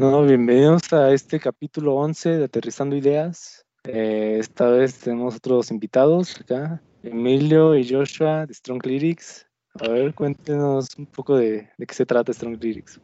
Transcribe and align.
No, 0.00 0.24
bienvenidos 0.24 0.90
a 0.94 1.12
este 1.12 1.38
capítulo 1.38 1.96
11 1.96 2.38
de 2.38 2.44
Aterrizando 2.44 2.96
Ideas. 2.96 3.66
Eh, 3.84 4.38
esta 4.40 4.70
vez 4.70 4.98
tenemos 4.98 5.36
otros 5.36 5.70
invitados 5.70 6.40
acá, 6.40 6.82
Emilio 7.02 7.76
y 7.76 7.86
Joshua 7.86 8.46
de 8.46 8.54
Strong 8.54 8.86
Lyrics. 8.86 9.46
A 9.78 9.88
ver, 9.88 10.14
cuéntenos 10.14 10.88
un 10.96 11.04
poco 11.04 11.36
de, 11.36 11.68
de 11.76 11.86
qué 11.86 11.94
se 11.94 12.06
trata 12.06 12.32
Strong 12.32 12.56
Lyrics. 12.62 12.98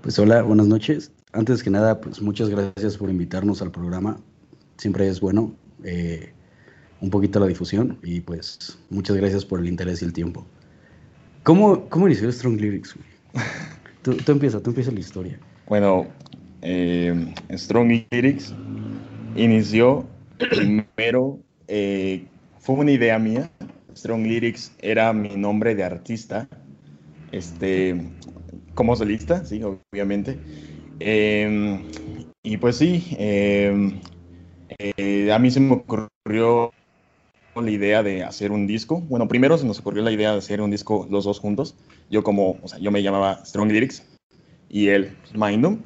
Pues 0.00 0.16
hola, 0.20 0.42
buenas 0.42 0.68
noches. 0.68 1.10
Antes 1.32 1.60
que 1.60 1.70
nada, 1.70 2.00
pues 2.00 2.22
muchas 2.22 2.48
gracias 2.48 2.96
por 2.96 3.10
invitarnos 3.10 3.60
al 3.60 3.72
programa. 3.72 4.20
Siempre 4.76 5.08
es 5.08 5.20
bueno 5.20 5.52
eh, 5.82 6.32
un 7.00 7.10
poquito 7.10 7.40
la 7.40 7.46
difusión 7.46 7.98
y 8.04 8.20
pues 8.20 8.78
muchas 8.90 9.16
gracias 9.16 9.44
por 9.44 9.58
el 9.58 9.66
interés 9.66 10.02
y 10.02 10.04
el 10.04 10.12
tiempo. 10.12 10.46
¿Cómo, 11.42 11.88
cómo 11.88 12.06
inició 12.06 12.30
Strong 12.30 12.60
Lyrics? 12.60 12.94
Tú, 14.02 14.16
tú 14.16 14.32
empieza, 14.32 14.60
tú 14.60 14.70
empieza 14.70 14.90
la 14.90 14.98
historia. 14.98 15.38
Bueno, 15.66 16.06
eh, 16.60 17.34
Strong 17.50 18.06
Lyrics 18.10 18.54
inició 19.36 20.04
primero, 20.38 21.38
eh, 21.68 22.26
fue 22.60 22.76
una 22.76 22.92
idea 22.92 23.18
mía. 23.18 23.50
Strong 23.96 24.26
Lyrics 24.26 24.72
era 24.80 25.12
mi 25.12 25.30
nombre 25.36 25.74
de 25.74 25.84
artista, 25.84 26.48
este, 27.30 28.00
como 28.74 28.96
solista, 28.96 29.44
sí, 29.44 29.62
obviamente. 29.62 30.38
Eh, 31.00 31.80
y 32.42 32.56
pues 32.56 32.76
sí, 32.76 33.16
eh, 33.18 34.00
eh, 34.78 35.32
a 35.32 35.38
mí 35.38 35.50
se 35.50 35.60
me 35.60 35.74
ocurrió 35.74 36.70
la 37.60 37.70
idea 37.70 38.02
de 38.02 38.24
hacer 38.24 38.50
un 38.50 38.66
disco. 38.66 39.00
Bueno, 39.00 39.28
primero 39.28 39.58
se 39.58 39.66
nos 39.66 39.78
ocurrió 39.80 40.02
la 40.02 40.12
idea 40.12 40.32
de 40.32 40.38
hacer 40.38 40.60
un 40.60 40.70
disco 40.70 41.06
los 41.10 41.24
dos 41.24 41.38
juntos. 41.38 41.76
Yo 42.10 42.22
como, 42.22 42.58
o 42.62 42.68
sea, 42.68 42.78
yo 42.78 42.90
me 42.90 43.02
llamaba 43.02 43.44
Strong 43.44 43.70
Lyrics 43.70 44.11
y 44.72 44.88
él 44.88 45.12
Mindum. 45.34 45.78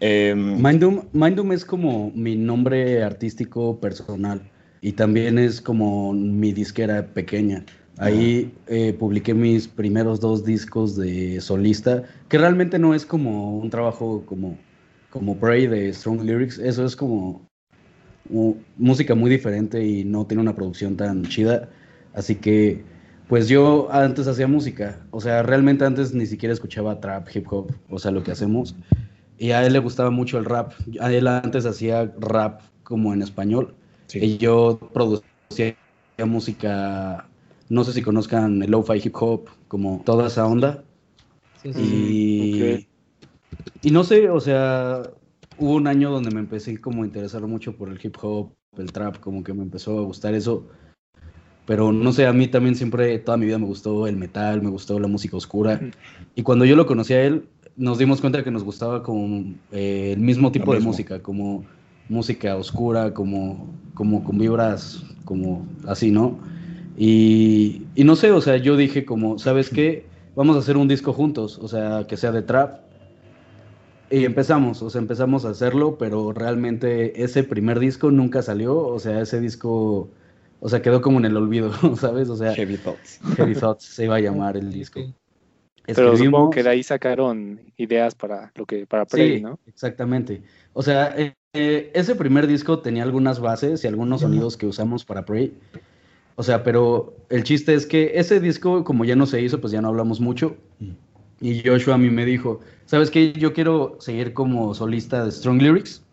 Eh, 0.00 0.34
Mindum, 0.34 1.02
Mindum 1.12 1.52
es 1.52 1.64
como 1.64 2.10
mi 2.14 2.34
nombre 2.36 3.02
artístico 3.02 3.78
personal 3.78 4.40
y 4.80 4.92
también 4.92 5.38
es 5.38 5.60
como 5.60 6.14
mi 6.14 6.52
disquera 6.52 7.06
pequeña. 7.06 7.64
Ahí 7.98 8.50
eh, 8.68 8.94
publiqué 8.98 9.34
mis 9.34 9.68
primeros 9.68 10.18
dos 10.18 10.44
discos 10.44 10.96
de 10.96 11.40
solista, 11.40 12.04
que 12.28 12.38
realmente 12.38 12.78
no 12.78 12.94
es 12.94 13.04
como 13.04 13.58
un 13.58 13.68
trabajo 13.68 14.24
como, 14.24 14.58
como 15.10 15.36
Prey 15.36 15.66
de 15.66 15.92
Strong 15.92 16.22
Lyrics, 16.22 16.58
eso 16.58 16.86
es 16.86 16.96
como 16.96 17.46
música 18.78 19.14
muy 19.14 19.30
diferente 19.30 19.84
y 19.84 20.04
no 20.04 20.26
tiene 20.26 20.42
una 20.42 20.54
producción 20.54 20.96
tan 20.96 21.24
chida. 21.24 21.68
Así 22.14 22.34
que, 22.36 22.82
pues 23.32 23.48
yo 23.48 23.88
antes 23.90 24.26
hacía 24.26 24.46
música, 24.46 25.06
o 25.10 25.18
sea, 25.18 25.42
realmente 25.42 25.86
antes 25.86 26.12
ni 26.12 26.26
siquiera 26.26 26.52
escuchaba 26.52 27.00
trap, 27.00 27.34
hip 27.34 27.50
hop, 27.50 27.72
o 27.88 27.98
sea, 27.98 28.10
lo 28.10 28.22
que 28.22 28.30
hacemos. 28.30 28.76
Y 29.38 29.52
a 29.52 29.64
él 29.64 29.72
le 29.72 29.78
gustaba 29.78 30.10
mucho 30.10 30.36
el 30.36 30.44
rap. 30.44 30.74
A 31.00 31.10
él 31.10 31.26
antes 31.26 31.64
hacía 31.64 32.12
rap 32.18 32.60
como 32.82 33.14
en 33.14 33.22
español. 33.22 33.74
Sí. 34.08 34.18
Y 34.18 34.36
yo 34.36 34.78
producía 34.92 35.74
música, 36.26 37.26
no 37.70 37.84
sé 37.84 37.94
si 37.94 38.02
conozcan 38.02 38.62
el 38.62 38.70
lo-fi 38.70 39.00
hip 39.02 39.16
hop, 39.18 39.48
como 39.66 40.02
toda 40.04 40.26
esa 40.26 40.46
onda. 40.46 40.84
Sí, 41.62 41.72
sí, 41.72 41.80
Y, 41.80 42.88
y 43.88 43.92
no 43.92 44.04
sé, 44.04 44.28
o 44.28 44.40
sea, 44.40 45.04
hubo 45.56 45.72
un 45.72 45.86
año 45.86 46.10
donde 46.10 46.32
me 46.32 46.40
empecé 46.40 46.78
como 46.78 47.02
a 47.02 47.06
interesar 47.06 47.40
mucho 47.46 47.78
por 47.78 47.88
el 47.88 47.98
hip 48.02 48.18
hop, 48.20 48.52
el 48.76 48.92
trap, 48.92 49.20
como 49.20 49.42
que 49.42 49.54
me 49.54 49.62
empezó 49.62 49.98
a 49.98 50.02
gustar 50.02 50.34
eso. 50.34 50.68
Pero 51.66 51.92
no 51.92 52.12
sé, 52.12 52.26
a 52.26 52.32
mí 52.32 52.48
también 52.48 52.74
siempre, 52.74 53.18
toda 53.18 53.36
mi 53.36 53.46
vida 53.46 53.58
me 53.58 53.66
gustó 53.66 54.06
el 54.06 54.16
metal, 54.16 54.62
me 54.62 54.70
gustó 54.70 54.98
la 54.98 55.08
música 55.08 55.36
oscura. 55.36 55.80
Y 56.34 56.42
cuando 56.42 56.64
yo 56.64 56.76
lo 56.76 56.86
conocí 56.86 57.14
a 57.14 57.22
él, 57.22 57.44
nos 57.76 57.98
dimos 57.98 58.20
cuenta 58.20 58.42
que 58.42 58.50
nos 58.50 58.64
gustaba 58.64 59.02
como 59.02 59.44
eh, 59.70 60.12
el 60.12 60.20
mismo 60.20 60.50
tipo 60.52 60.74
de 60.74 60.80
música, 60.80 61.20
como 61.20 61.64
música 62.08 62.56
oscura, 62.56 63.14
como, 63.14 63.68
como 63.94 64.24
con 64.24 64.38
vibras, 64.38 65.04
como 65.24 65.66
así, 65.86 66.10
¿no? 66.10 66.38
Y, 66.96 67.82
y 67.94 68.04
no 68.04 68.16
sé, 68.16 68.32
o 68.32 68.40
sea, 68.40 68.56
yo 68.56 68.76
dije 68.76 69.04
como, 69.04 69.38
¿sabes 69.38 69.70
qué? 69.70 70.04
Vamos 70.34 70.56
a 70.56 70.58
hacer 70.60 70.76
un 70.76 70.88
disco 70.88 71.12
juntos, 71.12 71.58
o 71.58 71.68
sea, 71.68 72.06
que 72.06 72.16
sea 72.16 72.32
de 72.32 72.42
trap. 72.42 72.80
Y 74.10 74.24
empezamos, 74.24 74.82
o 74.82 74.90
sea, 74.90 75.00
empezamos 75.00 75.46
a 75.46 75.50
hacerlo, 75.50 75.96
pero 75.98 76.32
realmente 76.32 77.22
ese 77.24 77.44
primer 77.44 77.78
disco 77.78 78.10
nunca 78.10 78.42
salió, 78.42 78.76
o 78.76 78.98
sea, 78.98 79.22
ese 79.22 79.40
disco, 79.40 80.10
o 80.64 80.68
sea, 80.68 80.80
quedó 80.80 81.00
como 81.02 81.18
en 81.18 81.24
el 81.24 81.36
olvido, 81.36 81.72
¿sabes? 81.96 82.28
O 82.30 82.36
sea, 82.36 82.54
Heavy 82.54 82.76
Thoughts. 82.76 83.20
Heavy 83.36 83.54
Thoughts 83.54 83.84
se 83.84 84.04
iba 84.04 84.16
a 84.16 84.20
llamar 84.20 84.56
el 84.56 84.72
disco. 84.72 85.00
Ok. 85.00 85.06
Pero 85.84 86.16
supongo 86.16 86.50
Escribimos- 86.50 86.54
que 86.54 86.62
de 86.62 86.68
ahí 86.70 86.82
sacaron 86.84 87.60
ideas 87.76 88.14
para 88.14 88.52
lo 88.54 88.64
que 88.64 88.86
para 88.86 89.04
Prey, 89.04 89.38
Sí, 89.38 89.40
¿no? 89.42 89.58
exactamente. 89.66 90.42
O 90.72 90.82
sea, 90.82 91.12
eh, 91.18 91.34
eh, 91.54 91.90
ese 91.94 92.14
primer 92.14 92.46
disco 92.46 92.78
tenía 92.78 93.02
algunas 93.02 93.40
bases 93.40 93.82
y 93.82 93.88
algunos 93.88 94.20
sonidos 94.20 94.56
que 94.56 94.66
usamos 94.66 95.04
para 95.04 95.24
Prey. 95.24 95.52
O 96.36 96.44
sea, 96.44 96.62
pero 96.62 97.16
el 97.28 97.42
chiste 97.42 97.74
es 97.74 97.84
que 97.84 98.12
ese 98.14 98.38
disco, 98.38 98.84
como 98.84 99.04
ya 99.04 99.16
no 99.16 99.26
se 99.26 99.42
hizo, 99.42 99.60
pues 99.60 99.72
ya 99.72 99.82
no 99.82 99.88
hablamos 99.88 100.20
mucho. 100.20 100.56
Y 101.40 101.66
Joshua 101.66 101.96
a 101.96 101.98
mí 101.98 102.08
me 102.10 102.24
dijo, 102.24 102.60
¿sabes 102.86 103.10
qué? 103.10 103.32
Yo 103.32 103.52
quiero 103.52 103.96
seguir 103.98 104.32
como 104.32 104.74
solista 104.74 105.24
de 105.24 105.32
Strong 105.32 105.60
Lyrics, 105.60 106.04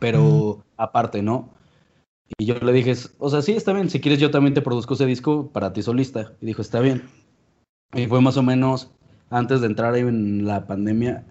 pero 0.00 0.62
aparte, 0.76 1.22
¿no? 1.22 1.48
Y 2.38 2.46
yo 2.46 2.54
le 2.54 2.72
dije, 2.72 2.94
o 3.18 3.30
sea, 3.30 3.42
sí, 3.42 3.52
está 3.52 3.72
bien, 3.72 3.88
si 3.88 4.00
quieres 4.00 4.20
yo 4.20 4.30
también 4.30 4.54
te 4.54 4.62
produzco 4.62 4.94
ese 4.94 5.06
disco 5.06 5.48
para 5.52 5.72
ti 5.72 5.82
solista. 5.82 6.32
Y 6.40 6.46
dijo, 6.46 6.62
está 6.62 6.80
bien. 6.80 7.02
Y 7.94 8.06
fue 8.06 8.20
más 8.20 8.36
o 8.36 8.42
menos 8.42 8.90
antes 9.30 9.60
de 9.60 9.68
entrar 9.68 9.96
en 9.96 10.46
la 10.46 10.66
pandemia. 10.66 11.24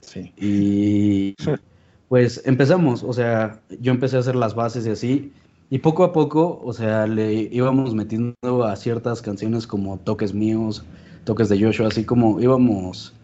Sí. 0.00 0.32
Y 0.36 1.34
pues 2.08 2.42
empezamos, 2.44 3.02
o 3.02 3.12
sea, 3.12 3.60
yo 3.80 3.92
empecé 3.92 4.16
a 4.16 4.20
hacer 4.20 4.36
las 4.36 4.54
bases 4.54 4.86
y 4.86 4.90
así. 4.90 5.32
Y 5.70 5.78
poco 5.78 6.04
a 6.04 6.12
poco, 6.12 6.60
o 6.62 6.72
sea, 6.72 7.06
le 7.06 7.48
íbamos 7.50 7.94
metiendo 7.94 8.64
a 8.64 8.76
ciertas 8.76 9.22
canciones 9.22 9.66
como 9.66 9.98
toques 9.98 10.34
míos, 10.34 10.84
toques 11.24 11.48
de 11.48 11.60
Joshua, 11.60 11.88
así 11.88 12.04
como 12.04 12.40
íbamos, 12.40 13.14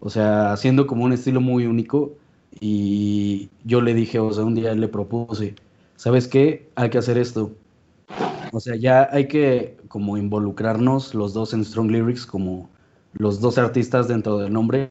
o 0.00 0.10
sea, 0.10 0.52
haciendo 0.52 0.86
como 0.86 1.04
un 1.04 1.12
estilo 1.12 1.40
muy 1.40 1.66
único. 1.66 2.12
Y 2.60 3.48
yo 3.64 3.80
le 3.80 3.94
dije, 3.94 4.18
o 4.18 4.32
sea, 4.32 4.44
un 4.44 4.54
día 4.54 4.74
le 4.74 4.88
propuse, 4.88 5.54
¿sabes 5.98 6.28
qué? 6.28 6.70
Hay 6.76 6.88
que 6.88 6.98
hacer 6.98 7.18
esto. 7.18 7.52
O 8.52 8.60
sea, 8.60 8.76
ya 8.76 9.08
hay 9.12 9.28
que 9.28 9.76
como 9.88 10.16
involucrarnos 10.16 11.14
los 11.14 11.34
dos 11.34 11.52
en 11.52 11.64
Strong 11.64 11.90
Lyrics 11.90 12.24
como 12.24 12.70
los 13.12 13.40
dos 13.40 13.58
artistas 13.58 14.08
dentro 14.08 14.38
del 14.38 14.52
nombre 14.52 14.90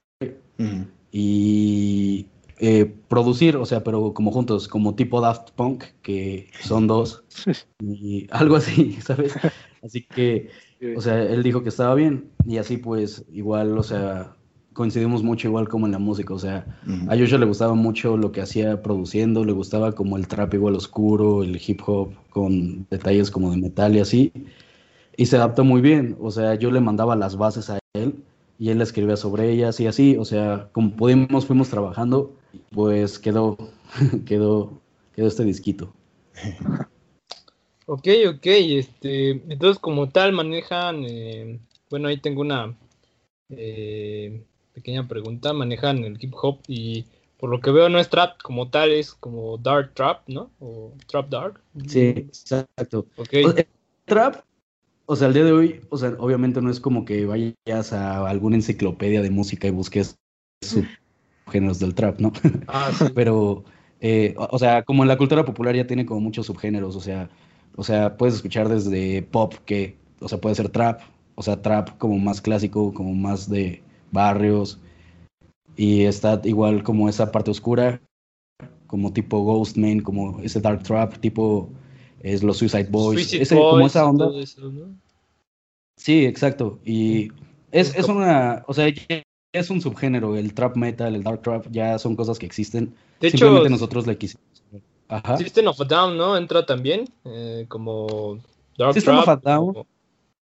Ujú. 0.60 0.86
y 1.12 2.28
eh, 2.60 2.94
producir, 3.08 3.56
o 3.56 3.66
sea, 3.66 3.84
pero 3.84 4.14
como 4.14 4.32
juntos, 4.32 4.68
como 4.68 4.96
tipo 4.96 5.22
Daft 5.22 5.52
Punk, 5.52 5.86
que 6.02 6.52
son 6.62 6.88
dos, 6.88 7.24
y 7.80 8.28
algo 8.32 8.58
así, 8.58 8.94
¿sabes? 9.02 9.34
Así 9.82 10.04
que, 10.04 10.50
o 10.96 11.02
sea, 11.02 11.22
él 11.24 11.42
dijo 11.42 11.64
que 11.64 11.70
estaba 11.70 11.96
bien, 11.96 12.30
y 12.46 12.58
así 12.58 12.78
pues, 12.78 13.26
igual, 13.32 13.78
o 13.78 13.84
sea, 13.84 14.36
coincidimos 14.78 15.24
mucho 15.24 15.48
igual 15.48 15.68
como 15.68 15.88
en 15.88 15.92
la 15.92 15.98
música, 15.98 16.36
o 16.36 16.40
sea, 16.40 16.64
Ujú. 16.86 17.12
a 17.12 17.18
Joshua 17.18 17.40
le 17.40 17.48
gustaba 17.48 17.74
mucho 17.74 18.16
lo 18.16 18.32
que 18.32 18.42
hacía 18.42 18.84
produciendo, 18.84 19.44
le 19.44 19.52
gustaba 19.52 19.94
como 19.94 20.18
el 20.18 20.28
trap 20.28 20.54
igual 20.54 20.76
oscuro, 20.76 21.42
el 21.44 21.60
hip 21.60 21.82
hop 21.88 22.14
con 22.30 22.86
detalles 22.92 23.32
como 23.32 23.50
de 23.50 23.58
metal 23.58 23.96
y 23.96 24.00
así, 24.00 24.32
y 25.18 25.26
se 25.26 25.36
adaptó 25.36 25.64
muy 25.64 25.82
bien, 25.82 26.16
o 26.22 26.30
sea, 26.30 26.54
yo 26.54 26.70
le 26.70 26.80
mandaba 26.80 27.16
las 27.16 27.38
bases 27.38 27.72
a 27.72 27.80
él 27.96 28.24
y 28.60 28.70
él 28.70 28.80
escribía 28.80 29.18
sobre 29.18 29.52
ellas 29.52 29.80
y 29.80 29.88
así, 29.88 30.16
o 30.16 30.26
sea, 30.26 30.70
como 30.74 30.92
pudimos, 30.92 31.48
fuimos 31.48 31.70
trabajando, 31.70 32.36
pues 32.72 33.18
quedó, 33.18 33.58
quedó, 34.28 34.80
quedó 35.16 35.28
este 35.28 35.44
disquito. 35.44 35.92
Ok, 37.88 38.08
ok, 38.30 38.46
este, 38.46 39.32
entonces 39.32 39.80
como 39.80 40.10
tal 40.10 40.34
manejan, 40.34 41.04
eh, 41.04 41.60
bueno, 41.90 42.10
ahí 42.10 42.18
tengo 42.18 42.42
una 42.42 42.78
eh, 43.50 44.44
pequeña 44.78 45.08
pregunta, 45.08 45.54
manejan 45.54 46.04
el 46.04 46.24
hip 46.24 46.36
hop 46.40 46.60
y 46.68 47.06
por 47.40 47.50
lo 47.50 47.62
que 47.62 47.72
veo 47.72 47.90
no 47.90 47.98
es 47.98 48.10
trap 48.10 48.40
como 48.44 48.70
tal, 48.70 48.92
es 48.92 49.16
como 49.16 49.58
dark 49.58 49.96
trap, 49.96 50.22
¿no? 50.28 50.52
O 50.60 50.94
trap 51.08 51.30
dark. 51.30 51.60
Sí, 51.88 52.10
exacto. 52.10 53.08
Ok, 53.18 53.30
O 53.44 53.52
sea, 53.52 53.62
el 53.62 53.68
trap, 54.06 54.36
o 55.08 55.16
sea, 55.16 55.28
al 55.28 55.34
día 55.34 55.46
de 55.46 55.52
hoy, 55.52 55.82
o 55.90 55.98
sea, 55.98 56.16
obviamente 56.20 56.62
no 56.62 56.70
es 56.70 56.80
como 56.80 57.06
que 57.06 57.26
vayas 57.26 57.92
a 57.92 58.30
alguna 58.30 58.58
enciclopedia 58.58 59.24
de 59.24 59.32
música 59.32 59.68
y 59.68 59.72
busques 59.72 60.16
subgéneros 60.62 61.80
del 61.80 61.96
trap, 61.96 62.20
¿no? 62.20 62.32
ah, 62.68 62.92
sí. 62.96 63.06
Pero, 63.16 63.64
eh, 64.00 64.36
o 64.38 64.60
sea, 64.60 64.84
como 64.84 65.02
en 65.04 65.08
la 65.08 65.18
cultura 65.18 65.44
popular 65.44 65.76
ya 65.76 65.88
tiene 65.88 66.06
como 66.06 66.20
muchos 66.20 66.46
subgéneros, 66.46 66.96
o 66.96 67.02
sea, 67.02 67.32
o 67.76 67.84
sea, 67.84 68.16
puedes 68.16 68.36
escuchar 68.36 68.70
desde 68.70 69.24
pop, 69.24 69.56
que, 69.66 69.98
o 70.20 70.28
sea, 70.28 70.40
puede 70.40 70.54
ser 70.54 70.70
trap, 70.70 71.02
o 71.34 71.42
sea, 71.42 71.64
trap 71.64 71.98
como 71.98 72.20
más 72.20 72.42
clásico, 72.42 72.94
como 72.94 73.16
más 73.16 73.50
de 73.50 73.82
barrios, 74.12 74.80
y 75.76 76.04
está 76.04 76.42
igual 76.44 76.84
como 76.84 77.08
esa 77.08 77.32
parte 77.32 77.52
oscura, 77.52 78.02
como 78.88 79.14
tipo 79.14 79.44
Ghostman, 79.44 80.02
como 80.02 80.40
ese 80.42 80.60
dark 80.60 80.84
trap, 80.84 81.18
tipo 81.20 81.70
es 82.22 82.44
los 82.44 82.58
Suicide 82.58 82.88
Boys, 82.90 83.22
Suicide 83.22 83.44
ese, 83.44 83.56
como 83.56 83.86
esa 83.86 84.06
onda. 84.06 84.26
todo 84.26 84.42
eso, 84.42 84.72
¿no? 84.72 84.98
Sí, 85.98 86.26
exacto. 86.26 86.80
Y 86.84 87.32
es, 87.72 87.96
es 87.96 88.08
una, 88.08 88.64
o 88.68 88.74
sea, 88.74 88.88
es 89.54 89.70
un 89.70 89.82
subgénero, 89.82 90.36
el 90.36 90.54
trap 90.54 90.76
metal, 90.76 91.16
el 91.16 91.24
dark 91.24 91.42
trap, 91.42 91.68
ya 91.72 91.98
son 92.00 92.16
cosas 92.16 92.40
que 92.40 92.46
existen. 92.46 92.96
De 93.20 93.30
Simplemente 93.30 93.64
hecho, 93.64 93.70
nosotros 93.70 94.08
le 94.08 94.18
quisimos. 94.18 94.46
Ajá. 95.10 95.38
System 95.38 95.68
of 95.68 95.80
a 95.80 95.86
Down, 95.86 96.18
¿no? 96.18 96.36
Entra 96.36 96.66
también 96.66 97.08
eh, 97.24 97.66
como 97.68 98.40
Dark 98.78 98.94
System 98.94 99.18
of 99.18 99.26
Trap. 99.26 99.48
a 99.48 99.50
Down. 99.50 99.74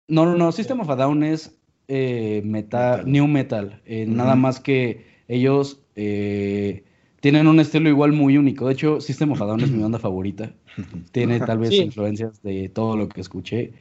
No, 0.07 0.25
no, 0.25 0.35
no, 0.35 0.51
System 0.51 0.79
of 0.79 0.89
a 0.89 0.95
Down 0.95 1.23
es 1.23 1.55
eh, 1.87 2.41
metal, 2.45 2.97
Metal. 2.99 3.11
new 3.11 3.27
metal. 3.27 3.81
eh. 3.85 4.05
Nada 4.07 4.35
más 4.35 4.59
que 4.59 5.05
ellos 5.27 5.79
eh, 5.95 6.83
tienen 7.19 7.47
un 7.47 7.59
estilo 7.59 7.89
igual 7.89 8.11
muy 8.13 8.37
único. 8.37 8.67
De 8.67 8.73
hecho, 8.73 8.99
System 9.01 9.31
of 9.31 9.41
a 9.41 9.45
Down 9.45 9.61
es 9.61 9.71
mi 9.71 9.81
banda 9.81 9.99
favorita. 9.99 10.51
Tiene 11.11 11.39
tal 11.39 11.59
vez 11.59 11.69
Sí. 11.69 11.77
influencias 11.81 12.41
de 12.43 12.69
todo 12.69 12.97
lo 12.97 13.07
que 13.09 13.21
escuché. 13.21 13.71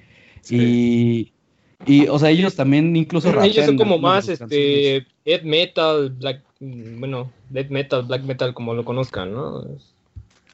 Sí. 0.43 1.33
Y, 1.87 1.93
y, 2.03 2.07
o 2.09 2.19
sea, 2.19 2.31
ellos 2.31 2.55
también 2.55 2.95
incluso 2.97 3.29
Ellos 3.29 3.55
son 3.55 3.65
rapean 3.65 3.77
como 3.77 3.99
más 3.99 4.29
este 4.29 5.07
death 5.25 5.43
metal, 5.43 6.11
black, 6.11 6.43
bueno, 6.61 7.31
death 7.51 7.71
metal, 7.71 8.03
black 8.05 8.23
metal 8.25 8.55
como 8.55 8.75
lo 8.75 8.85
conozcan, 8.85 9.33
¿no? 9.33 9.65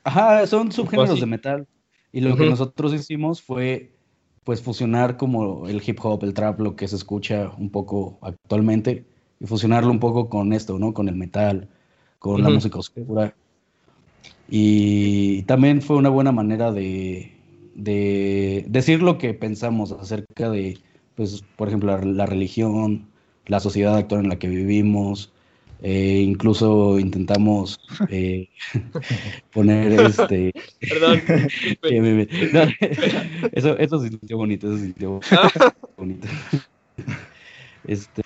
Ajá, 0.05 0.47
son 0.47 0.73
subgéneros 0.73 1.21
de 1.21 1.27
metal. 1.27 1.67
Y 2.13 2.21
lo 2.23 2.37
que 2.37 2.49
nosotros 2.49 2.95
hicimos 2.95 3.43
fue 3.43 3.91
pues 4.49 4.63
fusionar 4.63 5.19
como 5.19 5.69
el 5.69 5.83
hip 5.87 5.99
hop, 6.03 6.25
el 6.25 6.33
trap, 6.33 6.59
lo 6.61 6.75
que 6.75 6.89
se 6.89 6.97
escucha 6.97 7.51
un 7.59 7.69
poco 7.69 8.17
actualmente, 8.23 9.05
y 9.41 9.47
fusionarlo 9.47 9.91
un 9.91 10.01
poco 10.01 10.31
con 10.31 10.55
esto, 10.55 10.79
¿no? 10.79 10.95
Con 10.95 11.07
el 11.11 11.17
metal, 11.17 11.69
con 12.19 12.41
la 12.43 12.49
Ujú. 12.49 12.55
música 12.55 12.79
oscura. 12.79 13.35
Y 14.49 15.43
también 15.43 15.83
fue 15.83 15.97
una 15.97 16.09
buena 16.09 16.33
manera 16.33 16.73
de, 16.73 17.31
de 17.75 18.65
decir 18.71 19.03
lo 19.03 19.19
que 19.19 19.35
pensamos 19.35 19.93
acerca 19.93 20.49
de, 20.49 20.79
pues, 21.15 21.45
por 21.57 21.69
ejemplo, 21.69 21.99
la, 21.99 22.03
la 22.03 22.25
religión, 22.25 23.05
la 23.45 23.61
sociedad 23.61 23.99
actual 23.99 24.23
en 24.23 24.31
la 24.31 24.39
que 24.39 24.49
vivimos. 24.49 25.31
Eh, 25.83 26.23
incluso 26.25 26.99
intentamos 26.99 27.79
eh, 28.09 28.49
poner 29.53 29.93
este 30.01 30.53
Perdón. 30.81 31.23
no, 32.53 32.63
eso, 33.53 33.79
eso 33.79 34.01
sintió 34.01 34.37
bonito, 34.37 34.69
eso 34.69 34.79
sintió 34.79 35.21
bonito. 35.97 36.27
Este, 37.85 38.23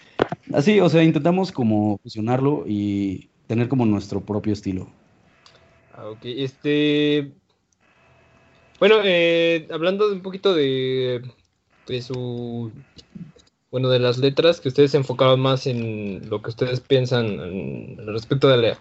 así, 0.53 0.81
o 0.81 0.89
sea, 0.89 1.03
intentamos 1.03 1.53
como 1.53 1.99
fusionarlo 1.99 2.65
y 2.67 3.29
tener 3.47 3.69
como 3.69 3.85
nuestro 3.85 4.21
propio 4.21 4.53
estilo. 4.53 4.89
Ah, 5.95 6.09
ok, 6.09 6.21
este. 6.25 7.33
Bueno, 8.79 8.97
eh, 9.05 9.69
hablando 9.71 10.11
un 10.11 10.23
poquito 10.23 10.55
de, 10.55 11.23
de 11.87 12.03
su. 12.03 12.73
Bueno, 13.73 13.91
de 13.91 14.01
las 14.01 14.19
letras, 14.19 14.61
que 14.61 14.69
ustedes 14.71 14.93
se 14.93 14.99
enfocaron 14.99 15.41
más 15.41 15.67
en 15.69 16.29
lo 16.31 16.43
que 16.43 16.51
ustedes 16.51 16.81
piensan 16.81 17.27
en- 17.41 17.99
respecto 18.09 18.49
de 18.49 18.59
la 18.59 18.81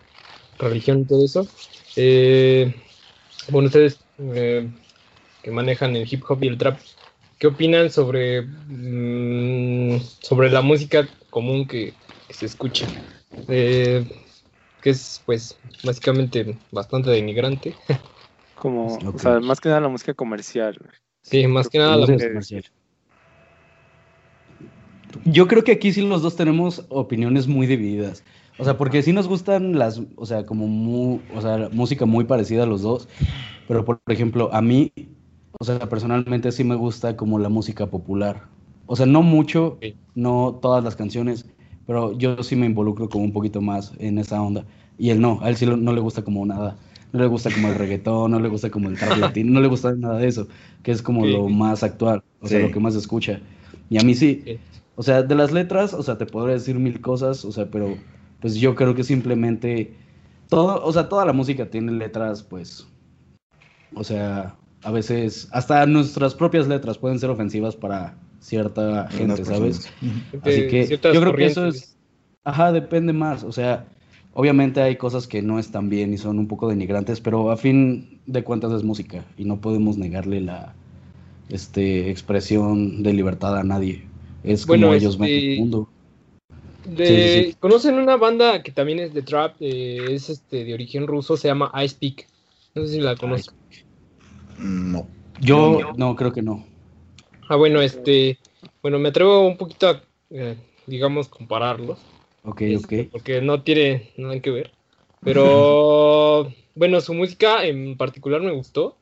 religión 0.59 1.01
y 1.01 1.07
todo 1.07 1.25
eso. 1.25 1.47
eh, 1.97 2.75
bueno, 3.51 3.67
ustedes 3.67 4.07
eh, 4.19 4.71
que 5.43 5.51
manejan 5.51 5.95
el 5.95 6.07
hip 6.11 6.23
hop 6.29 6.43
y 6.43 6.47
el 6.49 6.57
trap, 6.59 6.79
¿qué 7.39 7.47
opinan 7.47 7.89
sobre, 7.91 8.43
mm, 8.43 9.99
sobre 10.21 10.49
la 10.51 10.61
música 10.61 11.09
común 11.31 11.67
que, 11.67 11.99
que 12.27 12.33
se 12.35 12.45
escucha? 12.47 12.87
Eh, 13.47 14.05
que 14.81 14.91
es, 14.91 15.23
pues, 15.25 15.59
básicamente 15.83 16.61
bastante 16.71 17.11
denigrante. 17.11 17.79
Como, 18.53 18.99
o 19.13 19.19
sea, 19.19 19.39
más 19.39 19.59
que 19.59 19.69
nada 19.69 19.81
la 19.81 19.89
música 19.89 20.13
comercial. 20.13 20.77
Sí, 21.23 21.47
más 21.47 21.69
que 21.69 21.79
nada 21.79 21.97
la 21.97 22.07
Música 22.07 22.27
comercial. 22.29 22.63
Yo 25.25 25.47
creo 25.47 25.63
que 25.63 25.73
aquí 25.73 25.91
sí 25.93 26.01
los 26.01 26.21
dos 26.21 26.35
tenemos 26.35 26.85
opiniones 26.89 27.47
muy 27.47 27.67
divididas. 27.67 28.23
O 28.57 28.63
sea, 28.65 28.77
porque 28.77 29.01
sí 29.01 29.13
nos 29.13 29.27
gustan 29.27 29.77
las, 29.77 30.01
o 30.15 30.25
sea, 30.25 30.45
como 30.45 30.67
mu- 30.67 31.21
o 31.29 31.41
sea, 31.41 31.69
música 31.71 32.05
muy 32.05 32.25
parecida 32.25 32.63
a 32.63 32.65
los 32.65 32.81
dos. 32.81 33.07
Pero 33.67 33.85
por 33.85 34.01
ejemplo, 34.07 34.49
a 34.53 34.61
mí, 34.61 34.91
o 35.59 35.63
sea, 35.65 35.79
personalmente 35.89 36.51
sí 36.51 36.63
me 36.63 36.75
gusta 36.75 37.15
como 37.17 37.39
la 37.39 37.49
música 37.49 37.87
popular. 37.89 38.47
O 38.85 38.95
sea, 38.95 39.05
no 39.05 39.21
mucho, 39.21 39.79
no 40.15 40.59
todas 40.61 40.83
las 40.83 40.95
canciones, 40.95 41.45
pero 41.85 42.13
yo 42.17 42.43
sí 42.43 42.55
me 42.55 42.65
involucro 42.65 43.09
como 43.09 43.25
un 43.25 43.33
poquito 43.33 43.61
más 43.61 43.93
en 43.99 44.17
esa 44.17 44.41
onda. 44.41 44.65
Y 44.97 45.09
él 45.11 45.21
no, 45.21 45.39
a 45.41 45.49
él 45.49 45.55
sí 45.57 45.65
no 45.65 45.93
le 45.93 46.01
gusta 46.01 46.23
como 46.23 46.45
nada. 46.45 46.77
No 47.13 47.19
le 47.19 47.27
gusta 47.27 47.51
como 47.51 47.67
el 47.69 47.75
reggaetón, 47.75 48.31
no 48.31 48.39
le 48.39 48.49
gusta 48.49 48.69
como 48.69 48.89
el 48.89 48.97
trap 48.97 49.17
latino, 49.17 49.51
no 49.51 49.61
le 49.61 49.67
gusta 49.67 49.93
nada 49.95 50.17
de 50.17 50.27
eso, 50.27 50.47
que 50.83 50.91
es 50.91 51.01
como 51.01 51.21
Ok. 51.21 51.27
lo 51.27 51.49
más 51.49 51.83
actual, 51.83 52.23
o 52.39 52.47
sea, 52.47 52.59
Sí. 52.59 52.63
lo 52.65 52.71
que 52.71 52.79
más 52.79 52.95
escucha. 52.95 53.41
Y 53.89 53.97
a 53.97 54.03
mí 54.03 54.15
sí. 54.15 54.43
O 54.95 55.03
sea, 55.03 55.23
de 55.23 55.35
las 55.35 55.51
letras, 55.51 55.93
o 55.93 56.03
sea, 56.03 56.17
te 56.17 56.25
podría 56.25 56.55
decir 56.55 56.77
mil 56.77 57.01
cosas, 57.01 57.45
o 57.45 57.51
sea, 57.51 57.69
pero 57.69 57.97
pues 58.39 58.55
yo 58.55 58.75
creo 58.75 58.95
que 58.95 59.03
simplemente 59.03 59.93
todo, 60.49 60.83
o 60.83 60.91
sea, 60.91 61.07
toda 61.07 61.25
la 61.25 61.33
música 61.33 61.69
tiene 61.69 61.91
letras, 61.91 62.43
pues, 62.43 62.87
o 63.95 64.03
sea, 64.03 64.55
a 64.83 64.91
veces 64.91 65.47
hasta 65.51 65.85
nuestras 65.85 66.35
propias 66.35 66.67
letras 66.67 66.97
pueden 66.97 67.19
ser 67.19 67.29
ofensivas 67.29 67.75
para 67.75 68.15
cierta 68.39 69.07
gente, 69.09 69.45
¿sabes? 69.45 69.91
Así 70.41 70.67
que 70.67 70.87
yo 70.87 71.21
creo 71.21 71.35
que 71.35 71.45
eso 71.45 71.67
es, 71.67 71.95
ajá, 72.43 72.71
depende 72.71 73.13
más, 73.13 73.43
o 73.43 73.51
sea, 73.51 73.85
obviamente 74.33 74.81
hay 74.81 74.97
cosas 74.97 75.27
que 75.27 75.41
no 75.41 75.59
están 75.59 75.89
bien 75.89 76.13
y 76.13 76.17
son 76.17 76.39
un 76.39 76.47
poco 76.47 76.67
denigrantes, 76.67 77.21
pero 77.21 77.51
a 77.51 77.57
fin 77.57 78.19
de 78.25 78.43
cuentas 78.43 78.71
es 78.73 78.83
música 78.83 79.25
y 79.37 79.45
no 79.45 79.61
podemos 79.61 79.97
negarle 79.97 80.41
la 80.41 80.73
este, 81.49 82.09
expresión 82.09 83.03
de 83.03 83.13
libertad 83.13 83.57
a 83.57 83.63
nadie. 83.63 84.10
Es 84.43 84.65
como 84.65 84.93
ellos 84.93 85.17
ven 85.17 85.29
este, 85.29 85.53
el 85.53 85.59
mundo. 85.59 85.87
De- 86.85 87.05
Sí, 87.05 87.29
sí, 87.43 87.51
sí. 87.51 87.57
¿Conocen 87.59 87.95
una 87.95 88.17
banda 88.17 88.63
que 88.63 88.71
también 88.71 88.99
es 88.99 89.13
de 89.13 89.21
trap? 89.21 89.55
eh, 89.59 90.13
es 90.13 90.29
este 90.29 90.65
de 90.65 90.73
origen 90.73 91.07
ruso, 91.07 91.37
se 91.37 91.47
llama 91.47 91.71
Ice 91.83 91.95
Peak. 91.99 92.27
No 92.73 92.85
sé 92.85 92.93
si 92.93 93.01
la 93.01 93.15
conozco. 93.15 93.53
No. 94.57 95.07
Yo 95.41 95.79
no. 95.79 95.93
no 95.95 96.15
creo 96.15 96.31
que 96.31 96.41
no. 96.41 96.63
Ah, 97.49 97.55
bueno, 97.55 97.81
este, 97.81 98.37
bueno, 98.81 98.97
me 98.97 99.09
atrevo 99.09 99.45
un 99.47 99.57
poquito 99.57 99.89
a, 99.89 100.01
eh, 100.29 100.55
digamos, 100.87 101.27
compararlos. 101.27 101.99
Ok, 102.43 102.61
este, 102.61 103.01
ok. 103.01 103.07
Porque 103.11 103.41
no 103.41 103.61
tiene 103.61 104.11
nada 104.17 104.39
que 104.39 104.51
ver. 104.51 104.71
Pero, 105.23 106.51
bueno, 106.75 107.01
su 107.01 107.13
música 107.13 107.65
en 107.65 107.97
particular 107.97 108.41
me 108.41 108.51
gustó. 108.51 108.95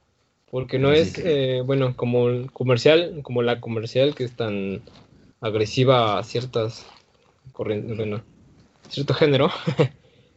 Porque 0.52 0.80
no 0.80 0.90
Así 0.90 1.02
es, 1.02 1.18
eh, 1.20 1.62
bueno, 1.64 1.96
como 1.96 2.28
el 2.28 2.52
comercial, 2.52 3.20
como 3.22 3.44
la 3.44 3.62
comercial 3.62 4.16
que 4.16 4.24
es 4.24 4.36
tan 4.36 4.82
agresiva 5.42 6.20
a 6.20 6.24
ciertas 6.24 6.86
corrientes, 7.52 7.98
bueno, 7.98 8.24
cierto 8.90 9.14
género. 9.14 9.50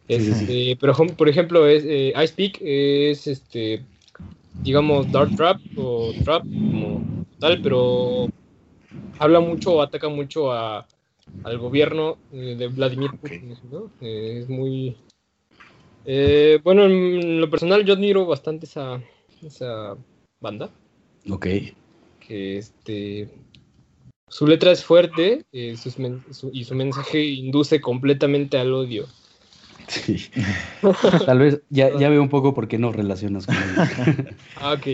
Sí, 0.09 0.21
sí, 0.23 0.35
sí. 0.35 0.47
Este, 0.47 0.77
pero 0.81 0.95
por 1.17 1.29
ejemplo, 1.29 1.67
es, 1.67 1.85
eh, 1.87 2.13
Ice 2.23 2.35
Peak 2.35 2.59
es 2.61 3.27
este, 3.27 3.87
digamos, 4.65 5.11
dark 5.11 5.35
trap 5.35 5.63
o 5.77 6.13
trap 6.25 6.47
como 6.71 7.07
tal, 7.39 7.61
pero 7.63 8.29
habla 9.19 9.41
mucho 9.41 9.75
o 9.75 9.83
ataca 9.83 10.09
mucho 10.09 10.53
a, 10.53 10.87
al 11.45 11.59
gobierno 11.59 12.19
eh, 12.33 12.57
de 12.59 12.69
Vladimir 12.69 13.19
Putin, 13.19 13.57
¿no? 13.71 13.91
Eh, 14.01 14.41
es 14.41 14.49
muy... 14.49 14.97
eh, 16.05 16.61
bueno, 16.63 16.85
en 16.85 17.41
lo 17.41 17.51
personal 17.51 17.85
yo 17.85 17.95
admiro 17.95 18.27
bastante 18.27 18.67
esa, 18.67 19.03
esa 19.43 19.97
banda, 20.41 20.71
Ok. 21.31 21.47
que 22.21 22.59
este... 22.59 23.29
Su 24.33 24.47
letra 24.47 24.73
es 24.73 24.83
fuerte 24.83 25.45
eh, 25.53 25.77
sus 25.77 25.99
men- 25.99 26.23
su- 26.33 26.51
y 26.55 26.65
su 26.65 26.75
mensaje 26.75 27.23
induce 27.23 27.83
completamente 27.83 28.57
al 28.57 28.73
odio. 28.73 29.05
Sí. 29.89 30.17
Tal 31.27 31.39
vez 31.39 31.61
ya, 31.69 31.91
ya 31.99 32.09
veo 32.09 32.23
un 32.23 32.31
poco 32.31 32.55
por 32.55 32.67
qué 32.67 32.79
no 32.79 32.93
relacionas 32.93 33.45
con 33.47 33.57
él. 33.57 34.29
Ah, 34.57 34.73
ok. 34.73 34.87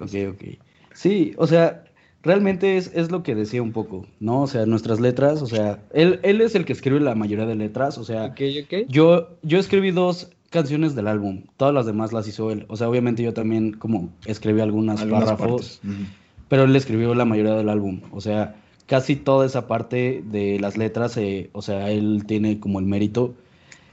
Ok, 0.00 0.10
ok. 0.30 0.44
Sí, 0.92 1.34
o 1.36 1.46
sea, 1.46 1.84
realmente 2.24 2.76
es, 2.78 2.90
es 2.94 3.12
lo 3.12 3.22
que 3.22 3.36
decía 3.36 3.62
un 3.62 3.72
poco, 3.72 4.06
¿no? 4.18 4.42
O 4.42 4.46
sea, 4.48 4.66
nuestras 4.66 4.98
letras, 4.98 5.40
o 5.40 5.46
sea, 5.46 5.78
él, 5.94 6.18
él 6.24 6.40
es 6.40 6.56
el 6.56 6.64
que 6.64 6.72
escribe 6.72 6.98
la 6.98 7.14
mayoría 7.14 7.46
de 7.46 7.54
letras, 7.54 7.96
o 7.98 8.04
sea, 8.04 8.24
Ok, 8.26 8.40
ok. 8.64 8.74
yo, 8.88 9.28
yo 9.42 9.58
escribí 9.60 9.92
dos 9.92 10.30
canciones 10.50 10.96
del 10.96 11.06
álbum, 11.06 11.44
todas 11.56 11.72
las 11.72 11.86
demás 11.86 12.12
las 12.12 12.26
hizo 12.26 12.50
él. 12.50 12.66
O 12.68 12.76
sea, 12.76 12.88
obviamente 12.88 13.22
yo 13.22 13.32
también 13.34 13.72
como 13.72 14.12
escribí 14.26 14.60
algunas, 14.60 15.00
Algunas 15.02 15.30
párrafos. 15.30 15.80
Pero 16.52 16.64
él 16.64 16.76
escribió 16.76 17.14
la 17.14 17.24
mayoría 17.24 17.54
del 17.54 17.70
álbum. 17.70 18.02
O 18.10 18.20
sea, 18.20 18.56
casi 18.84 19.16
toda 19.16 19.46
esa 19.46 19.66
parte 19.66 20.22
de 20.26 20.60
las 20.60 20.76
letras, 20.76 21.16
eh, 21.16 21.48
o 21.52 21.62
sea, 21.62 21.90
él 21.90 22.24
tiene 22.26 22.60
como 22.60 22.78
el 22.78 22.84
mérito. 22.84 23.32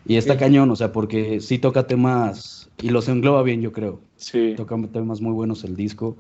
Y 0.05 0.17
está 0.17 0.35
cañón, 0.35 0.69
o 0.69 0.75
sea, 0.75 0.91
porque 0.91 1.39
sí 1.39 1.57
toca 1.57 1.87
temas 1.87 2.69
y 2.81 2.89
los 2.89 3.07
engloba 3.07 3.43
bien, 3.43 3.61
yo 3.61 3.71
creo. 3.71 4.01
Sí. 4.17 4.55
Toca 4.57 4.75
temas 4.91 5.21
muy 5.21 5.31
buenos 5.31 5.63
el 5.63 5.77
disco. 5.77 6.17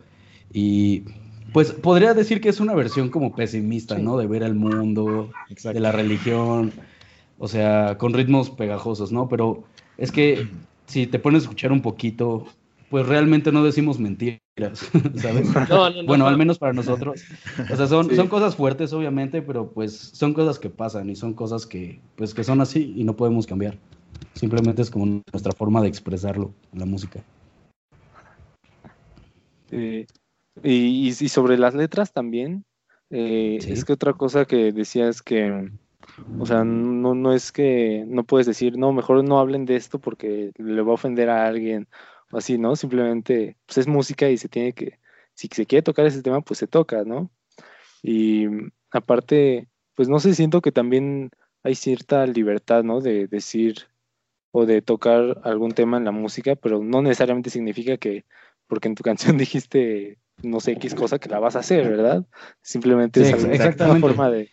Y 0.53 1.03
pues 1.51 1.73
podría 1.73 2.13
decir 2.13 2.39
que 2.39 2.47
es 2.47 2.61
una 2.61 2.73
versión 2.73 3.09
como 3.09 3.35
pesimista, 3.35 3.97
Sí. 3.97 4.01
¿no? 4.01 4.15
De 4.15 4.25
ver 4.25 4.43
el 4.43 4.55
mundo, 4.55 5.31
Exacto. 5.49 5.73
de 5.73 5.81
la 5.81 5.91
religión, 5.91 6.71
o 7.37 7.49
sea, 7.49 7.97
con 7.97 8.13
ritmos 8.13 8.49
pegajosos, 8.49 9.11
¿no? 9.11 9.27
Pero 9.27 9.65
es 9.97 10.09
que 10.09 10.47
si 10.85 11.05
te 11.05 11.19
pones 11.19 11.41
a 11.41 11.43
escuchar 11.47 11.73
un 11.73 11.81
poquito, 11.81 12.45
pues 12.89 13.05
realmente 13.05 13.51
no 13.51 13.61
decimos 13.61 13.99
mentiras, 13.99 14.39
¿sabes? 15.15 15.47
bueno, 16.05 16.27
al 16.27 16.37
menos 16.37 16.57
para 16.59 16.73
nosotros. 16.73 17.23
O 17.71 17.75
sea, 17.75 17.87
son, 17.87 18.15
son 18.15 18.27
cosas 18.27 18.55
fuertes, 18.55 18.93
obviamente, 18.93 19.41
pero 19.41 19.71
pues 19.71 19.93
son 19.93 20.33
cosas 20.33 20.59
que 20.59 20.69
pasan 20.69 21.09
y 21.09 21.15
son 21.15 21.33
cosas 21.33 21.65
que, 21.65 21.99
pues, 22.15 22.33
que 22.33 22.43
son 22.43 22.61
así 22.61 22.93
y 22.95 23.03
no 23.03 23.15
podemos 23.15 23.47
cambiar. 23.47 23.77
Simplemente 24.33 24.81
es 24.81 24.89
como 24.89 25.21
nuestra 25.31 25.51
forma 25.53 25.81
de 25.81 25.87
expresarlo 25.87 26.53
en 26.73 26.79
la 26.79 26.85
música. 26.85 27.23
y, 29.71 30.05
y, 30.63 31.11
sobre 31.11 31.57
las 31.57 31.75
letras 31.75 32.11
también, 32.11 32.65
eh, 33.09 33.59
es 33.65 33.85
que 33.85 33.93
otra 33.93 34.13
cosa 34.13 34.45
que 34.45 34.71
decía 34.71 35.09
es 35.09 35.21
que, 35.21 35.69
o 36.39 36.45
sea, 36.45 36.63
no, 36.63 37.15
no 37.15 37.33
es 37.33 37.51
que 37.51 38.03
no 38.07 38.23
puedes 38.23 38.47
decir, 38.47 38.77
no, 38.77 38.93
mejor 38.93 39.23
no 39.23 39.39
hablen 39.39 39.65
de 39.65 39.75
esto 39.75 39.99
porque 39.99 40.51
le 40.57 40.81
va 40.81 40.91
a 40.91 40.95
ofender 40.95 41.29
a 41.29 41.47
alguien 41.47 41.87
así, 42.31 42.57
¿no? 42.57 42.75
Simplemente, 42.75 43.57
pues 43.65 43.79
es 43.79 43.87
música 43.87 44.29
y 44.29 44.37
se 44.37 44.49
tiene 44.49 44.73
que, 44.73 44.99
si 45.33 45.47
se 45.51 45.65
quiere 45.65 45.83
tocar 45.83 46.05
ese 46.05 46.21
tema, 46.21 46.41
pues 46.41 46.59
se 46.59 46.67
toca, 46.67 47.03
¿no? 47.03 47.31
Y 48.01 48.47
aparte, 48.91 49.67
pues 49.95 50.09
no 50.09 50.19
sé, 50.19 50.33
siento 50.35 50.61
que 50.61 50.71
también 50.71 51.31
hay 51.63 51.75
cierta 51.75 52.25
libertad, 52.25 52.83
¿no? 52.83 53.01
De 53.01 53.27
decir 53.27 53.87
o 54.51 54.65
de 54.65 54.81
tocar 54.81 55.41
algún 55.43 55.71
tema 55.71 55.97
en 55.97 56.05
la 56.05 56.11
música, 56.11 56.55
pero 56.55 56.83
no 56.83 57.01
necesariamente 57.01 57.49
significa 57.49 57.97
que 57.97 58.25
porque 58.67 58.87
en 58.87 58.95
tu 58.95 59.03
canción 59.09 59.37
dijiste 59.37 60.17
no 60.41 60.59
sé 60.59 60.71
X 60.73 60.95
cosa 60.95 61.19
que 61.19 61.29
la 61.29 61.39
vas 61.39 61.55
a 61.55 61.59
hacer, 61.59 61.89
¿verdad? 61.89 62.25
Simplemente 62.61 63.21
es, 63.21 63.43
una 63.43 63.99
forma 63.99 64.29
de 64.29 64.49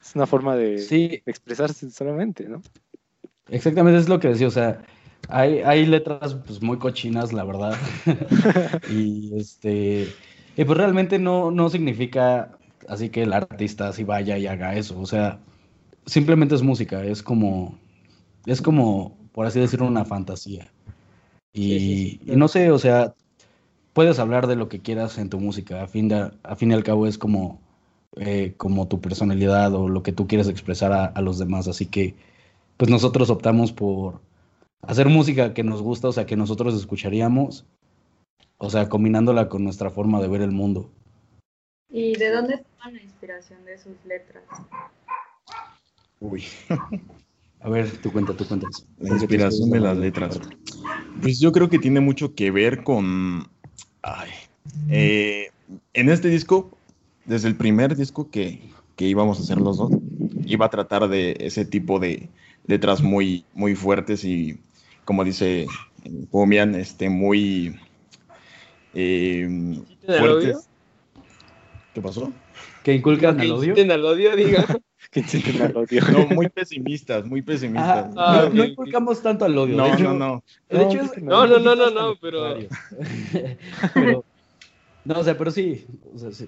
es 0.00 0.14
una 0.14 0.26
forma 0.26 0.56
de, 0.56 1.22
expresarse 1.26 1.90
solamente, 1.90 2.48
¿no? 2.48 2.62
Exactamente 3.48 3.98
es 3.98 4.08
lo 4.08 4.20
que 4.20 4.28
decía, 4.28 4.48
o 4.48 4.50
sea, 4.50 4.82
hay, 5.28 5.58
hay 5.60 5.86
letras 5.86 6.34
pues 6.46 6.62
muy 6.62 6.78
cochinas, 6.78 7.32
la 7.32 7.44
verdad. 7.44 7.76
y 8.90 9.36
este 9.36 10.08
y 10.56 10.64
pues 10.64 10.76
realmente 10.76 11.18
no, 11.18 11.50
no 11.50 11.68
significa 11.70 12.58
así 12.88 13.10
que 13.10 13.22
el 13.22 13.32
artista 13.32 13.88
así 13.88 14.04
vaya 14.04 14.38
y 14.38 14.46
haga 14.46 14.74
eso, 14.74 14.98
o 14.98 15.06
sea, 15.06 15.38
simplemente 16.06 16.54
es 16.54 16.62
música, 16.62 17.04
es 17.04 17.22
como 17.22 17.78
es 18.46 18.62
como, 18.62 19.16
por 19.32 19.46
así 19.46 19.60
decirlo, 19.60 19.86
una 19.86 20.04
fantasía. 20.04 20.72
Y, 21.52 22.20
no 22.24 22.48
sé, 22.48 22.70
o 22.70 22.78
sea, 22.78 23.14
puedes 23.92 24.18
hablar 24.18 24.46
de 24.46 24.56
lo 24.56 24.68
que 24.68 24.80
quieras 24.80 25.18
en 25.18 25.28
tu 25.30 25.40
música. 25.40 25.82
A 25.82 25.86
fin, 25.88 26.08
de, 26.08 26.30
a 26.42 26.56
fin 26.56 26.70
y 26.70 26.74
al 26.74 26.84
cabo 26.84 27.06
es 27.06 27.18
como, 27.18 27.60
eh, 28.16 28.54
como 28.56 28.88
tu 28.88 29.00
personalidad 29.00 29.74
o 29.74 29.88
lo 29.88 30.02
que 30.02 30.12
tú 30.12 30.26
quieres 30.26 30.48
expresar 30.48 30.92
a, 30.92 31.20
los 31.20 31.38
demás. 31.38 31.68
Así 31.68 31.86
que, 31.86 32.14
pues 32.76 32.90
nosotros 32.90 33.30
optamos 33.30 33.72
por 33.72 34.22
hacer 34.82 35.08
música 35.08 35.54
que 35.54 35.64
nos 35.64 35.82
gusta, 35.82 36.08
o 36.08 36.12
sea, 36.12 36.26
que 36.26 36.36
nosotros 36.36 36.74
escucharíamos, 36.74 37.66
o 38.58 38.70
sea, 38.70 38.88
combinándola 38.88 39.48
con 39.48 39.64
nuestra 39.64 39.90
forma 39.90 40.20
de 40.20 40.28
ver 40.28 40.42
el 40.42 40.52
mundo. 40.52 40.90
¿Y 41.90 42.16
de 42.16 42.30
dónde 42.30 42.58
toman 42.58 42.94
la 42.94 43.02
inspiración 43.02 43.64
de 43.64 43.78
sus 43.78 43.96
letras? 44.04 44.44
Uy. 46.20 46.44
A 47.60 47.68
ver, 47.68 47.90
tú 47.98 48.12
cuenta, 48.12 48.36
tú 48.36 48.46
cuentas. 48.46 48.86
La 49.00 49.10
inspiración 49.10 49.70
de 49.70 49.80
las 49.80 49.96
letras. 49.96 50.38
Pues 51.20 51.40
yo 51.40 51.50
creo 51.50 51.68
que 51.68 51.80
tiene 51.80 52.00
mucho 52.00 52.34
que 52.34 52.52
ver 52.52 52.84
con... 52.84 53.48
Ay, 54.02 54.30
eh, 54.90 55.50
en 55.92 56.08
este 56.08 56.28
disco, 56.28 56.70
desde 57.24 57.48
el 57.48 57.56
primer 57.56 57.96
disco 57.96 58.30
que, 58.30 58.60
íbamos 58.98 59.38
a 59.38 59.42
hacer 59.42 59.58
los 59.58 59.78
dos, 59.78 59.90
iba 60.44 60.66
a 60.66 60.70
tratar 60.70 61.08
de 61.08 61.36
ese 61.40 61.64
tipo 61.64 61.98
de 61.98 62.28
letras 62.66 63.02
muy, 63.02 63.44
muy 63.54 63.74
fuertes 63.74 64.24
y, 64.24 64.58
como 65.08 65.24
dice 65.24 65.66
Pomian, 66.30 66.74
este, 66.74 67.08
muy 67.08 67.80
eh, 68.92 69.80
fuertes. 70.04 70.68
¿Qué 71.94 72.02
pasó? 72.02 72.30
¿Que 72.82 72.92
inculcan 72.92 73.40
el 73.40 73.52
odio? 73.52 73.74
el 73.74 74.04
odio, 74.04 74.36
diga. 74.36 74.66
No, 76.12 76.26
muy 76.34 76.50
pesimistas, 76.50 77.24
muy 77.24 77.40
pesimistas. 77.40 78.12
Ah, 78.14 78.42
ah, 78.44 78.50
no, 78.52 78.62
inculcamos 78.62 79.22
tanto 79.22 79.46
al 79.46 79.56
odio. 79.56 79.74
No, 79.74 79.96
no, 79.96 80.12
no. 80.12 80.44
no, 80.68 81.46
no, 81.46 81.58
no, 81.58 81.74
no, 81.74 81.90
no, 81.90 82.14
pero... 82.20 82.58
No, 85.06 85.18
o 85.18 85.24
sea, 85.24 85.38
pero 85.38 85.50
sí. 85.50 85.86
O 86.14 86.18
sea, 86.18 86.30
sí. 86.30 86.46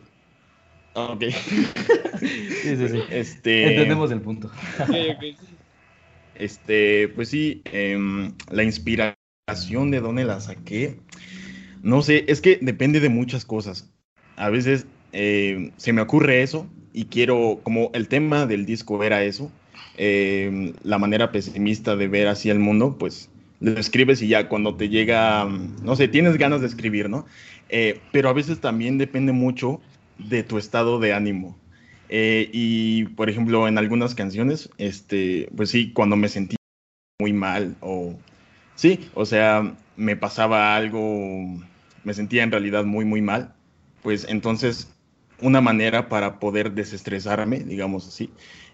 Ah, 0.94 1.12
ok. 1.14 1.22
sí, 2.20 2.76
sí, 2.76 2.88
sí. 2.88 3.02
Este... 3.10 3.70
Entendemos 3.70 4.10
el 4.10 4.20
punto. 4.20 4.50
Este, 6.40 7.08
pues 7.08 7.28
sí, 7.28 7.62
em, 7.66 8.32
la 8.50 8.64
inspiración 8.64 9.90
de 9.90 10.00
dónde 10.00 10.24
la 10.24 10.40
saqué. 10.40 10.96
No 11.82 12.02
sé, 12.02 12.24
es 12.28 12.40
que 12.40 12.58
depende 12.60 13.00
de 13.00 13.08
muchas 13.08 13.44
cosas. 13.44 13.92
A 14.36 14.48
veces 14.50 14.86
eh, 15.12 15.70
se 15.76 15.92
me 15.92 16.00
ocurre 16.00 16.42
eso 16.42 16.66
y 16.92 17.04
quiero, 17.06 17.60
como 17.62 17.90
el 17.94 18.08
tema 18.08 18.46
del 18.46 18.64
disco 18.66 19.02
era 19.04 19.22
eso, 19.22 19.52
eh, 19.98 20.72
la 20.82 20.98
manera 20.98 21.30
pesimista 21.30 21.96
de 21.96 22.08
ver 22.08 22.28
así 22.28 22.48
el 22.50 22.58
mundo, 22.58 22.96
pues 22.98 23.28
lo 23.60 23.78
escribes 23.78 24.22
y 24.22 24.28
ya 24.28 24.48
cuando 24.48 24.74
te 24.76 24.88
llega, 24.88 25.46
no 25.82 25.94
sé, 25.94 26.08
tienes 26.08 26.38
ganas 26.38 26.62
de 26.62 26.66
escribir, 26.68 27.10
¿no? 27.10 27.26
Eh, 27.68 28.00
pero 28.12 28.30
a 28.30 28.32
veces 28.32 28.60
también 28.60 28.96
depende 28.98 29.32
mucho 29.32 29.80
de 30.18 30.42
tu 30.42 30.58
estado 30.58 30.98
de 30.98 31.12
ánimo. 31.12 31.58
Eh, 32.12 32.50
y, 32.52 33.04
por 33.04 33.30
ejemplo, 33.30 33.68
en 33.68 33.78
algunas 33.78 34.16
canciones, 34.16 34.68
este, 34.78 35.48
pues 35.56 35.70
sí, 35.70 35.92
cuando 35.92 36.16
me 36.16 36.28
sentí 36.28 36.56
muy 37.20 37.32
mal 37.32 37.76
o, 37.80 38.16
sí, 38.74 39.08
o 39.14 39.24
sea, 39.24 39.76
me 39.96 40.16
pasaba 40.16 40.74
algo, 40.74 41.56
me 42.02 42.12
sentía 42.12 42.42
en 42.42 42.50
realidad 42.50 42.84
muy, 42.84 43.04
muy 43.04 43.22
mal, 43.22 43.54
pues 44.02 44.26
entonces 44.28 44.92
una 45.40 45.60
manera 45.60 46.08
para 46.08 46.40
poder 46.40 46.72
desestresarme, 46.72 47.60
digamos 47.60 48.08
así, 48.08 48.30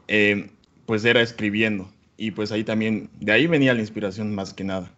eh, 0.09 0.49
pues 0.87 1.05
era 1.05 1.21
escribiendo. 1.21 1.91
Y 2.17 2.31
pues 2.31 2.53
ahí 2.53 2.65
también, 2.65 3.11
de 3.21 3.33
ahí 3.33 3.47
venía 3.47 3.75
la 3.75 3.81
inspiración 3.81 4.35
más 4.35 4.55
que 4.55 4.65
nada. 4.65 4.91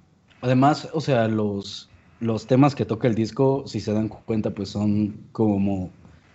Además, 0.43 0.89
o 0.93 1.01
sea, 1.01 1.27
los, 1.27 1.91
los 2.21 2.47
temas 2.47 2.77
que 2.77 2.85
toca 2.85 3.09
el 3.09 3.17
disco, 3.17 3.65
si 3.67 3.81
se 3.81 3.93
dan 3.93 4.07
cuenta, 4.09 4.51
pues 4.51 4.69
son 4.69 5.17
como 5.33 5.91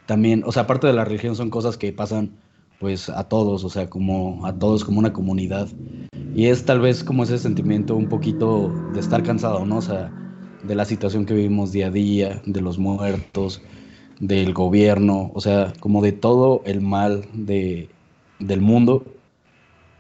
también, 0.06 0.44
o 0.46 0.52
sea, 0.52 0.64
aparte 0.64 0.88
de 0.88 0.94
la 0.94 1.06
religión, 1.06 1.36
son 1.36 1.50
cosas 1.50 1.78
que 1.78 1.94
pasan 1.94 2.32
pues 2.80 3.10
a 3.10 3.30
todos, 3.30 3.64
o 3.64 3.70
sea, 3.70 3.90
como 3.90 4.46
a 4.46 4.58
todos 4.58 4.84
como 4.84 5.00
una 5.00 5.14
comunidad. 5.14 5.70
Y 6.36 6.48
es 6.48 6.66
tal 6.66 6.82
vez 6.82 7.04
como 7.04 7.24
ese 7.24 7.38
sentimiento 7.38 7.96
un 7.96 8.10
poquito 8.10 8.70
de 8.94 9.00
estar 9.00 9.24
cansado, 9.24 9.66
¿no? 9.66 9.78
O 9.78 9.82
sea, 9.82 10.12
de 10.64 10.76
la 10.76 10.86
situación 10.86 11.26
que 11.26 11.34
vivimos 11.34 11.72
día 11.72 11.88
a 11.88 11.92
día, 11.92 12.42
de 12.46 12.62
los 12.62 12.78
muertos, 12.80 13.62
del 14.20 14.54
gobierno, 14.54 15.32
o 15.34 15.42
sea, 15.42 15.74
como 15.80 16.02
de 16.02 16.12
todo 16.14 16.62
el 16.66 16.82
mal 16.82 17.26
de, 17.34 17.90
del 18.40 18.62
mundo. 18.62 19.06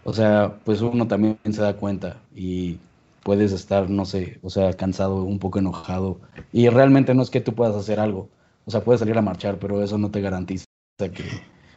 O 0.04 0.14
sea, 0.14 0.60
pues 0.66 0.82
uno 0.82 1.08
también 1.08 1.40
se 1.52 1.62
da 1.62 1.78
cuenta 1.78 2.24
y 2.36 2.80
puedes 3.24 3.52
estar, 3.54 3.90
no 3.90 4.06
sé, 4.06 4.40
o 4.44 4.50
sea, 4.50 4.74
cansado, 4.74 5.24
un 5.24 5.40
poco 5.40 5.60
enojado. 5.60 6.20
Y 6.52 6.68
realmente 6.70 7.14
no 7.14 7.22
es 7.22 7.30
que 7.30 7.42
tú 7.42 7.56
puedas 7.56 7.76
hacer 7.76 8.00
algo. 8.00 8.30
O 8.66 8.72
sea, 8.72 8.84
puedes 8.84 9.00
salir 9.00 9.18
a 9.18 9.22
marchar, 9.22 9.60
pero 9.60 9.82
eso 9.84 9.98
no 9.98 10.12
te 10.12 10.22
garantiza 10.22 10.66
que, 10.98 11.24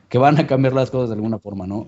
que 0.08 0.18
van 0.18 0.38
a 0.38 0.46
cambiar 0.46 0.72
las 0.72 0.90
cosas 0.90 1.08
de 1.08 1.14
alguna 1.14 1.38
forma, 1.38 1.66
¿no? 1.66 1.84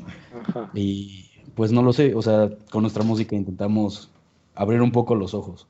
Y 0.74 1.30
pues 1.54 1.72
no 1.72 1.82
lo 1.82 1.92
sé, 1.92 2.14
o 2.14 2.22
sea, 2.22 2.50
con 2.70 2.82
nuestra 2.82 3.04
música 3.04 3.36
intentamos 3.36 4.10
abrir 4.54 4.82
un 4.82 4.92
poco 4.92 5.14
los 5.14 5.34
ojos. 5.34 5.66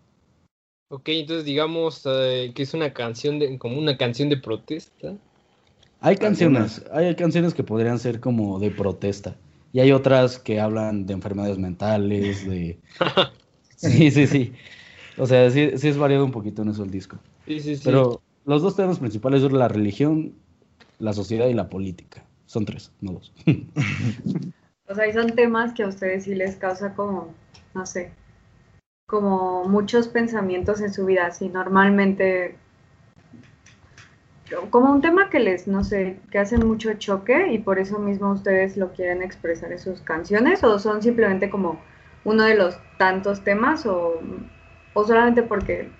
Ok, 0.91 1.09
entonces 1.11 1.45
digamos 1.45 2.03
eh, 2.07 2.53
que 2.55 2.63
es 2.63 2.73
una 2.73 2.95
canción 2.95 3.39
de, 3.39 3.59
como 3.59 3.79
una 3.79 3.97
canción 3.99 4.31
de 4.31 4.39
protesta. 4.39 5.15
Hay 6.01 6.17
canciones, 6.17 6.85
hay 6.93 7.15
canciones 7.15 7.53
que 7.53 7.65
podrían 7.65 7.99
ser 7.99 8.21
como 8.21 8.59
de 8.59 8.71
protesta. 8.71 9.37
Y 9.73 9.81
hay 9.81 9.93
otras 9.93 10.39
que 10.39 10.61
hablan 10.61 11.05
de 11.07 11.13
enfermedades 11.13 11.59
mentales, 11.59 12.49
de... 12.49 12.79
sí, 13.77 14.11
sí, 14.11 14.27
sí. 14.27 14.53
O 15.19 15.27
sea, 15.27 15.51
sí, 15.51 15.73
sí, 15.77 15.89
es 15.89 15.99
variado 15.99 16.25
un 16.25 16.31
poquito 16.31 16.63
en 16.63 16.71
eso 16.71 16.85
el 16.85 16.91
disco. 16.91 17.19
Sí, 17.47 17.61
sí, 17.61 17.77
sí. 17.77 17.83
Pero 17.85 18.23
los 18.49 18.63
dos 18.63 18.77
temas 18.77 18.99
principales 18.99 19.43
son 19.43 19.59
la 19.59 19.69
religión, 19.69 20.33
la 20.99 21.13
sociedad 21.13 21.49
y 21.49 21.55
la 21.55 21.69
política. 21.69 22.25
Son 22.47 22.65
tres, 22.65 22.91
no 23.03 23.13
dos. 23.13 23.35
o 24.89 24.95
sea, 24.95 25.07
y 25.07 25.13
son 25.13 25.35
temas 25.35 25.75
que 25.75 25.83
a 25.83 25.89
ustedes 25.89 26.25
sí 26.25 26.35
les 26.35 26.57
causa 26.57 26.95
como, 26.95 27.35
no 27.75 27.85
sé, 27.85 28.11
como 29.07 29.65
muchos 29.65 30.09
pensamientos 30.09 30.81
en 30.81 30.95
su 30.95 31.05
vida, 31.05 31.27
así 31.27 31.51
normalmente 31.51 32.57
como 34.71 34.91
un 34.91 35.03
tema 35.03 35.29
que 35.29 35.41
les, 35.41 35.69
no 35.69 35.85
sé, 35.85 36.19
que 36.31 36.39
hacen 36.39 36.67
mucho 36.67 36.95
choque 36.95 37.53
y 37.53 37.59
por 37.59 37.79
eso 37.79 37.99
mismo 37.99 38.33
ustedes 38.33 38.79
lo 38.79 38.95
quieren 38.95 39.23
expresar 39.23 39.73
en 39.73 39.79
sus 39.79 40.01
canciones 40.01 40.65
o 40.65 40.79
son 40.79 41.03
simplemente 41.03 41.51
como 41.51 41.79
uno 42.25 42.45
de 42.45 42.55
los 42.55 42.79
tantos 42.97 43.45
temas 43.45 43.85
o, 43.85 44.23
o 44.95 45.05
solamente 45.05 45.43
porque, 45.43 45.91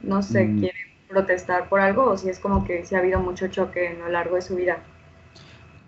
no 0.00 0.22
sé, 0.22 0.44
mm. 0.44 0.60
quieren 0.60 0.81
protestar 1.12 1.68
por 1.68 1.80
algo 1.80 2.10
o 2.10 2.16
si 2.16 2.28
es 2.28 2.38
como 2.38 2.64
que 2.64 2.84
si 2.84 2.94
ha 2.94 2.98
habido 2.98 3.20
mucho 3.20 3.46
choque 3.48 3.88
a 3.88 3.94
lo 3.94 4.08
largo 4.08 4.34
de 4.36 4.42
su 4.42 4.56
vida. 4.56 4.78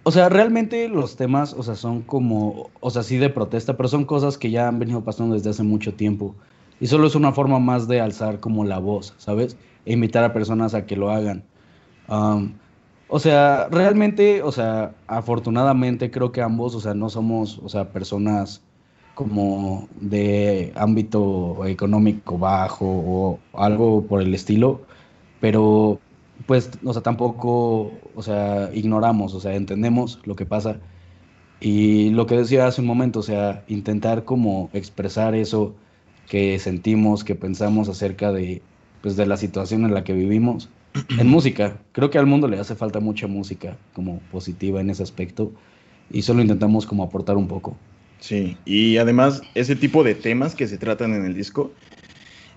O 0.04 0.11
sea, 0.11 0.28
realmente 0.28 0.88
los 0.88 1.16
temas, 1.16 1.54
o 1.54 1.62
sea, 1.62 1.75
son 1.75 2.02
como, 2.02 2.71
o 2.81 2.90
sea, 2.90 3.02
sí 3.02 3.16
de 3.16 3.31
protesta, 3.31 3.76
pero 3.76 3.88
son 3.88 4.04
cosas 4.04 4.37
que 4.37 4.50
ya 4.50 4.69
han 4.69 4.78
venido 4.78 5.02
pasando 5.02 5.35
desde 5.35 5.50
hace 5.50 5.62
mucho 5.62 5.95
tiempo. 5.95 6.35
Y 6.78 6.88
solo 6.88 7.07
es 7.07 7.14
una 7.14 7.33
forma 7.33 7.59
más 7.59 7.88
de 7.88 8.00
alzar 8.00 8.38
como 8.40 8.64
la 8.64 8.78
voz, 8.78 9.14
¿sabes? 9.16 9.57
e 9.85 9.93
invitar 9.93 10.25
a 10.25 10.33
personas 10.33 10.75
a 10.75 10.87
que 10.87 10.97
lo 10.97 11.11
hagan. 11.11 11.45
o 13.09 13.19
sea, 13.19 13.69
realmente, 13.71 14.43
o 14.43 14.52
sea, 14.52 14.95
afortunadamente 15.07 16.11
creo 16.11 16.33
que 16.33 16.43
ambos, 16.43 16.75
o 16.75 16.81
sea, 16.81 16.95
no 16.95 17.09
somos, 17.11 17.61
o 17.62 17.69
sea, 17.69 17.90
personas 17.90 18.62
como 19.14 19.88
de 20.00 20.73
ámbito 20.75 21.64
económico 21.66 22.37
bajo 22.38 22.87
o 22.87 23.38
algo 23.52 24.02
por 24.07 24.21
el 24.21 24.35
estilo, 24.35 24.83
pero 25.45 26.01
pues, 26.47 26.71
o 26.83 26.93
sea, 26.95 27.03
tampoco, 27.03 27.93
o 28.15 28.23
sea, 28.23 28.71
ignoramos, 28.73 29.35
o 29.35 29.41
sea, 29.41 29.55
entendemos 29.55 30.19
lo 30.25 30.37
que 30.37 30.47
pasa. 30.47 30.79
Y 31.61 32.09
lo 32.13 32.25
que 32.25 32.39
decía 32.39 32.67
hace 32.67 32.81
un 32.81 32.87
momento, 32.87 33.19
o 33.19 33.23
sea, 33.23 33.63
intentar 33.69 34.25
como 34.25 34.71
expresar 34.73 35.35
eso 35.35 35.75
que 36.31 36.59
sentimos, 36.59 37.25
que 37.25 37.35
pensamos 37.35 37.91
acerca 37.91 38.33
de, 38.33 38.63
pues, 39.03 39.17
de 39.17 39.27
la 39.27 39.37
situación 39.37 39.85
en 39.85 39.93
la 39.93 40.03
que 40.03 40.15
vivimos 40.15 40.71
en 41.19 41.29
música. 41.29 41.77
Creo 41.93 42.09
que 42.09 42.17
al 42.17 42.25
mundo 42.25 42.49
le 42.49 42.59
hace 42.59 42.75
falta 42.75 43.01
mucha 43.01 43.27
música 43.27 43.77
como 43.93 44.21
positiva 44.33 44.81
en 44.81 44.89
ese 44.89 45.03
aspecto 45.03 45.53
y 46.11 46.23
solo 46.23 46.41
intentamos 46.41 46.87
como 46.87 47.05
aportar 47.05 47.37
un 47.37 47.49
poco. 47.49 47.77
Sí, 48.19 48.57
y 48.65 48.97
además 48.97 49.43
ese 49.55 49.77
tipo 49.77 50.05
de 50.05 50.15
temas 50.15 50.55
que 50.55 50.67
se 50.69 50.79
tratan 50.79 51.13
en 51.13 51.27
el 51.27 51.35
disco 51.35 51.71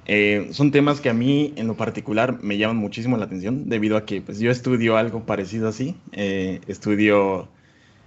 eh, 0.10 0.48
son 0.52 0.72
temas 0.72 1.02
que 1.02 1.10
a 1.10 1.14
mí 1.14 1.54
en 1.58 1.68
lo 1.68 1.76
particular 1.76 2.42
me 2.42 2.58
llaman 2.58 2.78
muchísimo 2.78 3.18
la 3.18 3.26
atención 3.26 3.68
debido 3.68 3.98
a 3.98 4.06
que 4.06 4.22
pues, 4.22 4.40
yo 4.40 4.50
estudio 4.50 4.96
algo 4.96 5.26
parecido 5.26 5.68
así. 5.68 5.98
Eh, 6.14 6.62
estudio 6.68 7.50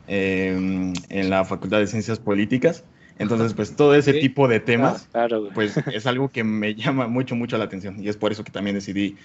em, 0.08 0.94
en 1.10 1.28
la 1.28 1.44
Facultad 1.44 1.78
de 1.78 1.86
Ciencias 1.86 2.18
Políticas. 2.18 2.84
Entonces, 3.18 3.52
pues 3.52 3.76
todo 3.76 3.94
ese 3.94 4.14
tipo 4.20 4.48
de 4.48 4.60
temas, 4.60 5.10
ah, 5.12 5.28
pues 5.52 5.76
es 5.92 6.06
algo 6.06 6.30
que 6.30 6.42
me 6.42 6.74
llama 6.76 7.06
mucho, 7.06 7.36
mucho 7.36 7.58
la 7.58 7.64
atención. 7.64 8.02
Y 8.02 8.08
es 8.08 8.16
por 8.16 8.32
eso 8.32 8.44
que 8.44 8.50
también 8.50 8.76
decidí 8.76 9.16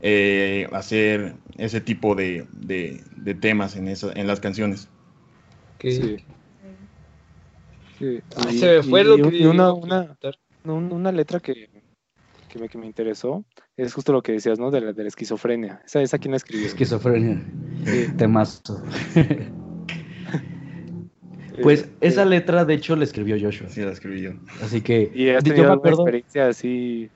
eh, 0.00 0.68
hacer 0.72 1.34
ese 1.58 1.80
tipo 1.80 2.14
de, 2.14 2.46
de, 2.52 3.34
temas 3.34 3.74
en, 3.74 3.88
en 3.88 4.26
las 4.28 4.38
canciones. 4.38 4.88
Sí. 5.80 6.18
Se 8.50 8.82
fue 8.84 9.02
lo 9.02 9.16
que 9.30 9.48
una, 9.48 9.72
una, 10.64 11.12
letra 11.12 11.40
que, 11.40 11.68
que, 12.50 12.58
me, 12.58 12.68
que 12.68 12.78
me 12.78 12.86
interesó 12.86 13.44
es 13.76 13.94
justo 13.94 14.12
lo 14.12 14.22
que 14.22 14.32
decías, 14.32 14.58
¿no? 14.58 14.70
De 14.70 14.80
la, 14.80 14.92
de 14.92 15.02
la 15.02 15.08
esquizofrenia. 15.08 15.80
¿Esa, 15.84 16.02
esa 16.02 16.18
quién 16.18 16.32
la 16.32 16.36
escribió? 16.36 16.66
Esquizofrenia. 16.66 17.42
Temazo. 18.18 18.82
pues 21.62 21.80
este 21.80 22.06
esa 22.06 22.24
letra, 22.24 22.64
de 22.64 22.74
hecho, 22.74 22.96
la 22.96 23.04
escribió 23.04 23.36
Joshua. 23.40 23.68
Sí, 23.68 23.80
la 23.80 23.92
escribí 23.92 24.20
yo. 24.20 24.32
Así 24.62 24.82
que. 24.82 25.10
¿Y 25.14 25.30
has 25.30 25.44
tenido 25.44 25.82
yo 25.82 25.90
experiencia 25.90 26.48
así 26.48 27.10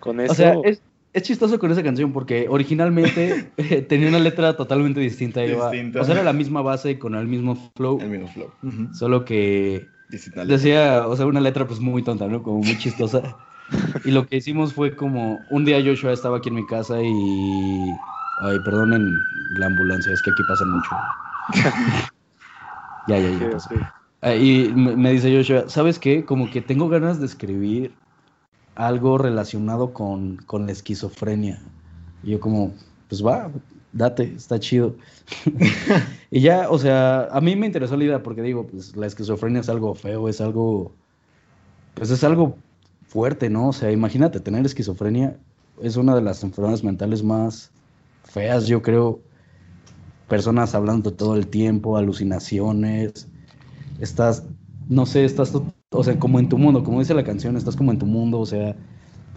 con 0.00 0.20
eso? 0.20 0.32
O 0.32 0.34
sea, 0.34 0.54
es, 0.64 0.82
es 1.12 1.22
chistoso 1.22 1.58
con 1.58 1.70
esa 1.70 1.82
canción 1.82 2.12
porque 2.12 2.46
originalmente 2.48 3.52
tenía 3.88 4.08
una 4.08 4.18
letra 4.18 4.56
totalmente 4.56 5.00
distinta. 5.00 5.42
distinta. 5.42 6.00
o 6.00 6.04
sea, 6.04 6.14
era 6.14 6.24
la 6.24 6.32
misma 6.32 6.62
base 6.62 6.98
con 6.98 7.14
el 7.14 7.28
mismo 7.28 7.54
flow. 7.76 8.00
El 8.00 8.10
mismo 8.10 8.28
flow. 8.28 8.50
Solo 8.92 9.24
que 9.24 9.86
Decía, 10.10 11.06
o 11.06 11.16
sea, 11.16 11.26
una 11.26 11.40
letra 11.40 11.66
pues 11.66 11.80
muy 11.80 12.02
tonta, 12.02 12.26
¿no? 12.26 12.42
Como 12.42 12.58
muy 12.58 12.76
chistosa. 12.78 13.36
y 14.04 14.10
lo 14.10 14.26
que 14.26 14.36
hicimos 14.36 14.72
fue 14.72 14.94
como, 14.94 15.40
un 15.50 15.64
día 15.64 15.82
Joshua 15.84 16.12
estaba 16.12 16.38
aquí 16.38 16.48
en 16.48 16.56
mi 16.56 16.66
casa 16.66 17.00
y... 17.02 17.92
Ay, 18.42 18.58
perdonen 18.64 19.18
la 19.58 19.66
ambulancia, 19.66 20.12
es 20.12 20.22
que 20.22 20.30
aquí 20.30 20.42
pasa 20.48 20.64
mucho. 20.64 20.90
ya, 23.08 23.18
ya, 23.18 23.30
ya. 23.38 23.94
Ah, 24.22 24.34
y 24.34 24.72
me 24.74 25.12
dice 25.12 25.34
Joshua, 25.34 25.68
¿sabes 25.68 25.98
qué? 25.98 26.24
Como 26.24 26.50
que 26.50 26.60
tengo 26.60 26.88
ganas 26.88 27.20
de 27.20 27.26
escribir 27.26 27.92
algo 28.74 29.18
relacionado 29.18 29.92
con, 29.92 30.36
con 30.38 30.66
la 30.66 30.72
esquizofrenia. 30.72 31.60
Y 32.22 32.32
yo 32.32 32.40
como, 32.40 32.74
pues 33.08 33.24
va, 33.24 33.50
date, 33.92 34.34
está 34.36 34.58
chido. 34.58 34.96
y 36.30 36.40
ya, 36.40 36.70
o 36.70 36.78
sea, 36.78 37.24
a 37.30 37.40
mí 37.40 37.56
me 37.56 37.66
interesó 37.66 37.96
la 37.96 38.04
idea 38.04 38.22
porque 38.22 38.42
digo, 38.42 38.66
pues 38.66 38.96
la 38.96 39.06
esquizofrenia 39.06 39.60
es 39.60 39.68
algo 39.68 39.94
feo, 39.94 40.28
es 40.28 40.40
algo, 40.40 40.94
pues 41.94 42.10
es 42.10 42.22
algo 42.24 42.56
fuerte, 43.10 43.50
¿no? 43.50 43.68
O 43.68 43.72
sea, 43.72 43.90
imagínate, 43.90 44.38
tener 44.38 44.64
esquizofrenia 44.64 45.36
es 45.82 45.96
una 45.96 46.14
de 46.14 46.22
las 46.22 46.44
enfermedades 46.44 46.84
mentales 46.84 47.24
más 47.24 47.72
feas, 48.22 48.68
yo 48.68 48.82
creo. 48.82 49.20
Personas 50.28 50.76
hablando 50.76 51.12
todo 51.12 51.34
el 51.34 51.48
tiempo, 51.48 51.96
alucinaciones, 51.96 53.26
estás, 53.98 54.44
no 54.88 55.04
sé, 55.06 55.24
estás, 55.24 55.52
o 55.90 56.04
sea, 56.04 56.18
como 56.20 56.38
en 56.38 56.48
tu 56.48 56.56
mundo, 56.56 56.84
como 56.84 57.00
dice 57.00 57.14
la 57.14 57.24
canción, 57.24 57.56
estás 57.56 57.74
como 57.74 57.90
en 57.90 57.98
tu 57.98 58.06
mundo, 58.06 58.38
o 58.38 58.46
sea, 58.46 58.76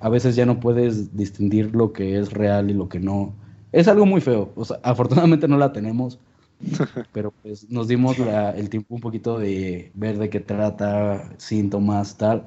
a 0.02 0.10
veces 0.10 0.36
ya 0.36 0.46
no 0.46 0.60
puedes 0.60 1.18
distinguir 1.18 1.76
lo 1.76 1.94
que 1.94 2.20
es 2.20 2.32
real 2.32 2.70
y 2.70 2.76
lo 2.76 2.90
que 2.90 3.00
no 3.00 3.34
es 3.72 3.88
algo 3.88 4.06
muy 4.06 4.22
feo. 4.22 4.52
O 4.56 4.66
sea, 4.66 4.80
afortunadamente 4.84 5.48
no 5.48 5.58
la 5.58 5.74
tenemos, 5.74 6.20
pero 7.12 7.32
pues 7.42 7.68
nos 7.72 7.88
dimos 7.88 8.18
el 8.20 8.70
tiempo 8.70 8.94
un 8.94 9.02
poquito 9.02 9.40
de 9.40 9.92
ver 9.96 10.20
de 10.20 10.30
qué 10.30 10.42
trata, 10.42 11.34
síntomas, 11.38 12.18
tal. 12.18 12.46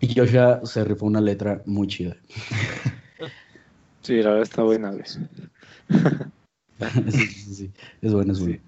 Y 0.00 0.14
ya 0.14 0.60
se 0.64 0.84
rifó 0.84 1.06
una 1.06 1.20
letra 1.20 1.62
muy 1.66 1.86
chida. 1.86 2.16
Sí, 4.02 4.22
la 4.22 4.30
verdad 4.30 4.44
está 4.44 4.62
buena. 4.62 4.92
sí, 5.04 5.20
sí, 7.10 7.54
sí, 7.54 7.70
Es 8.00 8.14
bueno, 8.14 8.32
es 8.32 8.40
bueno. 8.40 8.58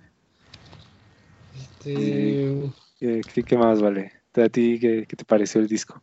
Este... 1.58 2.70
¿Qué, 2.98 3.56
más 3.56 3.80
vale? 3.80 4.12
¿A 4.34 4.48
ti 4.50 4.78
qué, 4.78 5.06
qué 5.08 5.16
te 5.16 5.24
pareció 5.24 5.60
el 5.62 5.68
disco? 5.68 6.02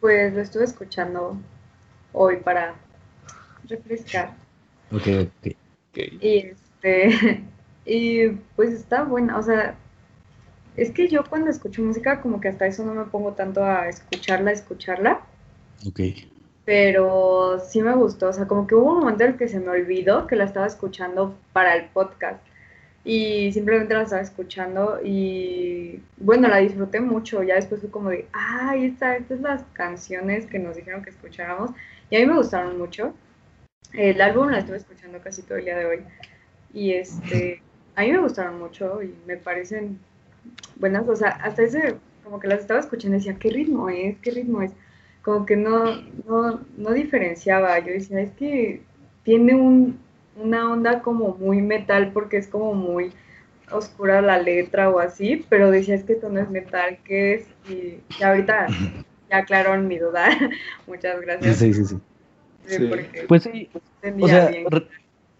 Pues 0.00 0.32
lo 0.32 0.40
estuve 0.40 0.64
escuchando 0.64 1.36
hoy 2.14 2.38
para 2.38 2.74
refrescar. 3.68 4.34
Ok, 4.90 5.06
ok. 5.90 5.98
Y, 6.20 6.38
este, 6.38 7.44
y 7.84 8.28
pues 8.56 8.70
está 8.70 9.04
buena, 9.04 9.38
o 9.38 9.42
sea, 9.42 9.76
es 10.78 10.92
que 10.92 11.08
yo 11.08 11.24
cuando 11.28 11.50
escucho 11.50 11.82
música 11.82 12.20
como 12.20 12.40
que 12.40 12.48
hasta 12.48 12.66
eso 12.66 12.84
no 12.84 12.94
me 12.94 13.04
pongo 13.04 13.32
tanto 13.32 13.64
a 13.64 13.88
escucharla, 13.88 14.52
escucharla. 14.52 15.20
Ok. 15.86 16.00
Pero 16.64 17.58
sí 17.66 17.82
me 17.82 17.94
gustó, 17.94 18.28
o 18.28 18.32
sea, 18.32 18.46
como 18.46 18.66
que 18.66 18.76
hubo 18.76 18.92
un 18.92 19.00
momento 19.00 19.24
en 19.24 19.32
el 19.32 19.36
que 19.36 19.48
se 19.48 19.58
me 19.58 19.70
olvidó 19.70 20.26
que 20.26 20.36
la 20.36 20.44
estaba 20.44 20.66
escuchando 20.66 21.34
para 21.52 21.74
el 21.74 21.86
podcast 21.86 22.40
y 23.04 23.50
simplemente 23.52 23.94
la 23.94 24.02
estaba 24.02 24.22
escuchando 24.22 25.00
y 25.02 26.00
bueno, 26.18 26.46
la 26.46 26.58
disfruté 26.58 27.00
mucho, 27.00 27.42
ya 27.42 27.56
después 27.56 27.80
fue 27.80 27.90
como 27.90 28.10
de, 28.10 28.28
ay, 28.32 28.84
esta, 28.84 29.16
estas 29.16 29.38
son 29.40 29.48
las 29.48 29.64
canciones 29.72 30.46
que 30.46 30.58
nos 30.58 30.76
dijeron 30.76 31.02
que 31.02 31.10
escucháramos 31.10 31.70
y 32.10 32.16
a 32.16 32.20
mí 32.20 32.26
me 32.26 32.36
gustaron 32.36 32.78
mucho. 32.78 33.14
El 33.94 34.20
álbum 34.20 34.50
la 34.50 34.58
estuve 34.58 34.76
escuchando 34.76 35.20
casi 35.20 35.42
todo 35.42 35.58
el 35.58 35.64
día 35.64 35.78
de 35.78 35.86
hoy 35.86 36.00
y 36.72 36.92
este, 36.92 37.62
a 37.96 38.02
mí 38.02 38.12
me 38.12 38.18
gustaron 38.18 38.58
mucho 38.58 39.02
y 39.02 39.12
me 39.26 39.38
parecen 39.38 39.98
buenas, 40.76 41.08
o 41.08 41.16
sea, 41.16 41.30
hasta 41.30 41.62
ese, 41.62 41.96
como 42.24 42.40
que 42.40 42.48
las 42.48 42.60
estaba 42.60 42.80
escuchando 42.80 43.16
y 43.16 43.20
decía, 43.20 43.38
¿qué 43.38 43.50
ritmo 43.50 43.88
es? 43.88 44.16
¿Qué 44.18 44.30
ritmo 44.30 44.62
es? 44.62 44.72
Como 45.22 45.46
que 45.46 45.56
no, 45.56 46.02
no, 46.26 46.60
no 46.76 46.92
diferenciaba, 46.92 47.78
yo 47.80 47.92
decía, 47.92 48.20
es 48.20 48.32
que 48.32 48.82
tiene 49.24 49.54
un, 49.54 49.98
una 50.36 50.70
onda 50.70 51.02
como 51.02 51.34
muy 51.34 51.60
metal 51.60 52.12
porque 52.12 52.38
es 52.38 52.48
como 52.48 52.74
muy 52.74 53.12
oscura 53.70 54.22
la 54.22 54.40
letra 54.40 54.90
o 54.90 54.98
así, 54.98 55.44
pero 55.48 55.70
decía, 55.70 55.94
es 55.94 56.04
que 56.04 56.14
esto 56.14 56.28
no 56.28 56.40
es 56.40 56.48
metal, 56.50 56.98
¿qué 57.04 57.34
es? 57.34 57.46
Y, 57.68 58.00
ahorita 58.22 58.68
ya 59.30 59.38
aclararon 59.38 59.86
mi 59.86 59.98
duda, 59.98 60.28
muchas 60.86 61.20
gracias. 61.20 61.56
Sí, 61.56 61.74
sí, 61.74 61.84
sí. 61.84 61.98
Pues 63.28 63.42
sí, 63.42 63.68
o 64.20 64.28
sea, 64.28 64.50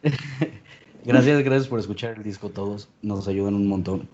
gracias, 1.04 1.42
gracias 1.42 1.68
por 1.68 1.78
escuchar 1.78 2.16
el 2.16 2.22
disco 2.22 2.48
todos, 2.48 2.88
nos 3.02 3.28
ayudan 3.28 3.54
un 3.54 3.66
montón. 3.66 4.08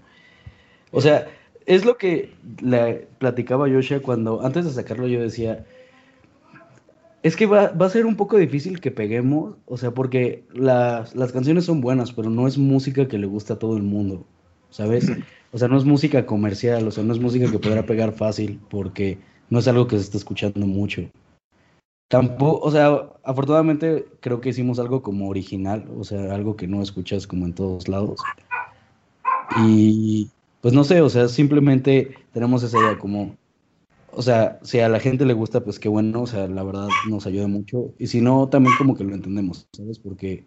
O 0.94 1.00
sea, 1.00 1.26
es 1.66 1.85
lo 1.85 1.96
que 1.96 2.33
le 2.62 3.09
platicaba 3.18 3.68
Yoshia 3.68 4.00
cuando 4.00 4.42
antes 4.44 4.64
de 4.64 4.70
sacarlo 4.70 5.09
yo 5.09 5.20
decía, 5.20 5.66
es 7.22 7.37
que 7.37 7.46
va, 7.46 7.68
va, 7.70 7.87
a 7.87 7.90
ser 7.90 8.07
un 8.07 8.16
poco 8.16 8.37
difícil 8.37 8.80
que 8.80 8.90
peguemos, 8.90 9.57
o 9.66 9.76
sea, 9.76 9.92
porque 9.92 10.44
las, 10.52 11.16
las 11.16 11.33
canciones 11.33 11.64
son 11.64 11.80
buenas, 11.80 12.12
pero 12.12 12.30
no 12.30 12.46
es 12.46 12.59
música 12.59 13.09
que 13.09 13.18
le 13.18 13.26
gusta 13.26 13.54
a 13.54 13.59
todo 13.59 13.76
el 13.76 13.83
mundo, 13.83 14.24
¿sabes? 14.70 15.11
O 15.54 15.59
sea, 15.59 15.68
no 15.68 15.78
es 15.78 15.85
música 15.85 16.26
comercial, 16.26 16.88
o 16.88 16.90
sea, 16.90 17.04
no 17.04 17.12
es 17.12 17.20
música 17.20 17.48
que 17.48 17.61
podrá 17.61 17.87
pegar 17.87 18.11
fácil, 18.11 18.59
porque 18.70 19.18
no 19.48 19.61
es 19.61 19.68
algo 19.68 19.87
que 19.87 19.94
se 19.94 20.02
está 20.02 20.18
escuchando 20.18 20.66
mucho. 20.66 21.09
Tampoco, 22.09 22.66
o 22.66 22.72
sea, 22.72 23.09
afortunadamente 23.22 24.04
creo 24.18 24.40
que 24.40 24.48
hicimos 24.48 24.80
algo 24.80 25.00
como 25.00 25.28
original, 25.28 25.87
o 25.96 26.02
sea, 26.02 26.35
algo 26.35 26.57
que 26.57 26.66
no 26.66 26.83
escuchas 26.83 27.28
como 27.28 27.46
en 27.46 27.54
todos 27.54 27.87
lados. 27.87 28.20
Y 29.64 30.28
pues 30.64 30.72
no 30.72 30.83
sé, 30.83 31.03
o 31.03 31.11
sea, 31.11 31.29
simplemente 31.29 32.14
tenemos 32.33 32.62
esa 32.62 32.79
idea 32.79 32.98
como, 32.98 33.37
o 34.11 34.22
sea, 34.22 34.59
si 34.62 34.81
a 34.81 34.88
la 34.88 34.98
gente 34.98 35.27
le 35.27 35.35
gusta, 35.35 35.62
pues 35.62 35.79
qué 35.79 35.90
bueno, 35.90 36.22
o 36.22 36.27
sea, 36.27 36.48
la 36.48 36.62
verdad 36.62 36.88
nos 37.11 37.27
ayuda 37.27 37.46
mucho. 37.48 37.92
Y 37.98 38.07
si 38.07 38.22
no, 38.22 38.48
también 38.48 38.74
como 38.79 38.96
que 38.96 39.05
lo 39.05 39.14
entendemos, 39.14 39.68
¿sabes? 39.77 39.98
Porque 39.98 40.46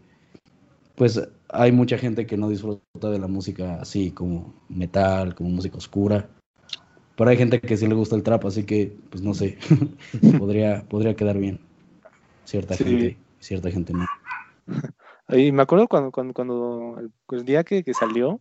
pues 0.95 1.21
hay 1.49 1.71
mucha 1.71 1.99
gente 1.99 2.25
que 2.25 2.35
no 2.35 2.49
disfruta 2.49 3.11
de 3.11 3.19
la 3.19 3.27
música 3.27 3.75
así 3.79 4.09
como 4.09 4.55
metal, 4.69 5.35
como 5.35 5.51
música 5.51 5.77
oscura. 5.77 6.27
Pero 7.15 7.29
hay 7.29 7.37
gente 7.37 7.61
que 7.61 7.77
sí 7.77 7.85
le 7.85 7.93
gusta 7.93 8.15
el 8.15 8.23
trap, 8.23 8.43
así 8.45 8.63
que, 8.63 8.97
pues 9.11 9.21
no 9.21 9.35
sé, 9.35 9.59
podría, 10.39 10.83
podría 10.89 11.15
quedar 11.15 11.37
bien. 11.37 11.59
cierta 12.43 12.73
Sí. 12.73 12.85
gente, 12.85 13.17
cierta 13.39 13.69
gente 13.69 13.93
no. 13.93 14.07
Y 15.29 15.51
me 15.51 15.61
acuerdo 15.61 15.87
cuando, 15.87 16.11
cuando, 16.11 16.33
cuando 16.33 16.95
el, 16.99 17.11
el 17.37 17.45
día 17.45 17.63
que, 17.63 17.83
que 17.83 17.93
salió, 17.93 18.39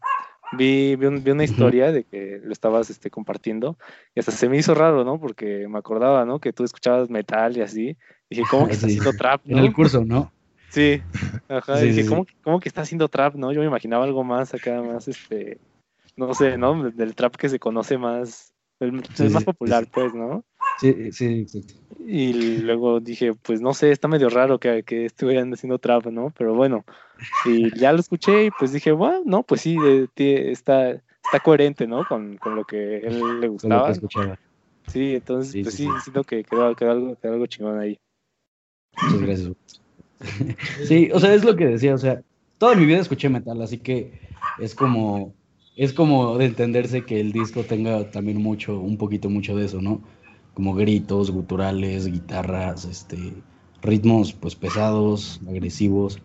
vi, 0.50 0.96
vi, 0.96 1.06
un- 1.06 1.22
vi 1.22 1.30
una 1.30 1.44
historia 1.44 1.92
de 1.92 2.04
que 2.04 2.40
lo 2.42 2.52
estabas 2.52 2.90
este, 2.90 3.10
compartiendo 3.10 3.76
y 4.14 4.20
hasta 4.20 4.32
se 4.32 4.48
me 4.48 4.56
hizo 4.56 4.74
raro, 4.74 5.04
¿no? 5.04 5.18
Porque 5.20 5.66
me 5.68 5.78
acordaba, 5.78 6.24
¿no? 6.24 6.38
Que 6.40 6.52
tú 6.52 6.64
escuchabas 6.64 7.10
metal 7.10 7.56
y 7.56 7.60
así. 7.62 7.96
Dije, 8.30 8.44
¿cómo 8.50 8.66
que 8.66 8.72
está 8.74 8.86
haciendo 8.86 9.12
trap, 9.12 9.42
En 9.44 9.58
el 9.58 9.72
curso, 9.72 10.04
¿no? 10.04 10.32
Sí, 10.68 11.00
ajá. 11.48 11.78
Sí, 11.80 11.86
dije, 11.88 12.02
sí, 12.02 12.08
¿cómo, 12.08 12.26
¿cómo 12.42 12.60
que 12.60 12.68
está 12.68 12.82
haciendo 12.82 13.08
trap, 13.08 13.34
no? 13.36 13.52
Yo 13.52 13.60
me 13.60 13.66
imaginaba 13.66 14.04
algo 14.04 14.24
más 14.24 14.52
acá, 14.52 14.82
más 14.82 15.08
este, 15.08 15.58
no 16.16 16.34
sé, 16.34 16.58
¿no? 16.58 16.90
Del 16.90 17.14
trap 17.14 17.36
que 17.36 17.48
se 17.48 17.58
conoce 17.58 17.98
más, 17.98 18.52
el, 18.80 18.92
más 18.92 19.44
popular, 19.44 19.86
pues, 19.92 20.14
¿no? 20.14 20.44
Sí, 20.78 21.12
sí, 21.12 21.40
exacto. 21.40 21.74
Y 22.04 22.60
luego 22.60 23.00
dije, 23.00 23.32
pues 23.34 23.60
no 23.60 23.74
sé, 23.74 23.90
está 23.90 24.08
medio 24.08 24.28
raro 24.28 24.58
que, 24.58 24.82
que 24.82 25.06
estuvieran 25.06 25.52
haciendo 25.52 25.78
trap, 25.78 26.06
¿no? 26.06 26.32
Pero 26.36 26.54
bueno, 26.54 26.84
y 27.46 27.76
ya 27.78 27.92
lo 27.92 28.00
escuché 28.00 28.46
y 28.46 28.50
pues 28.50 28.72
dije, 28.72 28.92
bueno, 28.92 29.22
no, 29.24 29.42
pues 29.42 29.60
sí, 29.62 29.78
de- 29.78 30.08
tie- 30.14 30.50
está, 30.50 30.90
está 30.90 31.40
coherente, 31.42 31.86
¿no? 31.86 32.04
Con, 32.04 32.36
con 32.36 32.54
lo 32.56 32.64
que 32.64 32.98
él 32.98 33.40
le 33.40 33.48
gustaba. 33.48 33.92
Sí, 34.88 35.14
entonces, 35.16 35.52
Sí, 35.52 35.62
pues 35.62 35.74
sí, 35.74 35.84
sí, 35.84 35.92
sí. 35.96 36.00
siento 36.02 36.24
que 36.24 36.44
quedó, 36.44 36.74
quedó 36.76 36.90
algo, 36.92 37.16
quedó 37.16 37.32
algo 37.32 37.46
chingón 37.46 37.78
ahí. 37.78 37.98
Muchas 39.02 39.20
gracias. 39.22 39.52
Sí, 40.86 41.10
o 41.12 41.20
sea, 41.20 41.34
es 41.34 41.44
lo 41.44 41.56
que 41.56 41.66
decía, 41.66 41.94
o 41.94 41.98
sea, 41.98 42.22
toda 42.58 42.74
mi 42.74 42.86
vida 42.86 42.98
escuché 43.00 43.28
metal, 43.28 43.60
así 43.60 43.78
que 43.78 44.12
es 44.58 44.74
como, 44.74 45.34
es 45.76 45.92
como 45.92 46.38
de 46.38 46.46
entenderse 46.46 47.04
que 47.04 47.20
el 47.20 47.32
disco 47.32 47.62
tenga 47.64 48.10
también 48.10 48.38
mucho, 48.38 48.78
un 48.80 48.96
poquito 48.96 49.28
mucho 49.28 49.54
de 49.56 49.66
eso, 49.66 49.82
¿no? 49.82 50.00
Como 50.56 50.74
gritos, 50.74 51.30
guturales, 51.30 52.06
guitarras, 52.08 52.84
este, 52.84 53.44
ritmos 53.80 54.32
pues 54.32 54.56
pesados, 54.56 55.40
agresivos. 55.48 56.20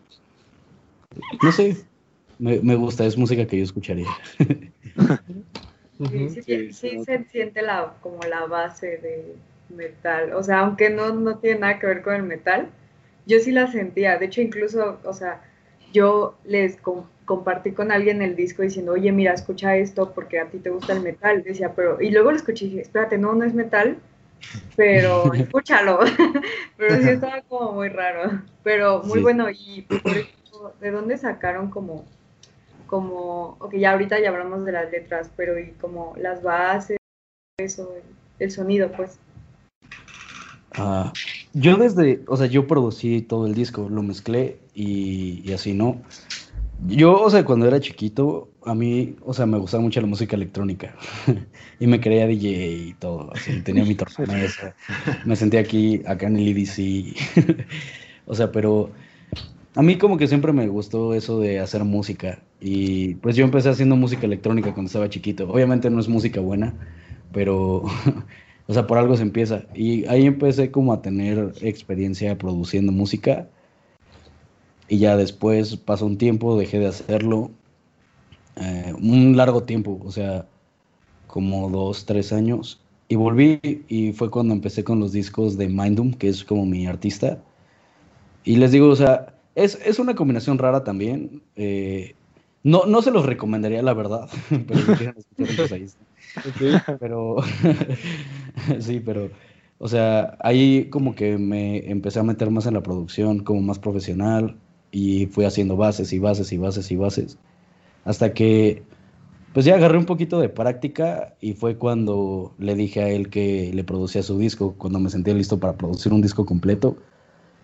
No 1.42 1.52
sé, 1.52 1.88
me, 2.38 2.62
me 2.62 2.76
gusta, 2.76 3.06
es 3.06 3.18
música 3.18 3.48
que 3.48 3.58
yo 3.58 3.64
escucharía. 3.64 4.18
Sí, 6.10 6.30
sí, 6.30 6.42
Sí, 6.46 6.74
sí, 6.74 7.00
sí. 7.06 7.06
se 7.06 7.24
siente 7.26 7.62
la, 7.62 7.94
como 8.02 8.26
la 8.26 8.46
base 8.46 8.98
de 8.98 9.36
metal. 9.70 10.34
O 10.34 10.44
sea, 10.44 10.60
aunque 10.60 10.90
no, 10.90 11.14
no 11.14 11.38
tiene 11.40 11.60
nada 11.60 11.80
que 11.80 11.88
ver 11.88 12.02
con 12.02 12.16
el 12.16 12.24
metal, 12.24 12.70
yo 13.26 13.40
sí 13.40 13.52
la 13.52 13.68
sentía. 13.72 14.18
De 14.18 14.26
hecho, 14.26 14.42
incluso, 14.42 15.00
o 15.06 15.14
sea, 15.14 15.42
yo 15.94 16.36
les 16.44 16.78
com- 16.82 17.06
compartí 17.26 17.72
con 17.72 17.92
alguien 17.92 18.22
el 18.22 18.36
disco 18.36 18.62
diciendo, 18.64 18.94
oye, 18.94 19.12
mira, 19.12 19.34
escucha 19.34 19.78
esto 19.78 20.12
porque 20.14 20.40
a 20.40 20.50
ti 20.50 20.60
te 20.60 20.70
gusta 20.70 20.94
el 20.94 21.02
metal. 21.02 21.44
Decía, 21.44 21.74
pero, 21.76 22.02
y 22.02 22.10
luego 22.12 22.32
lo 22.32 22.38
escuché 22.38 22.66
y 22.66 22.70
dije, 22.70 22.82
espérate, 22.82 23.18
no, 23.18 23.34
no 23.36 23.46
es 23.46 23.54
metal, 23.54 23.98
pero 24.76 25.34
escúchalo. 25.34 26.00
pero 26.78 27.02
sí 27.02 27.10
estaba 27.10 27.42
como 27.42 27.74
muy 27.74 27.90
raro. 27.90 28.42
Pero 28.64 29.04
muy 29.04 29.18
Sí. 29.18 29.22
bueno. 29.22 29.50
Y 29.50 29.82
por 29.84 30.18
eso, 30.18 30.74
¿de 30.80 30.92
dónde 30.92 31.18
sacaron 31.18 31.70
como 31.70 32.06
como, 32.88 33.56
ok, 33.60 33.76
ya 33.76 33.94
ahorita 33.94 34.20
ya 34.20 34.28
hablamos 34.28 34.66
de 34.66 34.74
las 34.74 34.92
letras, 34.92 35.32
pero 35.38 35.58
y 35.58 35.72
como 35.80 36.14
las 36.18 36.44
bases, 36.44 36.98
eso, 37.58 37.96
el, 37.96 38.04
el 38.40 38.52
sonido, 38.52 38.92
pues. 38.92 39.18
Ah, 40.74 41.14
yo 41.54 41.78
desde, 41.78 42.22
o 42.28 42.36
sea, 42.36 42.48
yo 42.48 42.68
producí 42.68 43.22
todo 43.22 43.48
el 43.48 43.54
disco, 43.54 43.88
lo 43.90 44.04
mezclé 44.04 44.60
y, 44.74 45.42
y 45.50 45.54
así, 45.54 45.74
¿no? 45.74 46.02
Yo, 46.88 47.22
o 47.22 47.30
sea, 47.30 47.46
cuando 47.46 47.68
era 47.68 47.80
chiquito, 47.80 48.50
a 48.66 48.74
mí, 48.74 49.16
o 49.22 49.34
sea, 49.34 49.46
me 49.46 49.60
gustaba 49.60 49.84
mucho 49.84 50.02
la 50.02 50.08
música 50.08 50.36
electrónica. 50.36 50.96
Y 51.80 51.88
me 51.88 52.00
creía 52.00 52.28
DJ 52.28 52.50
y 52.90 52.94
todo, 52.94 53.32
así, 53.34 53.62
tenía 53.62 53.84
mi 53.84 53.96
tornamesa, 53.96 54.76
me 55.26 55.36
senté 55.36 55.58
aquí, 55.58 56.02
acá 56.06 56.28
en 56.28 56.38
el 56.38 56.48
EDC, 56.50 57.16
o 58.28 58.36
sea, 58.36 58.52
pero 58.52 58.92
a 59.76 59.82
mí 59.82 59.98
como 59.98 60.18
que 60.18 60.28
siempre 60.28 60.54
me 60.54 60.68
gustó 60.68 61.14
eso 61.16 61.40
de 61.40 61.60
hacer 61.60 61.84
música. 61.84 62.44
Y 62.60 63.16
pues 63.16 63.36
yo 63.36 63.46
empecé 63.46 63.70
haciendo 63.70 63.96
música 63.96 64.28
electrónica 64.28 64.74
cuando 64.74 64.88
estaba 64.90 65.10
chiquito, 65.10 65.50
obviamente 65.50 65.90
no 65.90 66.00
es 66.00 66.08
música 66.08 66.42
buena, 66.42 66.76
pero... 67.32 67.84
O 68.68 68.74
sea, 68.74 68.88
por 68.88 68.98
algo 68.98 69.18
se 69.18 69.24
empieza. 69.24 69.66
Y 69.74 70.06
ahí 70.06 70.26
empecé 70.26 70.72
como 70.72 70.94
a 70.94 71.02
tener 71.02 71.54
experiencia 71.62 72.38
produciendo 72.38 72.94
música. 72.94 73.50
Y 74.92 75.00
ya 75.00 75.18
después 75.18 75.76
pasó 75.78 76.06
un 76.06 76.20
tiempo, 76.20 76.56
dejé 76.58 76.78
de 76.80 76.86
hacerlo. 76.88 77.52
eh, 78.56 78.94
un 79.02 79.36
largo 79.38 79.64
tiempo, 79.64 80.00
o 80.04 80.12
sea, 80.12 80.48
como 81.28 81.70
dos, 81.70 82.06
tres 82.06 82.34
años. 82.34 82.86
Y 83.10 83.16
volví 83.18 83.60
y 83.90 84.14
fue 84.14 84.32
cuando 84.32 84.54
empecé 84.56 84.84
con 84.84 85.00
los 85.00 85.12
discos 85.14 85.58
de 85.58 85.70
Mindum, 85.70 86.14
que 86.14 86.30
es 86.30 86.44
como 86.46 86.66
mi 86.66 86.88
artista. 86.88 87.44
Y 88.44 88.56
les 88.58 88.72
digo, 88.72 88.90
o 88.90 88.96
sea, 88.96 89.36
es, 89.56 89.76
es 89.86 90.00
una 90.00 90.16
combinación 90.16 90.58
rara 90.58 90.84
también. 90.84 91.44
eh, 91.56 92.16
no, 92.64 92.86
no 92.86 93.02
se 93.02 93.12
los 93.12 93.26
recomendaría, 93.26 93.82
la 93.84 93.94
verdad. 93.94 94.30
Pero 94.68 94.84
si 94.86 94.94
quieren 94.96 95.16
escuchar, 95.18 95.74
ahí 95.74 95.84
está. 95.84 96.06
Pero, 97.00 97.38
sí, 98.80 99.00
pero, 99.00 99.32
o 99.78 99.88
sea, 99.88 100.38
ahí 100.42 100.90
como 100.90 101.16
que 101.16 101.38
me 101.38 101.90
empecé 101.90 102.20
a 102.20 102.24
meter 102.24 102.50
más 102.52 102.66
en 102.66 102.74
la 102.76 102.84
producción, 102.84 103.44
como 103.44 103.62
más 103.62 103.80
profesional, 103.80 104.60
y 104.92 105.28
fui 105.28 105.46
haciendo 105.46 105.78
bases 105.78 106.14
y 106.14 106.20
bases 106.20 106.52
y 106.52 106.58
bases 106.58 106.92
y 106.92 106.96
bases, 106.96 107.38
hasta 108.06 108.34
que, 108.34 108.84
pues 109.54 109.66
ya 109.66 109.76
agarré 109.76 109.98
un 109.98 110.06
poquito 110.06 110.40
de 110.40 110.50
práctica 110.50 111.36
y 111.42 111.54
fue 111.54 111.78
cuando 111.78 112.54
le 112.58 112.76
dije 112.76 113.02
a 113.02 113.10
él 113.10 113.30
que 113.30 113.72
le 113.74 113.84
producía 113.84 114.24
su 114.24 114.38
disco, 114.38 114.76
cuando 114.78 115.00
me 115.00 115.10
sentía 115.10 115.34
listo 115.34 115.60
para 115.60 115.78
producir 115.78 116.14
un 116.14 116.22
disco 116.22 116.46
completo, 116.46 116.98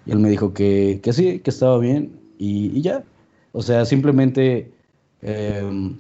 y 0.06 0.12
él 0.12 0.20
me 0.20 0.30
dijo 0.30 0.54
que, 0.54 1.00
que 1.04 1.14
sí, 1.14 1.40
que 1.40 1.50
estaba 1.50 1.78
bien, 1.80 2.20
y, 2.38 2.78
y 2.78 2.82
ya, 2.82 3.04
o 3.52 3.62
sea, 3.62 3.86
simplemente... 3.86 4.72
em, 5.22 5.98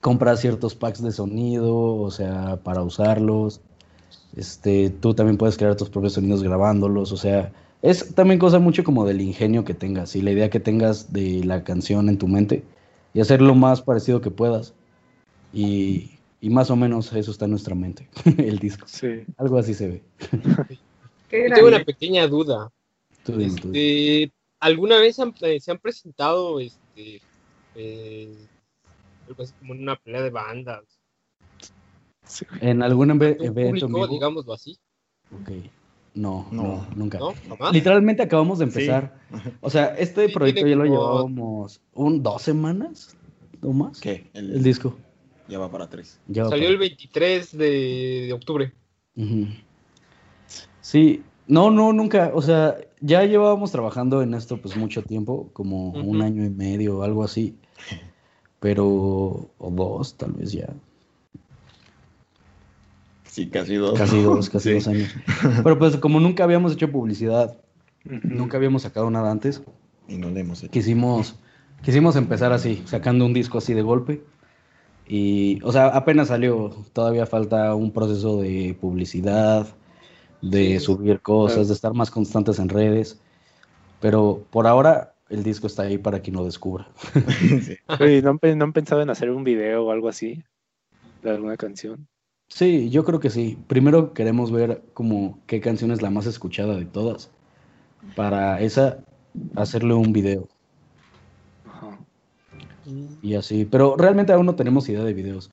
compras 0.00 0.40
ciertos 0.40 0.76
packs 0.76 1.02
de 1.02 1.10
sonido, 1.10 1.74
o 1.74 2.10
sea, 2.10 2.60
para 2.62 2.82
usarlos. 2.82 3.60
Este, 4.36 4.90
tú 4.90 5.12
también 5.14 5.36
puedes 5.36 5.56
crear 5.56 5.74
tus 5.76 5.90
propios 5.90 6.12
sonidos 6.14 6.42
grabándolos, 6.42 7.10
o 7.12 7.16
sea, 7.16 7.52
es 7.82 8.14
también 8.14 8.38
cosa 8.38 8.58
mucho 8.58 8.82
como 8.84 9.04
del 9.06 9.20
ingenio 9.20 9.64
que 9.64 9.74
tengas 9.74 10.16
y 10.16 10.22
la 10.22 10.32
idea 10.32 10.50
que 10.50 10.60
tengas 10.60 11.12
de 11.12 11.44
la 11.44 11.62
canción 11.64 12.08
en 12.08 12.18
tu 12.18 12.26
mente 12.28 12.64
y 13.14 13.20
hacer 13.20 13.40
lo 13.40 13.54
más 13.54 13.82
parecido 13.82 14.20
que 14.20 14.30
puedas. 14.30 14.74
Y, 15.52 16.10
y 16.40 16.50
más 16.50 16.70
o 16.70 16.76
menos 16.76 17.12
eso 17.12 17.30
está 17.30 17.44
en 17.46 17.52
nuestra 17.52 17.74
mente, 17.74 18.08
el 18.38 18.58
disco. 18.58 18.86
Sí. 18.88 19.24
Algo 19.36 19.58
así 19.58 19.74
se 19.74 19.88
ve. 19.88 20.02
Yo 21.30 21.54
tengo 21.54 21.68
una 21.68 21.84
pequeña 21.84 22.26
duda. 22.26 22.70
Tú 23.24 23.36
dime, 23.36 23.58
tú 23.60 23.70
dime. 23.70 23.78
Este, 24.24 24.32
¿Alguna 24.60 24.98
vez 24.98 25.18
han- 25.20 25.34
eh, 25.42 25.60
se 25.60 25.70
han 25.70 25.78
presentado 25.78 26.58
este, 26.60 27.20
eh, 27.74 28.34
algo 29.28 29.42
así 29.42 29.52
como 29.58 29.74
en 29.74 29.82
una 29.82 29.96
pelea 29.96 30.22
de 30.22 30.30
bandas? 30.30 30.84
sí. 32.24 32.44
En 32.60 32.82
algún 32.82 33.10
evento 33.10 33.44
en 33.44 33.54
público, 33.92 34.08
digámoslo 34.08 34.52
así, 34.52 34.78
Ok. 35.34 35.50
No, 36.14 36.46
no, 36.50 36.62
No. 36.62 36.86
nunca. 36.96 37.18
Literalmente 37.72 38.22
acabamos 38.22 38.58
de 38.58 38.64
empezar. 38.64 39.18
Sí. 39.30 39.50
O 39.60 39.70
sea, 39.70 39.94
este 39.96 40.26
Sí, 40.28 40.32
proyecto 40.34 40.66
ya 40.66 40.74
lo 40.76 40.84
llevábamos 40.84 41.80
un 41.94 42.22
dos 42.22 42.42
semanas 42.42 43.16
o 43.62 43.72
más. 43.72 44.00
¿Qué? 44.00 44.28
El, 44.34 44.52
El 44.52 44.62
disco. 44.62 44.96
ya 45.48 45.58
va 45.58 45.70
para 45.70 45.88
tres. 45.88 46.18
Ya 46.28 46.44
va 46.44 46.48
Salió 46.50 46.64
para- 46.64 46.72
el 46.72 46.78
23 46.78 47.56
de, 47.56 48.24
de 48.26 48.32
octubre. 48.32 48.72
Sí, 50.80 51.22
no, 51.46 51.70
no, 51.70 51.92
nunca. 51.92 52.30
O 52.34 52.42
sea, 52.42 52.76
ya 53.00 53.24
llevábamos 53.24 53.70
trabajando 53.72 54.22
en 54.22 54.34
esto 54.34 54.56
pues 54.60 54.76
mucho 54.76 55.02
tiempo, 55.02 55.50
como 55.52 55.90
un 55.90 56.22
año 56.22 56.44
y 56.44 56.50
medio 56.50 56.98
o 56.98 57.02
algo 57.02 57.22
así. 57.24 57.56
Pero, 58.60 58.86
o 59.58 59.70
dos, 59.70 60.14
tal 60.16 60.32
vez 60.32 60.52
ya. 60.52 60.68
Sí, 63.28 63.48
casi 63.48 63.76
dos. 63.76 63.96
Casi 63.98 64.20
dos, 64.22 64.50
casi 64.50 64.68
Sí. 64.70 64.74
dos 64.74 64.88
años. 64.88 65.14
Pero 65.62 65.78
pues 65.78 65.96
como 65.98 66.18
nunca 66.18 66.44
habíamos 66.44 66.72
hecho 66.72 66.90
publicidad, 66.90 67.56
nunca 68.04 68.56
habíamos 68.56 68.82
sacado 68.82 69.08
nada 69.10 69.30
antes, 69.30 69.62
Y 70.08 70.16
no 70.16 70.30
le 70.30 70.40
hemos 70.40 70.62
hecho. 70.62 70.72
quisimos, 70.72 71.36
quisimos 71.82 72.16
empezar 72.16 72.52
así, 72.52 72.82
sacando 72.86 73.24
un 73.26 73.34
disco 73.34 73.58
así 73.58 73.74
de 73.74 73.82
golpe. 73.82 74.22
Y, 75.06 75.60
o 75.62 75.72
sea, 75.72 75.86
apenas 75.88 76.28
salió, 76.28 76.70
todavía 76.92 77.24
falta 77.26 77.74
un 77.74 77.92
proceso 77.92 78.40
de 78.40 78.76
publicidad, 78.80 79.66
de 80.42 80.78
Sí. 80.78 80.80
subir 80.80 81.20
cosas, 81.20 81.54
Claro. 81.56 81.68
de 81.68 81.74
estar 81.74 81.94
más 81.94 82.10
constantes 82.10 82.58
en 82.58 82.68
redes. 82.68 83.20
Pero 84.00 84.44
por 84.50 84.66
ahora 84.66 85.14
el 85.28 85.42
disco 85.42 85.66
está 85.66 85.82
ahí 85.82 85.98
para 85.98 86.20
quien 86.20 86.36
lo 86.36 86.44
descubra. 86.44 86.88
Sí. 87.62 87.76
Oye, 88.00 88.22
¿no 88.22 88.30
han, 88.30 88.38
pe- 88.38 88.54
no 88.56 88.64
han 88.64 88.72
pensado 88.72 89.02
en 89.02 89.10
hacer 89.10 89.30
un 89.30 89.44
video 89.44 89.86
o 89.86 89.90
algo 89.90 90.08
así? 90.08 90.42
¿De 91.22 91.30
alguna 91.30 91.56
canción? 91.56 92.06
Sí, 92.48 92.90
yo 92.90 93.04
creo 93.04 93.20
que 93.20 93.30
sí. 93.30 93.58
Primero 93.66 94.14
queremos 94.14 94.50
ver 94.50 94.82
como 94.94 95.38
qué 95.46 95.60
canción 95.60 95.90
es 95.90 96.02
la 96.02 96.10
más 96.10 96.26
escuchada 96.26 96.76
de 96.76 96.86
todas. 96.86 97.30
Para 98.16 98.60
esa, 98.60 98.98
hacerle 99.54 99.94
un 99.94 100.12
video. 100.12 100.48
Ajá. 101.66 101.98
Y 103.22 103.34
así, 103.34 103.64
pero 103.64 103.96
realmente 103.96 104.32
aún 104.32 104.46
no 104.46 104.56
tenemos 104.56 104.88
idea 104.88 105.04
de 105.04 105.14
videos. 105.14 105.50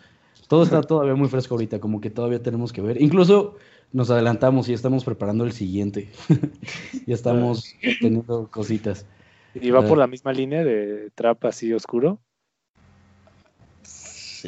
Todo 0.48 0.64
está 0.64 0.82
todavía 0.84 1.16
muy 1.16 1.28
fresco 1.28 1.56
ahorita, 1.56 1.80
como 1.80 2.02
que 2.02 2.10
todavía 2.10 2.42
tenemos 2.42 2.72
que 2.72 2.82
ver. 2.82 3.02
Incluso 3.02 3.56
nos 3.92 4.10
adelantamos 4.10 4.70
y 4.70 4.74
estamos 4.74 5.04
preparando 5.04 5.44
el 5.44 5.52
siguiente. 5.52 6.10
ya 7.06 7.14
estamos 7.14 7.76
teniendo 8.02 8.50
cositas. 8.50 9.06
¿Y 9.54 9.72
va 9.72 9.86
por 9.86 9.98
la 9.98 10.08
misma 10.08 10.34
línea 10.34 10.64
de 10.64 11.12
trap 11.16 11.46
así 11.46 11.72
oscuro? 11.74 12.20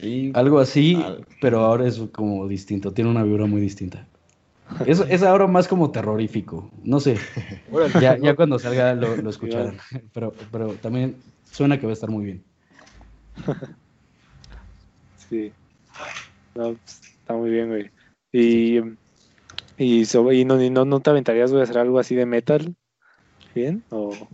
Sí. 0.01 0.31
Algo 0.35 0.59
así, 0.59 0.95
Al- 0.95 1.25
pero 1.41 1.59
ahora 1.59 1.87
es 1.87 1.99
como 2.13 2.47
distinto, 2.47 2.91
tiene 2.93 3.09
una 3.09 3.23
vibra 3.23 3.45
muy 3.45 3.61
distinta. 3.61 4.07
Es, 4.85 4.99
es 4.99 5.23
ahora 5.23 5.47
más 5.47 5.67
como 5.67 5.91
terrorífico, 5.91 6.69
no 6.83 6.99
sé, 6.99 7.15
ya, 8.01 8.17
¿no? 8.17 8.25
ya 8.25 8.35
cuando 8.35 8.59
salga 8.59 8.93
lo, 8.93 9.15
lo 9.17 9.29
escucharán, 9.29 9.77
pero, 10.13 10.33
pero 10.51 10.73
también 10.75 11.15
suena 11.51 11.79
que 11.79 11.85
va 11.85 11.91
a 11.91 11.93
estar 11.93 12.09
muy 12.09 12.25
bien. 12.25 12.43
Sí. 15.29 15.51
No, 16.55 16.69
está 16.69 17.33
muy 17.33 17.49
bien, 17.49 17.67
güey. 17.67 17.91
Y, 18.31 18.79
y, 19.77 20.05
so- 20.05 20.31
y 20.31 20.45
no, 20.45 20.61
y 20.61 20.69
no, 20.69 20.85
no 20.85 21.01
te 21.01 21.09
aventarías, 21.09 21.51
güey, 21.51 21.61
a 21.61 21.63
hacer 21.65 21.79
algo 21.79 21.99
así 21.99 22.15
de 22.15 22.25
metal. 22.25 22.73
¿Bien? 23.53 23.83
O... 23.89 24.29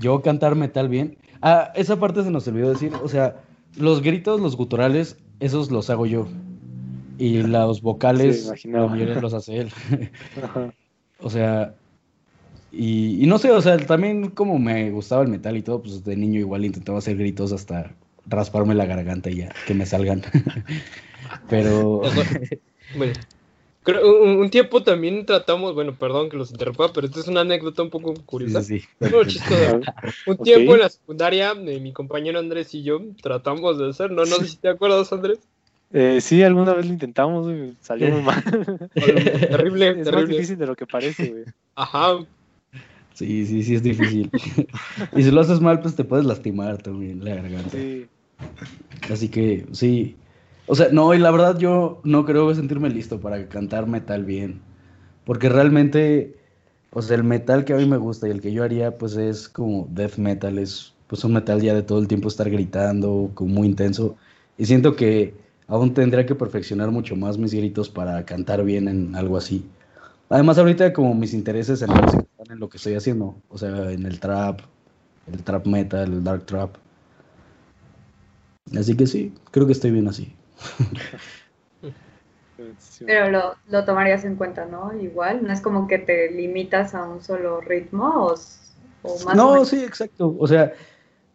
Yo 0.00 0.22
cantar 0.22 0.56
metal 0.56 0.88
bien. 0.88 1.16
Ah, 1.40 1.70
esa 1.76 2.00
parte 2.00 2.24
se 2.24 2.30
nos 2.32 2.48
olvidó 2.48 2.70
decir, 2.70 2.90
o 3.00 3.06
sea, 3.08 3.36
los 3.76 4.02
gritos, 4.02 4.40
los 4.40 4.56
guturales, 4.56 5.16
esos 5.40 5.70
los 5.70 5.90
hago 5.90 6.06
yo. 6.06 6.28
Y 7.18 7.42
los 7.42 7.76
Sí, 7.76 7.82
vocales, 7.82 8.64
la 8.64 8.86
mayoría 8.86 9.20
los 9.20 9.34
hace 9.34 9.58
él. 9.58 9.70
Ajá. 10.42 10.72
O 11.20 11.30
sea, 11.30 11.74
y, 12.72 13.22
y 13.22 13.26
no 13.26 13.38
sé, 13.38 13.50
o 13.52 13.62
sea, 13.62 13.76
también 13.78 14.30
como 14.30 14.58
me 14.58 14.90
gustaba 14.90 15.22
el 15.22 15.28
metal 15.28 15.56
y 15.56 15.62
todo, 15.62 15.80
pues 15.80 16.04
de 16.04 16.16
niño 16.16 16.40
igual 16.40 16.64
intentaba 16.64 16.98
hacer 16.98 17.16
gritos 17.16 17.52
hasta 17.52 17.94
rasparme 18.26 18.74
la 18.74 18.86
garganta 18.86 19.30
y 19.30 19.36
ya, 19.36 19.54
que 19.66 19.74
me 19.74 19.86
salgan. 19.86 20.22
Pero, 21.48 22.02
Bueno, 22.96 23.12
creo, 23.84 24.22
un, 24.22 24.30
un 24.38 24.50
tiempo 24.50 24.82
también 24.82 25.24
tratamos, 25.24 25.74
bueno, 25.74 25.94
perdón 25.96 26.28
que 26.28 26.36
los 26.36 26.50
interrumpa, 26.50 26.92
pero 26.92 27.06
esta 27.06 27.20
es 27.20 27.28
una 27.28 27.42
anécdota 27.42 27.82
un 27.82 27.90
poco 27.90 28.14
curiosa. 28.26 28.62
sí, 28.62 28.80
sí. 28.80 28.88
No, 28.98 29.24
chistosa. 29.24 29.80
Un 30.26 30.38
tiempo 30.38 30.74
en 30.74 30.80
la 30.80 30.88
secundaria, 30.88 31.52
eh, 31.52 31.78
mi 31.78 31.92
compañero 31.92 32.40
Andrés 32.40 32.74
y 32.74 32.82
yo 32.82 33.00
tratamos 33.22 33.78
de 33.78 33.90
hacer, 33.90 34.10
no, 34.10 34.24
no 34.24 34.36
sé 34.36 34.48
si 34.48 34.56
te 34.56 34.68
acuerdas, 34.68 35.12
Andrés. 35.12 35.38
Eh, 35.92 36.20
sí, 36.20 36.42
alguna 36.42 36.74
vez 36.74 36.86
lo 36.86 36.92
intentamos, 36.92 37.46
güey. 37.46 37.74
Salió 37.80 38.08
muy 38.08 38.22
mal. 38.24 38.42
Terrible, 38.94 39.90
es 39.90 39.96
más 39.98 40.04
terrible. 40.06 40.34
difícil 40.34 40.58
de 40.58 40.66
lo 40.66 40.74
que 40.74 40.86
parece, 40.86 41.30
güey. 41.30 41.44
Ajá, 41.76 42.18
Sí, 43.14 43.46
sí, 43.46 43.62
sí, 43.62 43.76
es 43.76 43.82
difícil. 43.82 44.28
y 45.16 45.22
si 45.22 45.30
lo 45.30 45.40
haces 45.40 45.60
mal, 45.60 45.80
pues 45.80 45.94
te 45.94 46.02
puedes 46.02 46.26
lastimar 46.26 46.82
también 46.82 47.24
la 47.24 47.36
garganta. 47.36 47.70
Sí. 47.70 48.06
Así 49.08 49.28
que 49.28 49.66
sí. 49.72 50.16
O 50.66 50.74
sea, 50.74 50.88
no, 50.90 51.12
y 51.14 51.18
la 51.18 51.30
verdad 51.30 51.58
yo 51.58 52.00
no 52.04 52.24
creo 52.24 52.54
sentirme 52.54 52.88
listo 52.90 53.20
para 53.20 53.48
cantar 53.48 53.86
metal 53.86 54.24
bien. 54.24 54.62
Porque 55.24 55.48
realmente, 55.48 56.36
o 56.92 57.02
sea, 57.02 57.16
el 57.16 57.24
metal 57.24 57.64
que 57.64 57.74
a 57.74 57.76
mí 57.76 57.86
me 57.86 57.96
gusta 57.98 58.28
y 58.28 58.30
el 58.30 58.40
que 58.40 58.52
yo 58.52 58.64
haría, 58.64 58.96
pues 58.98 59.16
es 59.16 59.48
como 59.48 59.88
death 59.90 60.16
metal, 60.18 60.58
es 60.58 60.94
pues 61.06 61.24
un 61.24 61.34
metal 61.34 61.60
ya 61.60 61.74
de 61.74 61.82
todo 61.82 61.98
el 61.98 62.08
tiempo 62.08 62.28
estar 62.28 62.50
gritando, 62.50 63.30
como 63.34 63.54
muy 63.54 63.68
intenso. 63.68 64.16
Y 64.58 64.66
siento 64.66 64.96
que 64.96 65.34
aún 65.66 65.94
tendría 65.94 66.26
que 66.26 66.34
perfeccionar 66.34 66.90
mucho 66.90 67.16
más 67.16 67.38
mis 67.38 67.54
gritos 67.54 67.90
para 67.90 68.24
cantar 68.24 68.64
bien 68.64 68.88
en 68.88 69.14
algo 69.16 69.36
así. 69.36 69.66
Además, 70.30 70.58
ahorita 70.58 70.92
como 70.92 71.14
mis 71.14 71.34
intereses 71.34 71.82
en 71.82 71.90
en 72.50 72.58
lo 72.58 72.68
que 72.68 72.76
estoy 72.76 72.94
haciendo, 72.94 73.36
o 73.48 73.58
sea, 73.58 73.90
en 73.90 74.04
el 74.06 74.20
trap, 74.20 74.60
el 75.32 75.42
trap 75.42 75.66
metal, 75.66 76.12
el 76.12 76.24
dark 76.24 76.44
trap. 76.46 76.76
Así 78.78 78.96
que 78.96 79.06
sí, 79.06 79.32
creo 79.50 79.66
que 79.66 79.72
estoy 79.72 79.90
bien 79.90 80.08
así. 80.08 80.34
Pero 83.04 83.30
lo, 83.30 83.54
lo 83.66 83.84
tomarías 83.84 84.24
en 84.24 84.36
cuenta, 84.36 84.66
¿no? 84.66 84.92
Igual, 84.98 85.42
no 85.44 85.52
es 85.52 85.60
como 85.60 85.86
que 85.86 85.98
te 85.98 86.30
limitas 86.30 86.94
a 86.94 87.04
un 87.04 87.20
solo 87.22 87.60
ritmo 87.60 88.26
o, 89.02 89.18
más 89.20 89.42
o 89.42 89.48
No, 89.48 89.50
menos. 89.50 89.68
sí, 89.68 89.82
exacto. 89.84 90.34
O 90.38 90.46
sea, 90.46 90.72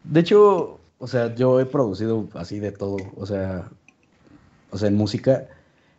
de 0.04 0.20
hecho, 0.20 0.80
o 0.98 1.06
sea, 1.08 1.34
yo 1.34 1.60
he 1.60 1.66
producido 1.66 2.28
así 2.34 2.60
de 2.60 2.72
todo, 2.72 3.12
o 3.16 3.26
sea, 3.26 3.70
o 4.70 4.78
sea, 4.78 4.88
en 4.88 4.96
música. 4.96 5.48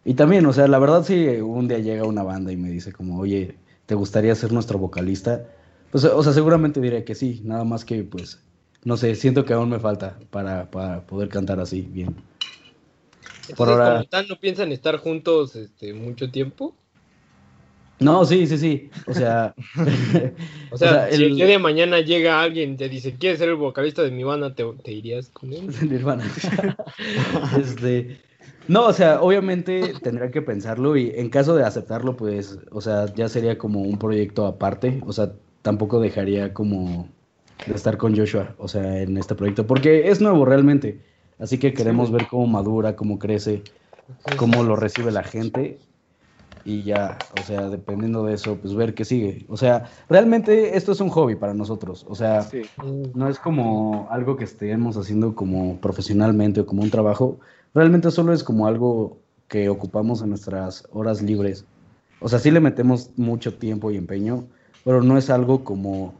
Y 0.03 0.15
también, 0.15 0.45
o 0.45 0.53
sea, 0.53 0.67
la 0.67 0.79
verdad, 0.79 1.03
si 1.03 1.27
un 1.41 1.67
día 1.67 1.79
llega 1.79 2.05
una 2.05 2.23
banda 2.23 2.51
y 2.51 2.57
me 2.57 2.69
dice 2.69 2.93
como, 2.93 3.19
oye, 3.19 3.59
¿te 3.85 3.95
gustaría 3.95 4.35
ser 4.35 4.51
nuestro 4.53 4.79
vocalista? 4.79 5.45
Pues, 5.91 6.05
o 6.05 6.23
sea, 6.23 6.33
seguramente 6.33 6.81
diré 6.81 7.03
que 7.03 7.15
sí, 7.15 7.41
nada 7.45 7.63
más 7.65 7.85
que, 7.85 8.03
pues, 8.03 8.43
no 8.83 8.97
sé, 8.97 9.15
siento 9.15 9.45
que 9.45 9.53
aún 9.53 9.69
me 9.69 9.79
falta 9.79 10.19
para, 10.31 10.71
para 10.71 11.05
poder 11.07 11.29
cantar 11.29 11.59
así 11.59 11.81
bien. 11.83 12.23
Por 13.55 13.69
ahora- 13.69 13.91
como 13.93 14.03
tal 14.05 14.27
no 14.27 14.39
piensan 14.39 14.71
estar 14.71 14.97
juntos 14.97 15.55
este, 15.55 15.93
mucho 15.93 16.29
tiempo. 16.31 16.75
No, 17.99 18.25
sí, 18.25 18.47
sí, 18.47 18.57
sí. 18.57 18.89
O 19.07 19.13
sea, 19.13 19.53
O 20.71 20.77
sea, 20.77 21.07
si 21.09 21.15
el 21.15 21.23
el- 21.23 21.35
día 21.35 21.45
de 21.45 21.59
mañana 21.59 21.99
llega 21.99 22.41
alguien 22.41 22.73
y 22.73 22.77
te 22.77 22.89
dice, 22.89 23.13
¿quieres 23.15 23.37
ser 23.39 23.49
el 23.49 23.55
vocalista 23.55 24.01
de 24.01 24.09
mi 24.11 24.23
banda? 24.23 24.55
¿Te, 24.55 24.63
te 24.83 24.91
irías 24.91 25.29
con 25.29 25.53
él? 25.53 25.67
Nirvana. 25.89 26.23
este, 27.59 28.17
no, 28.67 28.85
o 28.87 28.93
sea, 28.93 29.21
obviamente 29.21 29.93
tendría 30.01 30.31
que 30.31 30.41
pensarlo 30.41 30.95
y 30.97 31.11
en 31.15 31.29
caso 31.29 31.55
de 31.55 31.63
aceptarlo, 31.63 32.15
pues, 32.17 32.57
o 32.71 32.81
sea, 32.81 33.05
ya 33.13 33.27
sería 33.29 33.57
como 33.57 33.81
un 33.81 33.97
proyecto 33.97 34.45
aparte, 34.45 35.01
o 35.05 35.13
sea, 35.13 35.33
tampoco 35.61 35.99
dejaría 35.99 36.53
como 36.53 37.07
de 37.67 37.75
estar 37.75 37.97
con 37.97 38.15
Joshua, 38.15 38.55
o 38.57 38.67
sea, 38.67 39.01
en 39.01 39.17
este 39.17 39.35
proyecto, 39.35 39.67
porque 39.67 40.09
es 40.09 40.21
nuevo 40.21 40.45
realmente, 40.45 40.99
así 41.41 41.57
que 41.57 41.73
queremos 41.73 42.11
ver 42.11 42.27
cómo 42.29 42.47
madura, 42.47 42.95
cómo 42.95 43.19
crece, 43.19 43.63
cómo 44.37 44.63
lo 44.63 44.75
recibe 44.75 45.11
la 45.11 45.23
gente 45.23 45.79
y 46.63 46.83
ya, 46.83 47.17
o 47.39 47.43
sea, 47.43 47.69
dependiendo 47.69 48.23
de 48.23 48.35
eso, 48.35 48.55
pues 48.57 48.75
ver 48.75 48.93
qué 48.93 49.03
sigue. 49.03 49.45
O 49.49 49.57
sea, 49.57 49.89
realmente 50.07 50.77
esto 50.77 50.91
es 50.91 51.01
un 51.01 51.09
hobby 51.09 51.35
para 51.35 51.53
nosotros, 51.53 52.05
o 52.07 52.15
sea, 52.15 52.41
Sí. 52.43 52.61
No 53.13 53.29
es 53.29 53.39
como 53.39 54.07
algo 54.09 54.35
que 54.37 54.45
estemos 54.45 54.97
haciendo 54.97 55.35
como 55.35 55.79
profesionalmente 55.79 56.61
o 56.61 56.65
como 56.65 56.81
un 56.81 56.89
trabajo. 56.89 57.39
Realmente 57.73 58.09
solo 58.11 58.33
es 58.33 58.43
como 58.43 58.67
algo 58.67 59.17
que 59.47 59.69
ocupamos 59.69 60.21
en 60.21 60.29
nuestras 60.29 60.87
horas 60.91 61.21
libres. 61.21 61.65
O 62.19 62.29
sea, 62.29 62.39
sí 62.39 62.51
le 62.51 62.59
metemos 62.59 63.11
mucho 63.17 63.57
tiempo 63.57 63.91
y 63.91 63.97
empeño, 63.97 64.47
pero 64.83 65.01
no 65.03 65.17
es 65.17 65.29
algo 65.29 65.63
como 65.63 66.13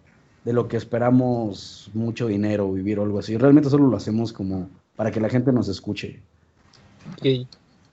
de 0.44 0.54
lo 0.54 0.68
que 0.68 0.78
esperamos 0.78 1.90
mucho 1.94 2.28
dinero 2.28 2.72
vivir 2.72 3.00
o 3.00 3.04
algo 3.04 3.20
así. 3.20 3.38
Realmente 3.38 3.70
solo 3.70 3.88
lo 3.88 3.98
hacemos 3.98 4.34
como 4.34 4.70
para 5.02 5.10
que 5.10 5.20
la 5.20 5.30
gente 5.30 5.52
nos 5.52 5.68
escuche. 5.68 6.22
ok. 7.14 7.48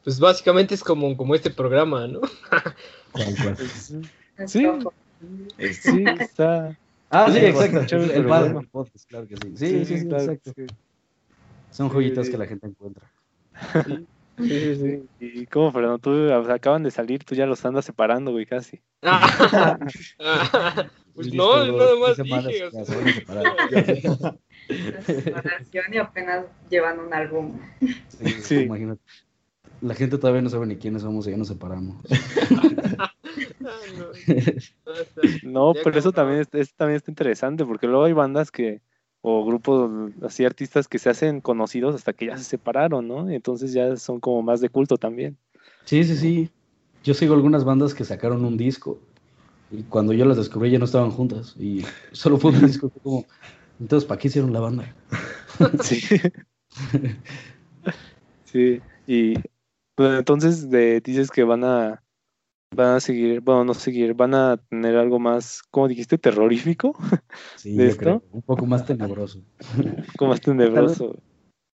Pues 0.05 0.21
básicamente 0.21 0.75
es 0.75 0.85
como, 0.85 1.17
como 1.17 1.35
este 1.35 1.49
programa, 1.49 2.07
¿no? 2.07 2.21
Tal 3.15 3.35
cual. 3.35 3.57
Es 3.59 3.95
Sí. 4.47 4.67
rojo. 4.67 4.93
sí, 5.73 6.05
está. 6.21 6.77
Ah, 7.09 7.31
sí, 7.33 7.41
Sí, 7.41 7.47
exacto. 7.47 7.97
El 7.97 8.27
padre, 8.27 8.69
podcast, 8.71 9.09
claro 9.09 9.27
que 9.27 9.37
sí. 9.39 9.57
Sí, 9.57 9.85
sí, 9.87 10.01
sí, 10.01 10.07
claro, 10.07 10.33
exacto. 10.33 10.53
Son 11.71 11.89
joyitas 11.89 12.27
sí. 12.27 12.33
que 12.33 12.37
la 12.37 12.47
gente 12.47 12.67
encuentra. 12.67 13.11
Sí, 14.37 14.47
sí, 14.47 14.77
sí. 14.77 15.03
Y 15.19 15.47
como, 15.47 15.73
Fernando, 15.73 15.99
tú 15.99 16.11
o 16.11 16.45
sea, 16.45 16.57
acaban 16.57 16.83
de 16.83 16.91
salir, 16.91 17.25
tú 17.25 17.35
ya 17.35 17.47
los 17.47 17.65
andas 17.65 17.87
separando, 17.87 18.33
güey, 18.33 18.45
casi. 18.45 18.83
Ah, 19.01 19.79
pues 21.15 21.33
no, 21.33 21.67
nada 21.73 21.97
más 21.97 22.19
dije. 22.19 22.71
y 24.69 25.99
apenas 25.99 26.47
llevan 26.71 27.01
un 27.01 27.13
álbum. 27.15 27.59
Sí, 28.09 28.29
Sí. 28.43 28.61
imagínate. 28.63 29.01
La 29.81 29.95
gente 29.95 30.19
todavía 30.19 30.43
no 30.43 30.51
sabe 30.51 30.67
ni 30.67 30.77
quiénes 30.77 31.03
somos 31.03 31.27
y 31.27 31.31
ya 31.31 31.37
nos 31.37 31.49
separamos. 31.49 32.05
ah, 33.65 33.81
no, 35.43 35.73
pero 35.85 35.99
eso 35.99 36.13
también, 36.13 36.45
es- 36.53 36.75
también 36.75 36.97
está 36.97 37.11
interesante, 37.11 37.65
porque 37.65 37.87
luego 37.87 38.05
hay 38.05 38.13
bandas 38.13 38.51
que, 38.51 38.81
o 39.21 39.45
grupos 39.45 39.91
así, 40.23 40.45
artistas 40.45 40.89
que 40.89 40.99
se 40.99 41.11
hacen 41.11 41.41
conocidos 41.41 41.95
hasta 41.95 42.13
que 42.13 42.27
ya 42.27 42.37
se 42.39 42.45
separaron, 42.45 43.07
¿no? 43.09 43.29
Entonces 43.31 43.73
ya 43.73 43.97
son 43.97 44.21
como 44.21 44.43
más 44.43 44.61
de 44.61 44.69
culto 44.69 44.97
también. 44.97 45.37
Sí, 45.85 46.03
sí, 46.05 46.17
sí. 46.17 46.51
Yo 47.05 47.15
sigo 47.15 47.35
algunas 47.35 47.65
bandas 47.65 47.95
que 47.95 48.05
sacaron 48.05 48.45
un 48.45 48.57
disco 48.57 48.99
y 49.71 49.83
cuando 49.85 50.13
yo 50.13 50.25
las 50.25 50.37
descubrí 50.37 50.71
ya 50.71 50.79
no 50.79 50.85
estaban 50.87 51.11
juntas 51.11 51.55
y 51.59 51.83
solo 52.13 52.39
fue 52.39 52.51
un 52.51 52.67
disco. 52.67 52.91
fue 52.91 53.01
como, 53.03 53.27
entonces, 53.81 54.07
¿para 54.09 54.19
qué 54.21 54.29
hicieron 54.29 54.53
la 54.53 54.61
banda? 54.61 54.95
Sí. 55.83 56.01
Sí, 58.45 58.81
y 59.07 59.35
bueno, 59.97 60.19
entonces 60.19 60.71
de, 60.71 61.01
dices 61.01 61.31
que 61.31 61.45
van 61.45 61.65
a 61.65 62.03
van 62.75 62.97
a 62.97 63.01
seguir, 63.01 63.41
bueno, 63.41 63.65
no 63.65 63.75
seguir, 63.75 64.15
van 64.15 64.35
a 64.35 64.57
tener 64.57 64.97
algo 64.97 65.19
más, 65.19 65.63
¿cómo 65.71 65.89
dijiste? 65.89 66.19
terrorífico, 66.19 66.97
Sí, 67.57 67.77
¿De 67.77 67.89
esto? 67.89 68.01
creo, 68.01 68.23
un 68.31 68.43
poco 68.43 68.67
más 68.67 68.85
tenebroso. 68.87 69.41
como 70.17 70.33
más 70.33 70.41
tenebroso. 70.41 71.17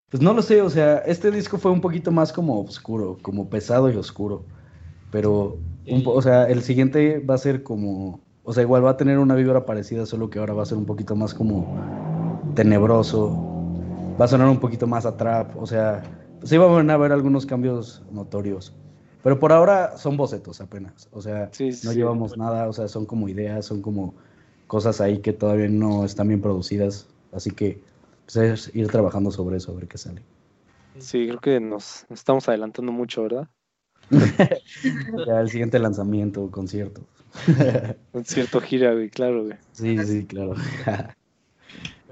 Pues 0.09 0.21
no 0.21 0.33
lo 0.33 0.41
sé, 0.43 0.61
o 0.61 0.69
sea, 0.69 0.99
este 0.99 1.31
disco 1.31 1.57
fue 1.57 1.71
un 1.71 1.81
poquito 1.81 2.11
más 2.11 2.31
como 2.31 2.61
oscuro, 2.61 3.17
como 3.21 3.49
pesado 3.49 3.91
y 3.91 3.95
oscuro. 3.97 4.45
Pero, 5.11 5.57
un 5.87 6.03
po- 6.03 6.13
o 6.13 6.21
sea, 6.21 6.45
el 6.45 6.61
siguiente 6.61 7.19
va 7.19 7.35
a 7.35 7.39
ser 7.39 7.63
como, 7.63 8.19
o 8.43 8.53
sea, 8.53 8.63
igual 8.63 8.85
va 8.85 8.91
a 8.91 8.97
tener 8.97 9.19
una 9.19 9.35
vibra 9.35 9.65
parecida, 9.65 10.05
solo 10.05 10.29
que 10.29 10.39
ahora 10.39 10.53
va 10.53 10.63
a 10.63 10.65
ser 10.65 10.77
un 10.77 10.85
poquito 10.85 11.15
más 11.15 11.33
como 11.33 11.67
tenebroso. 12.55 13.29
Va 14.19 14.25
a 14.25 14.27
sonar 14.27 14.47
un 14.49 14.59
poquito 14.59 14.85
más 14.87 15.05
a 15.05 15.17
trap, 15.17 15.55
o 15.57 15.65
sea, 15.65 16.03
sí 16.43 16.57
van 16.57 16.89
a 16.89 16.93
haber 16.93 17.11
algunos 17.11 17.45
cambios 17.45 18.03
notorios. 18.11 18.73
Pero 19.23 19.39
por 19.39 19.51
ahora 19.53 19.97
son 19.97 20.17
bocetos 20.17 20.61
apenas. 20.61 21.07
O 21.11 21.21
sea, 21.21 21.51
Sí, 21.51 21.71
no 21.81 21.91
sí. 21.91 21.97
llevamos 21.97 22.37
nada. 22.37 22.67
O 22.67 22.73
sea, 22.73 22.87
son 22.89 23.05
como 23.05 23.29
ideas, 23.29 23.65
son 23.65 23.81
como 23.81 24.13
cosas 24.67 24.99
ahí 25.01 25.19
que 25.19 25.33
todavía 25.33 25.69
no 25.69 26.03
están 26.05 26.27
bien 26.27 26.41
producidas. 26.41 27.07
Así 27.31 27.51
que 27.51 27.81
pues, 28.25 28.35
es 28.37 28.75
ir 28.75 28.89
trabajando 28.89 29.31
sobre 29.31 29.57
eso, 29.57 29.71
a 29.71 29.75
ver 29.75 29.87
qué 29.87 29.97
sale. 29.97 30.21
Sí, 30.97 31.27
creo 31.27 31.39
que 31.39 31.59
nos, 31.59 32.05
nos 32.09 32.19
estamos 32.19 32.47
adelantando 32.49 32.91
mucho, 32.91 33.23
¿verdad? 33.23 33.47
Ya 35.27 35.39
el 35.41 35.49
siguiente 35.49 35.79
lanzamiento, 35.79 36.49
concierto. 36.51 37.01
Un 38.13 38.25
cierto 38.25 38.61
gira, 38.61 38.93
güey, 38.93 39.09
claro, 39.09 39.45
güey. 39.45 39.57
Sí, 39.71 39.97
sí, 40.05 40.25
claro. 40.25 40.55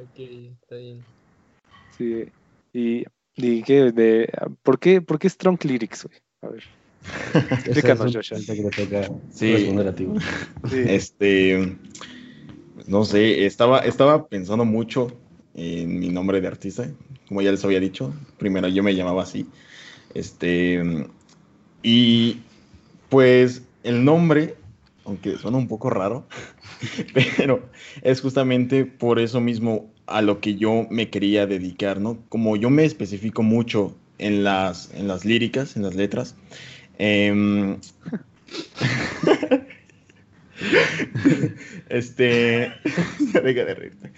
Ok, 0.01 0.19
está 0.19 0.77
bien. 0.77 1.03
Sí. 1.95 2.25
Y, 2.73 3.05
y 3.35 3.61
qué, 3.61 3.91
de, 3.91 4.31
¿por 4.63 4.79
qué, 4.79 4.99
por 4.99 5.19
qué 5.19 5.29
Strong 5.29 5.63
Lyrics, 5.63 6.05
güey? 6.05 6.19
A 6.41 6.47
ver. 6.47 6.63
Explícanos, 7.51 8.11
Joshua. 8.15 8.39
Sí. 9.31 9.53
responder 9.53 9.87
a 9.87 9.93
ti. 9.93 10.05
güey. 10.05 10.19
Sí. 10.71 10.83
Este, 10.87 11.77
no 12.87 13.05
sé, 13.05 13.45
estaba, 13.45 13.79
estaba 13.79 14.27
pensando 14.27 14.65
mucho 14.65 15.07
en 15.53 15.99
mi 15.99 16.09
nombre 16.09 16.41
de 16.41 16.47
artista, 16.47 16.89
como 17.27 17.43
ya 17.43 17.51
les 17.51 17.63
había 17.63 17.79
dicho. 17.79 18.13
Primero 18.39 18.67
yo 18.69 18.81
me 18.81 18.95
llamaba 18.95 19.23
así. 19.23 19.47
Este, 20.13 20.81
y 21.83 22.37
pues 23.09 23.63
el 23.83 24.03
nombre, 24.05 24.55
aunque 25.05 25.37
suena 25.37 25.57
un 25.57 25.67
poco 25.67 25.89
raro, 25.89 26.27
pero 27.37 27.69
es 28.01 28.21
justamente 28.21 28.85
por 28.85 29.19
eso 29.19 29.39
mismo 29.41 29.91
a 30.07 30.21
lo 30.21 30.39
que 30.39 30.55
yo 30.55 30.87
me 30.89 31.09
quería 31.09 31.47
dedicar, 31.47 31.99
¿no? 31.99 32.19
Como 32.29 32.55
yo 32.57 32.69
me 32.69 32.85
especifico 32.85 33.43
mucho 33.43 33.95
en 34.17 34.43
las, 34.43 34.91
en 34.93 35.07
las 35.07 35.25
líricas, 35.25 35.75
en 35.75 35.83
las 35.83 35.95
letras, 35.95 36.35
em, 36.97 37.77
Este. 41.89 42.71
deja 43.43 43.65
de 43.65 43.75
reírte. 43.75 44.11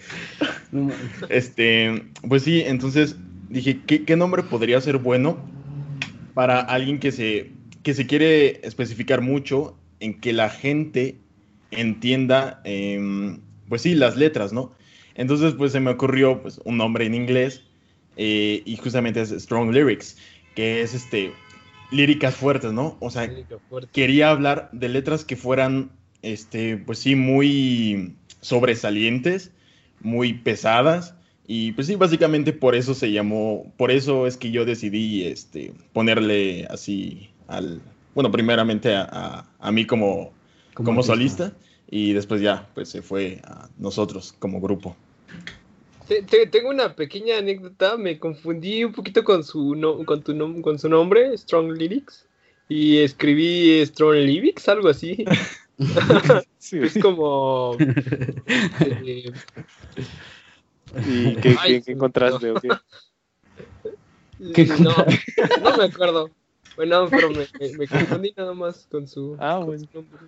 Este. 1.28 2.04
Pues 2.28 2.42
sí, 2.42 2.62
entonces 2.66 3.16
dije, 3.48 3.80
¿qué, 3.86 4.04
qué 4.04 4.16
nombre 4.16 4.42
podría 4.42 4.80
ser 4.80 4.98
bueno 4.98 5.38
para 6.34 6.60
alguien 6.60 6.98
que 6.98 7.12
se, 7.12 7.52
que 7.84 7.94
se 7.94 8.06
quiere 8.06 8.66
especificar 8.66 9.20
mucho 9.20 9.78
en 10.00 10.18
que 10.20 10.32
la 10.32 10.50
gente 10.50 11.18
entienda, 11.70 12.60
em, 12.64 13.40
pues 13.68 13.82
sí, 13.82 13.94
las 13.94 14.16
letras, 14.16 14.52
¿no? 14.52 14.72
Entonces, 15.14 15.54
pues 15.54 15.70
se 15.70 15.80
me 15.80 15.90
ocurrió 15.90 16.42
pues, 16.42 16.60
un 16.64 16.78
nombre 16.78 17.04
en 17.06 17.14
inglés 17.14 17.62
eh, 18.16 18.62
y 18.64 18.76
justamente 18.76 19.20
es 19.20 19.30
Strong 19.30 19.70
Lyrics, 19.72 20.16
que 20.56 20.82
es 20.82 20.94
este. 20.94 21.32
Líricas 21.90 22.34
fuertes, 22.34 22.72
¿no? 22.72 22.96
O 22.98 23.10
sea, 23.10 23.30
quería 23.92 24.30
hablar 24.30 24.68
de 24.72 24.88
letras 24.88 25.24
que 25.24 25.36
fueran, 25.36 25.92
este, 26.22 26.76
pues 26.78 26.98
sí, 26.98 27.14
muy 27.14 28.16
sobresalientes, 28.40 29.52
muy 30.00 30.32
pesadas. 30.32 31.14
Y 31.46 31.72
pues 31.72 31.86
sí, 31.86 31.94
básicamente 31.94 32.52
por 32.52 32.74
eso 32.74 32.94
se 32.94 33.12
llamó, 33.12 33.72
por 33.76 33.90
eso 33.90 34.26
es 34.26 34.36
que 34.38 34.50
yo 34.50 34.64
decidí 34.64 35.24
este, 35.24 35.72
ponerle 35.92 36.66
así 36.70 37.30
al, 37.48 37.80
bueno, 38.14 38.30
primeramente 38.30 38.94
a, 38.94 39.08
a- 39.10 39.46
a 39.58 39.72
mí 39.72 39.86
como, 39.86 40.32
como, 40.74 41.02
solista 41.02 41.52
y 41.90 42.12
después 42.12 42.40
ya, 42.40 42.68
pues 42.74 42.88
se 42.88 43.02
fue 43.02 43.40
a 43.44 43.68
nosotros 43.78 44.34
como 44.38 44.60
grupo. 44.60 44.96
Te- 46.08 46.22
te- 46.22 46.46
tengo 46.46 46.68
una 46.70 46.94
pequeña 46.94 47.38
anécdota, 47.38 47.96
me 47.96 48.18
confundí 48.18 48.84
un 48.84 48.92
poquito 48.92 49.24
con 49.24 49.42
su 49.42 49.74
no- 49.74 50.04
con 50.04 50.22
tu 50.22 50.32
nom- 50.32 50.60
con 50.60 50.78
su 50.78 50.88
nombre, 50.88 51.36
Strong 51.38 51.72
Lyrics, 51.78 52.26
y 52.68 52.98
escribí 52.98 53.84
Strong 53.86 54.16
Lyrics, 54.16 54.68
algo 54.68 54.88
así. 54.88 55.24
Sí, 56.58 56.78
Es 56.82 56.98
como 56.98 57.76
eh, 57.78 59.32
¿Y 61.06 61.36
qué, 61.36 61.56
Ay, 61.60 61.72
qué- 61.72 61.82
qué 61.82 61.92
encontraste? 61.92 62.50
o 62.50 62.54
qué? 62.60 62.68
¿Qué 64.54 64.66
no, 64.80 64.94
no 65.62 65.76
me 65.76 65.84
acuerdo. 65.84 66.30
Bueno, 66.76 67.08
pero 67.10 67.30
me, 67.30 67.46
me- 67.60 67.72
me 67.78 67.86
confundí 67.88 68.32
nada 68.36 68.52
más 68.54 68.86
con 68.90 69.06
su, 69.06 69.36
Ah, 69.38 69.56
con 69.58 69.66
bueno, 69.66 69.84
su 69.90 69.98
nombre. 69.98 70.18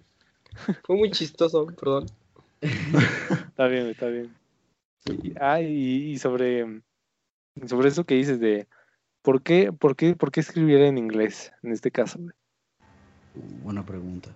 Fue 0.85 0.97
muy 0.97 1.11
chistoso, 1.11 1.67
perdón. 1.67 2.07
está 2.61 3.67
bien, 3.69 3.87
está 3.89 4.07
bien. 4.09 4.33
Y- 5.23 5.33
ah, 5.41 5.61
y, 5.61 6.13
y 6.13 6.19
sobre, 6.19 6.81
sobre 7.67 7.89
eso 7.89 8.05
que 8.05 8.15
dices 8.15 8.41
de, 8.41 8.67
¿por 9.23 9.43
qué, 9.43 9.73
por 9.73 9.97
qué, 9.97 10.15
por 10.15 10.31
qué 10.31 10.41
escribir 10.41 10.79
en 10.81 10.99
inglés 10.99 11.53
en 11.63 11.73
este 11.73 11.91
caso? 11.91 12.19
Buena 13.63 13.85
pregunta. 13.85 14.31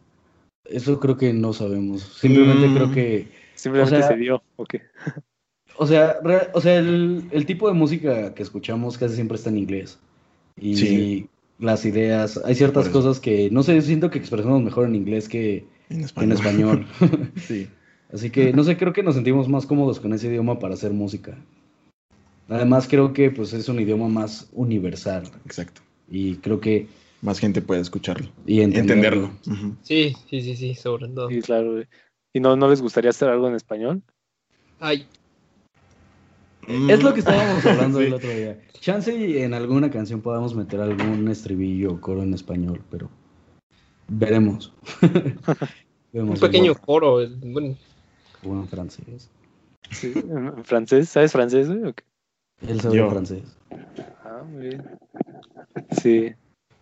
Eso 0.64 1.00
creo 1.00 1.16
que 1.16 1.32
no 1.32 1.52
sabemos. 1.52 2.02
Simplemente 2.02 2.68
Mm. 2.68 2.74
creo 2.74 2.92
que 2.92 3.28
Simplemente 3.54 3.96
O 3.96 3.98
sea- 3.98 4.08
se 4.08 4.16
dio, 4.16 4.42
¿o 4.56 4.64
qué? 4.64 4.82
O 5.76 5.86
sea, 5.86 6.18
re- 6.22 6.48
o 6.54 6.60
sea 6.60 6.76
el, 6.78 7.28
el 7.30 7.46
tipo 7.46 7.66
de 7.68 7.74
música 7.74 8.34
que 8.34 8.42
escuchamos 8.42 8.98
casi 8.98 9.14
siempre 9.14 9.36
está 9.36 9.48
en 9.50 9.58
inglés. 9.58 9.98
Y 10.56 10.76
Sí. 10.76 11.28
Las 11.60 11.84
ideas, 11.84 12.40
hay 12.44 12.54
ciertas 12.54 12.88
cosas 12.88 13.20
que, 13.20 13.50
no 13.50 13.62
sé, 13.62 13.80
siento 13.82 14.10
que 14.10 14.18
expresamos 14.18 14.62
mejor 14.62 14.86
en 14.86 14.96
inglés 14.96 15.28
que 15.28 15.66
En 15.88 16.32
español. 16.32 16.86
sí. 17.36 17.68
Así 18.12 18.30
que, 18.30 18.52
no 18.54 18.64
sé, 18.64 18.76
creo 18.76 18.92
que 18.92 19.02
nos 19.02 19.14
sentimos 19.14 19.48
más 19.48 19.66
cómodos 19.66 20.00
con 20.00 20.12
ese 20.12 20.28
idioma 20.28 20.58
para 20.58 20.74
hacer 20.74 20.92
música. 20.92 21.36
Además, 22.48 22.88
creo 22.88 23.12
que 23.12 23.30
pues 23.30 23.52
es 23.52 23.68
un 23.68 23.78
idioma 23.78 24.08
más 24.08 24.48
universal. 24.52 25.24
Exacto. 25.44 25.82
Y 26.10 26.36
creo 26.36 26.60
que... 26.60 26.88
Más 27.22 27.38
gente 27.38 27.60
puede 27.60 27.82
escucharlo. 27.82 28.30
Y 28.46 28.62
entenderlo. 28.62 29.30
Sí, 29.82 30.16
sí, 30.30 30.40
sí, 30.40 30.56
sí, 30.56 30.74
sobre 30.74 31.06
todo. 31.08 31.28
Sí, 31.28 31.42
claro. 31.42 31.82
¿Y 32.32 32.40
no, 32.40 32.56
no 32.56 32.70
les 32.70 32.80
gustaría 32.80 33.10
hacer 33.10 33.28
algo 33.28 33.46
en 33.46 33.56
español? 33.56 34.02
Ay, 34.78 35.06
Es 36.68 37.02
lo 37.02 37.12
que 37.14 37.20
estábamos 37.20 37.64
hablando 37.66 37.98
Sí. 38.00 38.04
el 38.06 38.12
otro 38.14 38.30
día. 38.30 38.60
Chance 38.80 39.14
y 39.14 39.38
en 39.38 39.54
alguna 39.54 39.90
canción 39.90 40.20
podamos 40.20 40.54
meter 40.54 40.80
algún 40.80 41.28
estribillo 41.28 41.92
o 41.92 42.00
coro 42.00 42.22
en 42.22 42.34
español, 42.34 42.80
pero 42.90 43.08
veremos. 44.08 44.72
Un 46.12 46.34
pequeño 46.34 46.74
coro, 46.74 47.18
bueno, 47.42 47.76
o 48.44 48.52
en 48.54 48.68
francés. 48.68 49.30
Sí, 49.90 50.12
en 50.16 50.48
en 50.48 50.64
francés, 50.64 51.08
¿sabes 51.08 51.32
francés? 51.32 51.68
güey, 51.68 51.84
o 51.84 51.94
qué? 51.94 52.02
Él 52.66 52.80
sabe 52.80 52.96
Yo. 52.96 53.10
francés. 53.10 53.56
Ah, 54.24 54.42
muy 54.48 54.68
bien. 54.68 54.84
Sí, 56.02 56.32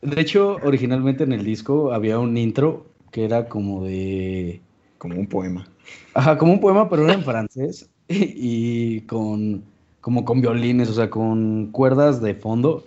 De 0.00 0.20
hecho, 0.20 0.56
originalmente 0.62 1.24
en 1.24 1.32
el 1.32 1.44
disco 1.44 1.92
había 1.92 2.18
un 2.18 2.36
intro 2.36 2.86
que 3.10 3.24
era 3.24 3.48
como 3.48 3.84
de... 3.84 4.60
Como 4.98 5.16
un 5.16 5.26
poema. 5.26 5.66
Ajá, 6.14 6.36
como 6.38 6.52
un 6.52 6.60
poema, 6.60 6.88
pero 6.88 7.04
era 7.04 7.14
en 7.14 7.22
francés 7.22 7.88
y 8.08 9.02
con 9.02 9.62
como 10.00 10.24
con 10.24 10.40
violines, 10.40 10.88
o 10.88 10.94
sea, 10.94 11.10
con 11.10 11.66
cuerdas 11.70 12.22
de 12.22 12.34
fondo. 12.34 12.84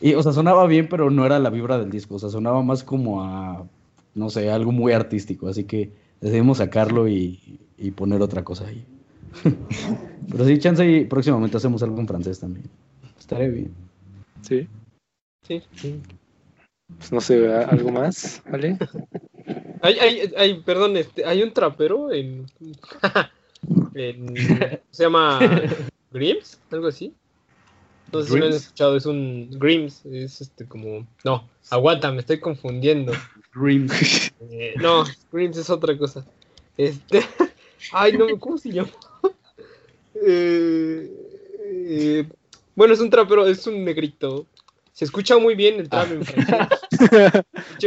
Y, 0.00 0.14
o 0.14 0.22
sea, 0.22 0.32
sonaba 0.32 0.66
bien, 0.66 0.88
pero 0.88 1.10
no 1.10 1.24
era 1.24 1.38
la 1.38 1.50
vibra 1.50 1.78
del 1.78 1.90
disco, 1.90 2.16
o 2.16 2.18
sea, 2.18 2.30
sonaba 2.30 2.62
más 2.62 2.82
como 2.82 3.22
a, 3.22 3.64
no 4.14 4.30
sé, 4.30 4.50
algo 4.50 4.72
muy 4.72 4.92
artístico, 4.92 5.48
así 5.48 5.64
que 5.64 5.92
decidimos 6.20 6.58
sacarlo 6.58 7.08
y, 7.08 7.60
y 7.76 7.90
poner 7.92 8.22
otra 8.22 8.42
cosa 8.42 8.66
ahí. 8.66 8.84
pero 10.30 10.44
sí, 10.44 10.58
chance 10.58 10.84
y 10.84 11.04
próximamente 11.04 11.56
hacemos 11.56 11.82
algo 11.82 12.00
en 12.00 12.08
francés 12.08 12.40
también. 12.40 12.66
Estaría 13.18 13.48
bien. 13.48 13.70
sí. 14.42 14.66
sí, 15.46 15.62
sí. 15.74 16.00
Pues 16.96 17.12
no 17.12 17.20
sé. 17.20 17.54
¿algo 17.54 17.92
más? 17.92 18.42
¿Vale? 18.50 18.78
Hay, 19.80 19.94
hay, 20.00 20.32
hay, 20.36 20.60
perdón, 20.62 20.96
este, 20.96 21.24
hay 21.24 21.40
un 21.40 21.52
trapero 21.52 22.12
en, 22.12 22.46
en- 24.00 24.34
se 24.90 25.02
llama 25.04 25.38
Grims, 26.12 26.58
algo 26.70 26.88
así. 26.88 27.12
No 28.12 28.22
sé 28.22 28.28
si 28.28 28.38
lo 28.38 28.44
han 28.44 28.50
¿Grims? 28.50 28.62
escuchado, 28.64 28.96
es 28.96 29.06
un 29.06 29.50
Grims, 29.52 30.04
es 30.06 30.40
este 30.40 30.66
como, 30.66 31.06
no, 31.24 31.48
aguanta, 31.70 32.10
me 32.12 32.20
estoy 32.20 32.40
confundiendo. 32.40 33.12
Dreams. 33.54 34.32
Eh, 34.50 34.74
no, 34.78 35.04
Grims 35.32 35.56
es 35.58 35.68
otra 35.68 35.96
cosa. 35.98 36.24
Este, 36.76 37.20
ay, 37.92 38.16
no, 38.16 38.26
¿cómo 38.38 38.56
se 38.56 38.70
llama? 38.72 38.90
Eh, 40.14 41.10
eh, 41.64 42.28
bueno, 42.74 42.94
es 42.94 43.00
un 43.00 43.10
trapero, 43.10 43.46
es 43.46 43.66
un 43.66 43.84
negrito. 43.84 44.46
Se 44.92 45.04
escucha 45.04 45.38
muy 45.38 45.54
bien 45.54 45.78
el 45.78 45.88
trap 45.88 46.10
en 46.10 46.24
francés. 46.24 46.54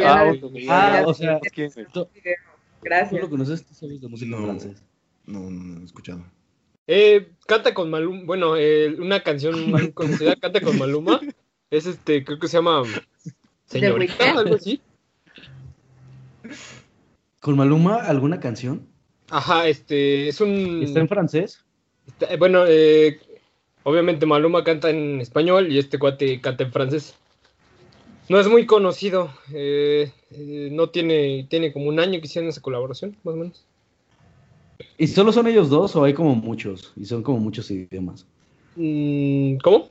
Ah. 0.05 0.32
Ah, 0.70 1.03
o 1.05 1.14
sea. 1.14 1.39
¿tú 1.91 2.07
Gracias. 2.82 3.22
lo 3.22 3.30
conoces? 3.30 3.66
¿Tú 3.66 3.74
sabes 3.74 3.99
de 4.01 4.07
música 4.07 4.34
en 4.36 4.41
No. 4.41 4.47
francés? 4.47 4.84
No, 5.26 5.39
no, 5.39 5.49
no 5.76 5.82
he 5.82 5.86
escuchado. 5.86 6.24
Eh, 6.88 7.32
canta 7.47 7.74
con 7.74 7.89
Maluma, 7.89 8.24
bueno, 8.26 8.55
eh, 8.57 8.95
una 8.99 9.22
canción 9.22 9.69
muy 9.72 9.91
conocida, 9.93 10.36
canta 10.36 10.61
con 10.61 10.78
Maluma, 10.78 11.22
es 11.69 11.86
este, 11.86 12.24
creo 12.26 12.39
que 12.39 12.47
se 12.47 12.57
llama 12.57 12.84
Señorita, 13.67 14.32
algo 14.39 14.55
así. 14.55 14.82
¿Con 17.39 17.55
Maluma 17.55 17.95
alguna 17.97 18.39
canción? 18.39 18.88
Ajá, 19.30 19.67
este, 19.67 20.28
es 20.28 20.41
un, 20.41 20.82
¿Está 20.84 20.99
en 20.99 21.07
francés? 21.07 21.63
está- 22.07 22.34
eh, 22.34 22.38
bueno, 22.38 22.65
eh, 22.67 23.19
obviamente 23.84 24.26
Maluma 24.26 24.63
canta 24.63 24.89
en 24.89 25.22
español 25.22 25.72
y 25.72 25.78
este 25.80 25.97
cuate 25.97 26.41
canta 26.41 26.63
en 26.65 26.72
francés. 26.74 27.15
No 28.28 28.39
es 28.39 28.47
muy 28.47 28.65
conocido, 28.65 29.32
eh, 29.53 30.11
eh, 30.32 30.69
no 30.72 30.89
tiene, 30.89 31.45
tiene 31.49 31.72
como 31.74 31.88
un 31.88 31.99
año 31.99 32.19
que 32.19 32.26
hicieron 32.28 32.49
esa 32.49 32.61
colaboración, 32.61 33.15
más 33.24 33.34
o 33.36 33.38
menos. 33.38 33.65
¿Y 34.97 35.07
solo 35.07 35.32
son 35.32 35.47
ellos 35.47 35.69
dos 35.69 35.95
o 35.95 36.03
hay 36.03 36.13
como 36.13 36.36
muchos? 36.36 36.93
Y 36.95 37.05
son 37.05 37.23
como 37.23 37.39
muchos 37.39 37.69
idiomas. 37.71 38.25
Mm, 38.75 39.57
¿Cómo? 39.63 39.89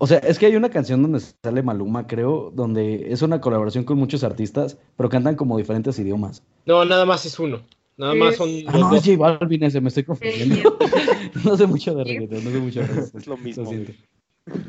O 0.00 0.06
sea, 0.06 0.18
es 0.18 0.38
que 0.38 0.46
hay 0.46 0.54
una 0.54 0.70
canción 0.70 1.02
donde 1.02 1.20
sale 1.20 1.62
Maluma, 1.62 2.06
creo, 2.06 2.52
donde 2.54 3.12
es 3.12 3.20
una 3.22 3.40
colaboración 3.40 3.82
con 3.84 3.98
muchos 3.98 4.22
artistas, 4.22 4.78
pero 4.96 5.08
cantan 5.08 5.34
como 5.34 5.58
diferentes 5.58 5.98
idiomas. 5.98 6.42
No, 6.66 6.84
nada 6.84 7.04
más 7.04 7.26
es 7.26 7.38
uno. 7.38 7.62
Nada 7.96 8.14
más 8.14 8.36
son 8.36 8.48
Ah, 8.68 8.72
los 8.72 8.80
no, 8.80 8.90
dos. 8.90 8.98
es 8.98 9.16
J 9.18 9.18
Balvin 9.18 9.64
ese, 9.64 9.80
me 9.80 9.88
estoy 9.88 10.04
confundiendo. 10.04 10.78
no 11.44 11.56
sé 11.56 11.66
mucho 11.66 11.94
de 11.96 12.04
reggaetón, 12.04 12.44
no 12.44 12.50
sé 12.50 12.58
mucho 12.58 12.80
de 12.80 12.86
reggaetón. 12.86 13.20
Es 13.20 13.26
lo 13.26 13.36
mismo. 13.36 13.64
Lo 13.64 13.70
siento. 13.70 13.92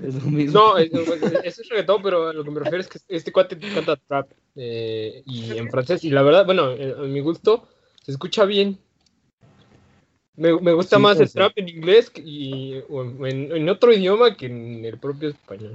Es 0.03 0.15
lo 0.15 0.32
mismo. 0.32 0.59
No, 0.59 0.77
es, 0.80 0.91
es, 0.91 1.59
es 1.59 1.69
reggaetón, 1.69 2.01
pero 2.01 2.30
a 2.30 2.34
lo 2.34 2.43
que 2.43 2.49
me 2.49 2.59
refiero 2.59 2.80
es 2.80 2.88
que 2.88 2.97
este 3.07 3.32
cuate 3.32 3.55
canta 3.59 3.97
trap 3.97 4.32
eh, 4.55 5.21
y 5.27 5.55
en 5.55 5.69
francés. 5.69 6.03
Y 6.03 6.09
la 6.09 6.23
verdad, 6.23 6.43
bueno, 6.47 6.63
a 6.71 7.03
mi 7.03 7.19
gusto, 7.19 7.67
se 8.10 8.14
escucha 8.14 8.43
bien. 8.45 8.76
Me, 10.36 10.60
me 10.60 10.74
gusta 10.74 10.95
Sí, 10.95 11.01
más 11.03 11.20
el 11.20 11.32
trap 11.32 11.51
en 11.57 11.70
inglés 11.70 12.12
y, 12.16 12.74
o 12.89 13.03
en, 13.03 13.51
en 13.51 13.70
otro 13.70 13.93
idioma 13.93 14.36
que 14.36 14.47
en 14.47 14.84
el 14.84 14.97
propio 14.97 15.30
español. 15.30 15.74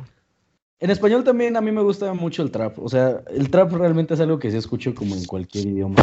En 0.80 0.90
español 0.90 1.22
también 1.22 1.56
a 1.56 1.60
mí 1.60 1.70
me 1.70 1.82
gusta 1.82 2.12
mucho 2.12 2.42
el 2.42 2.50
trap. 2.50 2.78
O 2.80 2.88
sea, 2.88 3.22
el 3.30 3.50
trap 3.50 3.72
realmente 3.72 4.14
es 4.14 4.20
algo 4.20 4.40
que 4.40 4.50
sí 4.50 4.56
escucho 4.56 4.94
como 4.96 5.14
en 5.14 5.24
cualquier 5.26 5.66
idioma. 5.66 5.96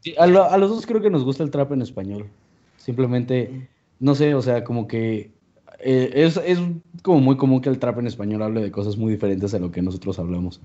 Sí, 0.00 0.14
a, 0.16 0.26
lo- 0.26 0.44
a 0.44 0.56
los 0.56 0.70
dos 0.70 0.86
creo 0.86 1.02
que 1.02 1.10
nos 1.10 1.22
gusta 1.24 1.42
el 1.42 1.50
trap 1.50 1.72
en 1.72 1.82
español. 1.82 2.30
Simplemente, 2.78 3.68
no 4.00 4.14
sé, 4.14 4.34
o 4.34 4.40
sea, 4.40 4.64
como 4.64 4.88
que 4.88 5.30
eh, 5.80 6.10
es, 6.14 6.38
es 6.38 6.58
como 7.02 7.20
muy 7.20 7.36
común 7.36 7.60
que 7.60 7.68
el 7.68 7.78
trap 7.78 7.98
en 7.98 8.06
español 8.06 8.42
hable 8.42 8.62
de 8.62 8.70
cosas 8.70 8.96
muy 8.96 9.12
diferentes 9.12 9.52
a 9.52 9.58
lo 9.58 9.70
que 9.70 9.82
nosotros 9.82 10.18
hablamos. 10.18 10.62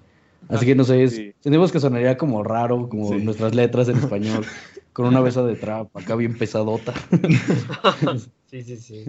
Así 0.49 0.65
que 0.65 0.75
no 0.75 0.83
sé, 0.83 1.03
es, 1.03 1.15
Sí. 1.15 1.33
sentimos 1.39 1.71
que 1.71 1.79
sonaría 1.79 2.17
como 2.17 2.43
raro, 2.43 2.87
como 2.89 3.09
Sí. 3.09 3.15
nuestras 3.17 3.55
letras 3.55 3.87
en 3.89 3.97
español, 3.97 4.45
con 4.93 5.07
una 5.07 5.21
besa 5.21 5.43
de 5.43 5.55
trap, 5.55 5.95
acá 5.97 6.15
bien 6.15 6.37
pesadota. 6.37 6.93
Sí, 8.45 8.61
sí, 8.61 8.77
sí. 8.77 9.05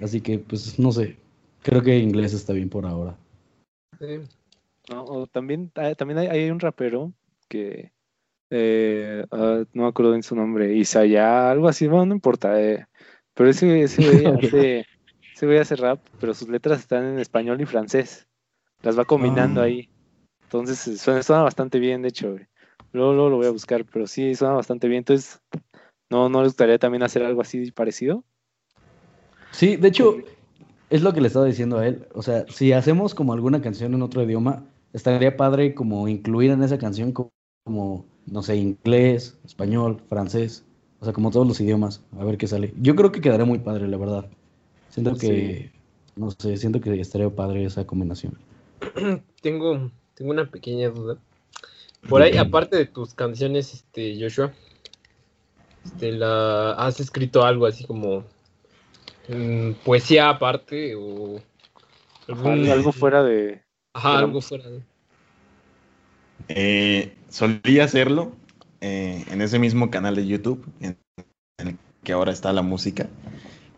Así 0.00 0.22
que, 0.22 0.38
pues, 0.38 0.78
no 0.78 0.90
sé. 0.92 1.18
Creo 1.62 1.82
que 1.82 1.98
inglés 1.98 2.32
está 2.32 2.54
bien 2.54 2.70
por 2.70 2.86
ahora. 2.86 3.14
Sí. 3.98 4.20
No, 4.88 5.04
o 5.04 5.26
también, 5.26 5.70
ah, 5.74 5.94
también 5.94 6.18
hay, 6.18 6.26
hay 6.28 6.50
un 6.50 6.58
rapero 6.58 7.12
que 7.48 7.92
eh, 8.50 9.26
ah, 9.30 9.64
no 9.74 9.82
me 9.82 9.88
acuerdo 9.88 10.14
en 10.14 10.22
su 10.22 10.34
nombre, 10.36 10.74
Isaya, 10.74 11.50
algo 11.50 11.68
así, 11.68 11.86
bueno, 11.86 12.06
no 12.06 12.14
importa. 12.14 12.58
eh, 12.62 12.86
pero 13.34 13.50
ese, 13.50 13.82
ese 13.82 14.02
güey 14.02 14.26
hace, 14.38 14.86
ese 15.34 15.46
güey 15.46 15.58
hace 15.58 15.76
rap, 15.76 16.00
pero 16.18 16.32
sus 16.32 16.48
letras 16.48 16.80
están 16.80 17.04
en 17.04 17.18
español 17.18 17.60
y 17.60 17.66
francés. 17.66 18.26
Las 18.82 18.98
va 18.98 19.04
combinando 19.04 19.60
Ah. 19.60 19.64
ahí. 19.64 19.88
Entonces 20.44 20.86
eh, 20.88 20.96
suena, 20.96 21.22
suena 21.22 21.42
bastante 21.42 21.78
bien, 21.78 22.00
de 22.02 22.08
hecho. 22.08 22.32
güey. 22.32 22.46
Luego, 22.94 23.12
luego 23.12 23.28
lo 23.30 23.36
voy 23.38 23.46
a 23.46 23.50
buscar, 23.50 23.84
pero 23.84 24.06
sí, 24.06 24.34
suena 24.36 24.54
bastante 24.54 24.86
bien. 24.88 24.98
Entonces, 25.00 25.40
¿no, 26.10 26.28
no 26.28 26.42
les 26.42 26.50
gustaría 26.52 26.78
también 26.78 27.02
hacer 27.02 27.24
algo 27.24 27.42
así 27.42 27.70
parecido? 27.72 28.24
Sí, 29.50 29.76
de 29.76 29.88
hecho, 29.88 30.16
es 30.90 31.02
lo 31.02 31.12
que 31.12 31.20
le 31.20 31.26
estaba 31.26 31.44
diciendo 31.44 31.78
a 31.78 31.86
él. 31.86 32.06
O 32.14 32.22
sea, 32.22 32.46
si 32.48 32.72
hacemos 32.72 33.14
como 33.14 33.32
alguna 33.32 33.60
canción 33.60 33.94
en 33.94 34.02
otro 34.02 34.22
idioma, 34.22 34.64
estaría 34.92 35.36
padre 35.36 35.74
como 35.74 36.06
incluir 36.08 36.52
en 36.52 36.62
esa 36.62 36.78
canción 36.78 37.12
co- 37.12 37.32
como, 37.64 38.06
no 38.26 38.42
sé, 38.42 38.56
inglés, 38.56 39.38
español, 39.44 40.00
francés, 40.08 40.64
o 41.00 41.04
sea, 41.04 41.12
como 41.12 41.30
todos 41.30 41.46
los 41.48 41.60
idiomas, 41.60 42.04
a 42.18 42.24
ver 42.24 42.38
qué 42.38 42.46
sale. 42.46 42.72
Yo 42.80 42.94
creo 42.94 43.10
que 43.10 43.20
quedaría 43.20 43.44
muy 43.46 43.58
padre, 43.58 43.88
la 43.88 43.96
verdad. 43.96 44.30
Siento 44.90 45.16
que, 45.16 45.72
no 46.16 46.30
sé, 46.30 46.56
siento 46.56 46.80
que 46.80 47.00
estaría 47.00 47.28
padre 47.30 47.64
esa 47.64 47.86
combinación. 47.86 48.38
Tengo, 49.42 49.90
tengo 50.14 50.30
una 50.30 50.48
pequeña 50.48 50.88
duda. 50.90 51.18
Por 52.08 52.22
ahí, 52.22 52.36
aparte 52.36 52.76
de 52.76 52.86
tus 52.86 53.14
canciones, 53.14 53.72
este, 53.74 54.16
Joshua, 54.20 54.52
este, 55.84 56.12
la, 56.12 56.72
¿has 56.72 57.00
escrito 57.00 57.44
algo 57.44 57.66
así 57.66 57.84
como 57.84 58.24
mm, 59.28 59.72
poesía 59.84 60.28
aparte 60.28 60.94
o 60.96 61.36
Ajá, 62.28 62.52
algún- 62.52 62.70
algo 62.70 62.92
fuera 62.92 63.22
de... 63.22 63.62
Ajá, 63.94 64.18
algo 64.18 64.40
fuera 64.40 64.68
de... 64.68 64.80
Eh, 66.48 67.12
solía 67.30 67.84
hacerlo 67.84 68.32
eh, 68.80 69.24
en 69.30 69.40
ese 69.40 69.58
mismo 69.58 69.90
canal 69.90 70.14
de 70.14 70.26
YouTube 70.26 70.66
en, 70.80 70.98
en 71.58 71.68
el 71.68 71.76
que 72.02 72.12
ahora 72.12 72.32
está 72.32 72.52
la 72.52 72.62
música. 72.62 73.08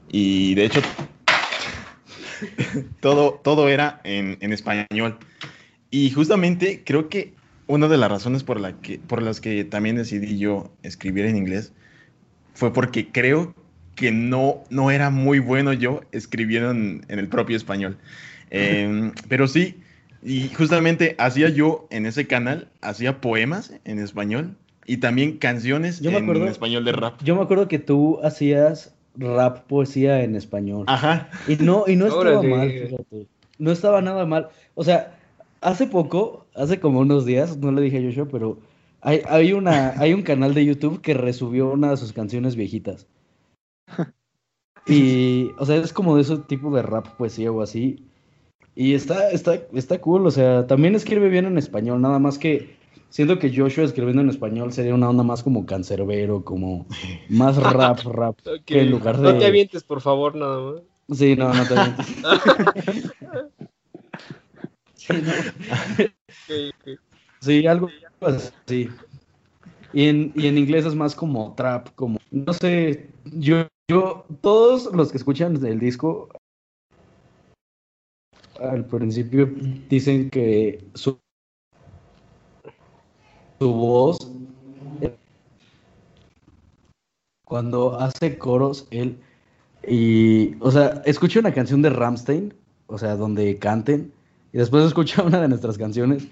Y 0.08 0.54
de 0.54 0.64
hecho, 0.64 0.80
todo, 3.00 3.40
todo 3.44 3.68
era 3.68 4.00
en, 4.04 4.38
en 4.40 4.52
español. 4.52 5.18
Y 5.90 6.10
justamente 6.10 6.82
creo 6.84 7.08
que 7.08 7.34
una 7.66 7.88
de 7.88 7.96
las 7.96 8.10
razones 8.10 8.42
por, 8.44 8.60
la 8.60 8.72
que, 8.80 8.98
por 8.98 9.22
las 9.22 9.40
que 9.40 9.64
también 9.64 9.96
decidí 9.96 10.38
yo 10.38 10.70
escribir 10.82 11.24
en 11.26 11.36
inglés 11.36 11.72
fue 12.54 12.72
porque 12.72 13.08
creo 13.10 13.54
que 13.94 14.12
no, 14.12 14.62
no 14.70 14.90
era 14.90 15.10
muy 15.10 15.38
bueno 15.38 15.72
yo 15.72 16.02
escribiendo 16.12 16.70
en, 16.70 17.04
en 17.08 17.18
el 17.18 17.28
propio 17.28 17.56
español. 17.56 17.96
Em, 18.50 19.10
pero 19.28 19.48
sí, 19.48 19.74
y 20.22 20.48
justamente 20.50 21.16
hacía 21.18 21.48
yo 21.48 21.88
en 21.90 22.06
ese 22.06 22.28
canal, 22.28 22.68
hacía 22.80 23.20
poemas 23.20 23.72
en 23.84 23.98
español 23.98 24.54
y 24.86 24.98
también 24.98 25.38
canciones 25.38 26.00
Yo 26.00 26.12
me 26.12 26.18
en 26.18 26.24
acuerdo- 26.24 26.46
español 26.46 26.84
de 26.84 26.92
rap. 26.92 27.20
Yo 27.24 27.34
me 27.34 27.42
acuerdo 27.42 27.66
que 27.66 27.80
tú 27.80 28.20
hacías 28.22 28.94
rap 29.16 29.66
poesía 29.66 30.22
en 30.22 30.36
español. 30.36 30.84
Ajá. 30.86 31.28
Y 31.48 31.56
no, 31.56 31.84
y 31.88 31.96
no 31.96 32.06
estaba 32.06 32.38
Órale. 32.38 32.48
mal, 32.48 32.70
fíjate. 32.70 33.26
No 33.58 33.72
estaba 33.72 34.00
nada 34.00 34.24
mal. 34.26 34.48
O 34.76 34.84
sea, 34.84 35.15
hace 35.61 35.86
poco, 35.86 36.46
hace 36.54 36.80
como 36.80 37.00
unos 37.00 37.24
días, 37.24 37.57
no 37.59 37.72
le 37.72 37.82
dije 37.82 37.98
a 37.98 38.02
Joshua, 38.02 38.28
pero 38.30 38.59
hay, 39.00 39.22
hay, 39.28 39.52
una, 39.52 39.94
hay 40.00 40.12
un 40.14 40.22
canal 40.22 40.54
de 40.54 40.64
YouTube 40.64 41.00
que 41.00 41.14
resubió 41.14 41.70
una 41.70 41.90
de 41.90 41.96
sus 41.96 42.12
canciones 42.12 42.57
viejitas. 42.57 43.07
Y, 44.88 45.50
o 45.59 45.66
sea, 45.66 45.78
es 45.78 45.92
como 45.92 46.14
de 46.14 46.22
ese 46.22 46.38
tipo 46.38 46.72
de 46.72 46.80
rap 46.80 47.09
poesía 47.16 47.50
o 47.50 47.61
así. 47.61 48.07
Y 48.76 48.94
está, 48.94 49.30
está, 49.30 49.61
está 49.72 50.00
cool, 50.00 50.24
o 50.28 50.30
sea, 50.30 50.68
también 50.68 50.94
escribe 50.94 51.28
bien 51.28 51.44
en 51.44 51.59
español, 51.59 52.00
nada 52.00 52.20
más 52.20 52.38
que 52.38 52.76
siento 53.09 53.38
que 53.38 53.54
Joshua 53.54 53.84
escribiendo 53.84 54.22
en 54.22 54.28
español 54.28 54.72
sería 54.72 54.94
una 54.94 55.09
onda 55.09 55.22
más 55.22 55.42
como 55.42 55.66
cancerbero, 55.66 56.44
como 56.44 56.86
más 57.28 57.57
rap, 57.57 57.98
rap, 58.04 58.38
que 58.64 58.82
en 58.82 58.90
lugar 58.90 59.18
No 59.18 59.32
de... 59.32 59.38
te 59.38 59.46
avientes, 59.46 59.82
por 59.82 60.00
favor, 60.00 60.36
nada 60.36 60.61
más. 60.61 60.82
Sí, 61.18 61.34
no, 61.36 61.52
no 61.52 61.66
te 61.66 61.74
avientes. 61.78 63.12
Sí, 65.07 65.14
no. 66.86 66.94
Sí, 67.40 67.66
algo 67.66 67.88
así. 68.20 68.88
Y 69.92 70.09
en, 70.09 70.32
y 70.34 70.46
en 70.46 70.59
inglés 70.59 70.84
es 70.84 70.94
más 70.94 71.14
como 71.14 71.54
trap, 71.54 71.88
como, 71.94 72.18
no 72.30 72.52
sé, 72.52 73.09
yo, 73.24 73.66
yo, 73.88 74.26
todos 74.40 74.92
los 74.92 75.11
que 75.11 75.18
escuchan 75.18 75.64
el 75.64 75.78
disco 75.78 76.28
al 78.61 78.84
principio 78.86 79.48
dicen 79.88 80.30
que 80.30 80.84
su, 80.94 81.18
su 83.59 83.72
voz, 83.72 84.18
cuando 87.44 87.98
hace 87.98 88.38
coros, 88.38 88.88
él, 88.90 89.18
y, 89.86 90.57
o 90.61 90.70
sea, 90.70 91.02
escucho 91.07 91.38
una 91.38 91.54
canción 91.54 91.80
de 91.80 91.90
Ramstein, 91.90 92.54
o 92.88 92.98
sea, 92.98 93.16
donde 93.16 93.59
canten, 93.59 94.12
y 94.57 94.59
después 94.59 94.86
escucho 94.86 95.22
una 95.22 95.42
de 95.42 95.48
nuestras 95.48 95.76
canciones, 95.76 96.26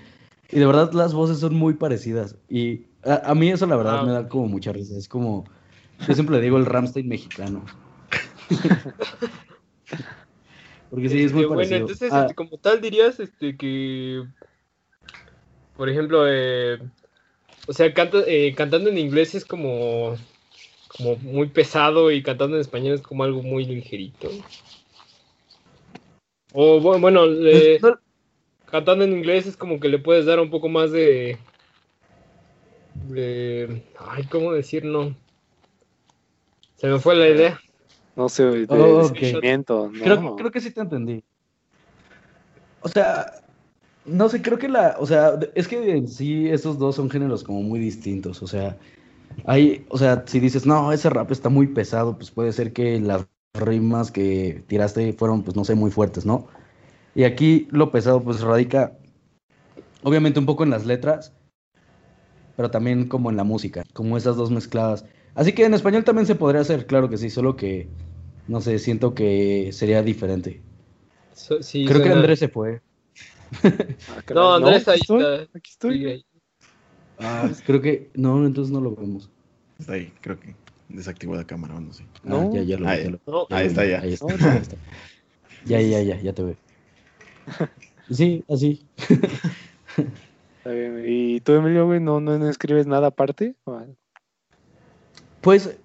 y 0.50 0.58
de 0.58 0.64
verdad 0.64 0.90
las 0.94 1.12
voces 1.12 1.40
son 1.40 1.54
muy 1.54 1.74
parecidas. 1.74 2.36
Y 2.48 2.86
a, 3.04 3.30
a 3.30 3.34
mí 3.34 3.50
eso 3.50 3.66
la 3.66 3.76
verdad 3.76 3.98
Ah, 4.00 4.04
me 4.06 4.12
da 4.12 4.28
como 4.30 4.48
mucha 4.48 4.72
risa. 4.72 4.96
Es 4.96 5.08
como, 5.08 5.44
yo 6.08 6.14
siempre 6.14 6.36
le 6.36 6.42
digo 6.42 6.56
el 6.56 6.64
Ramstein 6.64 7.06
mexicano. 7.06 7.62
Porque 10.88 11.10
sí, 11.10 11.22
es 11.22 11.34
muy 11.34 11.42
Este, 11.42 11.54
bueno, 11.54 11.62
parecido. 11.62 11.80
entonces, 11.80 12.12
Ah, 12.12 12.20
este, 12.22 12.34
como 12.34 12.56
tal, 12.56 12.80
dirías 12.80 13.20
este, 13.20 13.58
que, 13.58 14.24
por 15.76 15.90
ejemplo, 15.90 16.24
eh, 16.26 16.78
o 17.66 17.72
sea, 17.74 17.92
canta, 17.92 18.20
eh, 18.26 18.54
cantando 18.56 18.88
en 18.88 18.96
inglés 18.96 19.34
es 19.34 19.44
como, 19.44 20.16
como 20.96 21.16
muy 21.16 21.48
pesado 21.48 22.10
y 22.10 22.22
cantando 22.22 22.56
en 22.56 22.62
español 22.62 22.94
es 22.94 23.02
como 23.02 23.22
algo 23.24 23.42
muy 23.42 23.66
ligerito. 23.66 24.30
O 26.52 26.80
bu- 26.80 27.00
bueno, 27.00 27.24
eh, 27.26 27.78
no- 27.82 27.98
cantando 28.74 29.04
en 29.04 29.12
inglés 29.12 29.46
es 29.46 29.56
como 29.56 29.78
que 29.78 29.88
le 29.88 30.00
puedes 30.00 30.26
dar 30.26 30.40
un 30.40 30.50
poco 30.50 30.68
más 30.68 30.90
de, 30.90 31.38
de, 33.08 33.84
ay, 34.00 34.24
¿cómo 34.24 34.52
decir 34.52 34.84
no? 34.84 35.14
Se 36.74 36.88
me 36.88 36.98
fue 36.98 37.14
la 37.14 37.28
idea. 37.28 37.60
No 38.16 38.28
sé, 38.28 38.42
de, 38.42 38.66
de 38.66 38.66
Oh, 38.68 39.04
ok. 39.04 39.12
sentimiento, 39.12 39.88
¿no? 39.92 40.02
creo, 40.02 40.36
creo 40.36 40.50
que 40.50 40.60
sí 40.60 40.72
te 40.72 40.80
entendí. 40.80 41.22
O 42.82 42.88
sea, 42.88 43.44
no 44.06 44.28
sé, 44.28 44.42
creo 44.42 44.58
que 44.58 44.68
la, 44.68 44.96
o 44.98 45.06
sea, 45.06 45.38
es 45.54 45.68
que 45.68 45.92
en 45.92 46.08
sí 46.08 46.48
esos 46.48 46.76
dos 46.76 46.96
son 46.96 47.08
géneros 47.08 47.44
como 47.44 47.62
muy 47.62 47.78
distintos. 47.78 48.42
O 48.42 48.48
sea, 48.48 48.76
hay, 49.46 49.86
o 49.88 49.98
sea, 49.98 50.24
si 50.26 50.40
dices, 50.40 50.66
no, 50.66 50.90
ese 50.90 51.10
rap 51.10 51.30
está 51.30 51.48
muy 51.48 51.68
pesado, 51.68 52.16
pues 52.16 52.32
puede 52.32 52.52
ser 52.52 52.72
que 52.72 52.98
las 52.98 53.24
rimas 53.54 54.10
que 54.10 54.64
tiraste 54.66 55.12
fueron, 55.12 55.44
pues 55.44 55.54
no 55.54 55.64
sé, 55.64 55.76
muy 55.76 55.92
fuertes, 55.92 56.26
¿no? 56.26 56.48
Y 57.14 57.24
aquí 57.24 57.68
lo 57.70 57.90
pesado, 57.92 58.22
pues 58.22 58.40
radica, 58.40 58.92
obviamente 60.02 60.38
un 60.40 60.46
poco 60.46 60.64
en 60.64 60.70
las 60.70 60.84
letras, 60.86 61.32
pero 62.56 62.70
también 62.70 63.06
como 63.08 63.30
en 63.30 63.36
la 63.36 63.44
música, 63.44 63.84
como 63.92 64.16
esas 64.16 64.36
dos 64.36 64.50
mezcladas. 64.50 65.04
Así 65.34 65.52
que 65.52 65.64
en 65.64 65.74
español 65.74 66.04
también 66.04 66.26
se 66.26 66.34
podría 66.34 66.60
hacer, 66.60 66.86
claro 66.86 67.08
que 67.08 67.16
sí, 67.18 67.30
solo 67.30 67.56
que, 67.56 67.88
no 68.48 68.60
sé, 68.60 68.78
siento 68.78 69.14
que 69.14 69.70
sería 69.72 70.02
diferente. 70.02 70.60
So- 71.34 71.62
sí, 71.62 71.84
Creo 71.86 72.02
que 72.02 72.10
Andrés 72.10 72.38
se 72.38 72.48
fue. 72.48 72.80
Ah, 73.62 74.22
No, 74.34 74.54
Andrés 74.54 74.86
ahí 74.88 75.00
estoy, 75.00 75.22
está. 75.22 75.58
Aquí 75.58 75.70
estoy. 75.70 76.06
Ahí. 76.06 76.24
Ah, 77.18 77.50
creo 77.64 77.80
que, 77.80 78.10
no, 78.14 78.44
entonces 78.44 78.72
no 78.72 78.80
lo 78.80 78.94
vemos. 78.94 79.30
Está 79.78 79.94
ahí, 79.94 80.12
creo 80.20 80.38
que 80.38 80.54
desactivó 80.88 81.34
la 81.36 81.44
cámara 81.44 81.78
no 81.80 81.92
sé. 81.92 82.04
Ah, 82.24 82.28
No. 82.28 82.52
ya, 82.52 82.62
ya 82.62 82.76
lo, 82.78 82.86
Ah, 82.88 82.96
ya 82.96 83.02
ya. 83.04 83.10
lo- 83.10 83.20
No, 83.26 83.48
ya 83.48 83.56
Ahí 83.56 83.66
está 83.66 83.84
ya. 83.86 84.00
Ahí 84.00 84.12
está, 84.12 84.26
No, 84.36 84.50
ahí 84.50 84.58
está. 84.58 84.76
Ya, 85.66 85.80
ya, 85.80 86.02
ya, 86.02 86.20
ya 86.20 86.32
te 86.32 86.42
veo. 86.42 86.56
Sí, 88.10 88.44
así. 88.48 88.84
Está 90.58 90.70
bien. 90.70 91.02
¿Y 91.06 91.40
tú, 91.40 91.52
Emilio, 91.52 91.86
güey, 91.86 92.00
no, 92.00 92.20
no, 92.20 92.38
no 92.38 92.48
escribes 92.48 92.86
nada 92.86 93.08
aparte? 93.08 93.54
Pues, 95.40 95.76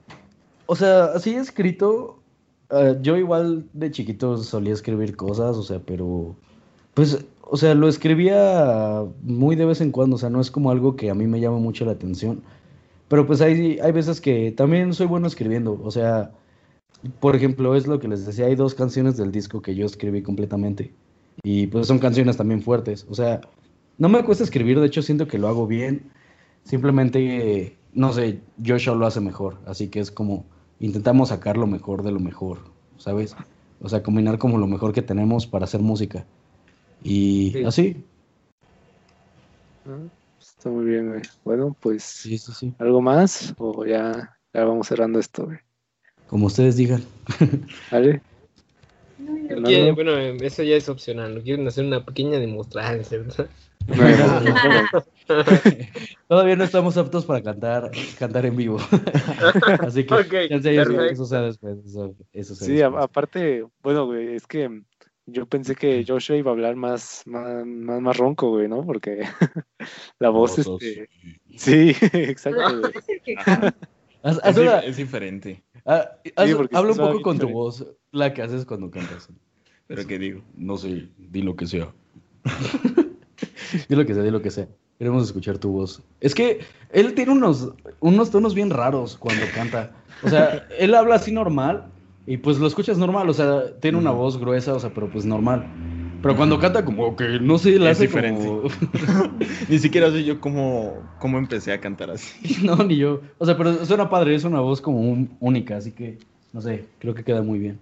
o 0.66 0.76
sea, 0.76 1.06
así 1.06 1.34
escrito, 1.36 2.20
eh, 2.70 2.98
yo 3.02 3.18
igual 3.18 3.66
de 3.74 3.92
chiquito 3.92 4.38
solía 4.38 4.74
escribir 4.74 5.16
cosas, 5.16 5.58
o 5.58 5.64
sea, 5.64 5.80
pero, 5.80 6.36
pues, 6.94 7.26
o 7.42 7.58
sea, 7.58 7.74
lo 7.74 7.88
escribía 7.88 9.04
muy 9.24 9.56
de 9.56 9.66
vez 9.66 9.82
en 9.82 9.92
cuando, 9.92 10.16
o 10.16 10.20
sea, 10.20 10.30
no 10.30 10.40
es 10.40 10.52
como 10.52 10.72
algo 10.72 10.96
que 10.96 11.10
a 11.10 11.16
mí 11.16 11.28
me 11.28 11.40
llama 11.40 11.58
mucho 11.58 11.86
la 11.86 11.94
atención, 11.94 12.42
pero 13.08 13.26
pues 13.26 13.42
hay, 13.42 13.80
hay 13.80 13.92
veces 13.92 14.22
que 14.22 14.52
también 14.52 14.94
soy 14.94 15.08
bueno 15.08 15.28
escribiendo, 15.28 15.80
o 15.84 15.92
sea, 15.92 16.32
por 17.20 17.36
ejemplo, 17.36 17.76
es 17.76 17.88
lo 17.88 18.00
que 18.00 18.08
les 18.08 18.26
decía, 18.26 18.46
hay 18.46 18.56
dos 18.56 18.76
canciones 18.76 19.18
del 19.18 19.32
disco 19.32 19.62
que 19.62 19.76
yo 19.76 19.86
escribí 19.86 20.22
completamente, 20.22 20.94
y 21.44 21.68
pues 21.68 21.88
son 21.88 22.00
canciones 22.00 22.38
también 22.38 22.62
fuertes, 22.62 23.06
o 23.10 23.16
sea, 23.16 23.42
no 23.98 24.10
me 24.10 24.24
cuesta 24.24 24.44
escribir, 24.44 24.80
de 24.80 24.88
hecho 24.88 25.02
siento 25.02 25.28
que 25.28 25.38
lo 25.38 25.48
hago 25.48 25.68
bien, 25.68 26.12
simplemente, 26.64 27.76
no 27.94 28.14
sé, 28.14 28.40
Joshua 28.66 28.96
lo 28.96 29.06
hace 29.06 29.20
mejor, 29.22 29.58
así 29.66 29.90
que 29.90 30.00
es 30.00 30.12
como 30.12 30.46
intentamos 30.80 31.30
sacar 31.30 31.58
lo 31.58 31.68
mejor 31.68 32.04
de 32.04 32.12
lo 32.12 32.20
mejor, 32.20 32.60
¿sabes? 32.98 33.36
O 33.82 33.90
sea, 33.90 34.04
combinar 34.04 34.38
como 34.38 34.58
lo 34.58 34.68
mejor 34.68 34.94
que 34.94 35.02
tenemos 35.02 35.48
para 35.48 35.66
hacer 35.66 35.82
música. 35.82 36.26
Y 37.04 37.52
Sí. 37.54 37.64
así. 37.64 38.04
Ah, 39.86 39.98
Está 40.40 40.70
muy 40.70 40.86
bien, 40.86 41.10
güey. 41.10 41.22
Bueno, 41.44 41.76
pues, 41.80 42.04
Sí, 42.04 42.38
sí, 42.38 42.52
sí. 42.54 42.74
¿algo 42.80 43.02
más? 43.02 43.54
¿O 43.58 43.86
ya, 43.86 44.38
ya 44.54 44.64
vamos 44.66 44.88
cerrando 44.88 45.20
esto, 45.20 45.46
güey? 45.46 45.60
Como 46.28 46.46
ustedes 46.48 46.76
digan. 46.78 47.04
¿Vale? 47.92 48.22
Bueno, 49.94 50.18
eso 50.18 50.64
ya 50.64 50.76
es 50.76 50.90
opcional. 50.90 51.36
¿no? 51.36 51.42
Quieren 51.42 51.68
hacer 51.68 51.86
una 51.86 52.04
pequeña 52.06 52.40
demostrancia, 52.40 53.20
¿verdad? 53.20 53.50
Todavía 56.28 56.56
no 56.56 56.64
estamos 56.64 56.98
aptos 56.98 57.26
para 57.26 57.42
cantar, 57.42 57.92
cantar 58.18 58.46
en 58.46 58.56
vivo. 58.56 58.78
Así 59.80 60.06
que 60.06 60.14
Ok, 60.14 60.34
chance 60.50 60.76
eso, 61.12 61.26
sea 61.26 61.42
después. 61.42 61.78
Eso, 61.86 62.16
eso 62.34 62.56
sea 62.56 62.68
Sí, 62.68 62.74
después. 62.74 63.04
aparte, 63.04 63.66
bueno, 63.82 64.06
güey, 64.06 64.36
es 64.36 64.46
que 64.46 64.82
yo 65.26 65.46
pensé 65.46 65.76
que 65.76 66.04
Joshua 66.08 66.38
iba 66.38 66.52
a 66.52 66.54
hablar 66.54 66.76
más, 66.76 67.24
más, 67.26 67.66
más, 67.66 68.02
más 68.02 68.18
ronco, 68.18 68.50
güey, 68.50 68.68
¿no? 68.68 68.86
Porque 68.86 69.22
la 70.20 70.30
voz, 70.30 70.56
Todos. 70.56 70.82
este... 70.82 71.10
Sí, 71.56 71.96
exacto, 72.14 72.80
güey. 72.80 72.94
Es. 74.24 74.32
Haz- 74.32 74.38
Es, 74.38 74.44
haz 74.44 74.56
di- 74.56 74.62
una- 74.62 74.80
es 74.80 74.98
diferente, 74.98 75.64
ah, 75.86 76.10
haz- 76.36 76.56
porque 76.56 76.76
habla 76.76 76.92
un 76.92 76.98
poco 76.98 77.22
con 77.22 77.38
tu 77.38 77.48
diferente. 77.48 77.54
voz, 77.54 77.86
la 78.12 78.34
que 78.34 78.42
haces 78.42 78.66
cuando 78.66 78.90
cantas. 78.92 79.30
pero 79.88 80.06
¿qué 80.06 80.20
digo? 80.20 80.42
No 80.58 80.78
sé, 80.78 81.08
di 81.18 81.42
lo 81.42 81.56
que 81.56 81.66
sea. 81.68 81.92
di 83.90 83.96
lo 83.96 84.06
que 84.06 84.14
sea, 84.14 84.24
di 84.24 84.32
lo 84.32 84.42
que 84.42 84.52
sea. 84.52 84.68
Queremos 84.98 85.24
escuchar 85.24 85.58
tu 85.58 85.70
voz. 85.72 86.02
Es 86.20 86.36
que 86.36 86.60
él 86.92 87.14
tiene 87.14 87.32
unos, 87.32 87.72
unos 88.02 88.32
tonos 88.32 88.54
bien 88.54 88.70
raros 88.70 89.16
cuando 89.18 89.44
canta. 89.56 89.92
O 90.24 90.30
sea, 90.30 90.68
él 90.78 90.94
habla 90.94 91.16
así 91.16 91.32
normal 91.32 91.90
y 92.28 92.38
pues 92.38 92.60
lo 92.60 92.68
escuchas 92.68 92.98
normal. 92.98 93.30
O 93.30 93.34
sea, 93.34 93.80
tiene 93.80 93.98
una 93.98 94.12
voz 94.12 94.38
gruesa, 94.38 94.74
o 94.74 94.80
sea, 94.80 94.94
pero 94.94 95.10
pues 95.10 95.26
normal. 95.26 95.66
Pero 96.22 96.36
cuando 96.36 96.60
canta 96.60 96.84
como 96.84 97.16
que, 97.16 97.40
no 97.40 97.58
sé, 97.58 97.80
la 97.80 97.92
Es 97.92 97.98
hace 97.98 98.08
diferente. 98.08 98.46
como... 98.46 98.64
Ni 99.70 99.80
siquiera 99.80 100.12
sé 100.12 100.24
yo 100.24 100.42
cómo, 100.42 100.94
cómo 101.20 101.38
empecé 101.38 101.72
a 101.72 101.80
cantar 101.80 102.12
así. 102.12 102.58
no, 102.66 102.76
ni 102.78 102.98
yo. 102.98 103.22
O 103.38 103.46
sea, 103.46 103.56
pero 103.58 103.86
suena 103.86 104.10
padre, 104.10 104.36
es 104.36 104.44
una 104.44 104.60
voz 104.60 104.82
como 104.82 105.00
un- 105.00 105.38
única, 105.40 105.78
así 105.78 105.92
que, 105.92 106.18
no 106.52 106.62
sé, 106.62 106.86
creo 107.00 107.14
que 107.16 107.24
queda 107.24 107.42
muy 107.42 107.60
bien. 107.60 107.80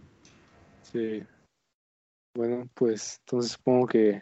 Sí. 0.83 1.23
Bueno, 2.35 2.69
pues 2.75 3.19
entonces 3.25 3.53
supongo 3.53 3.87
que, 3.87 4.21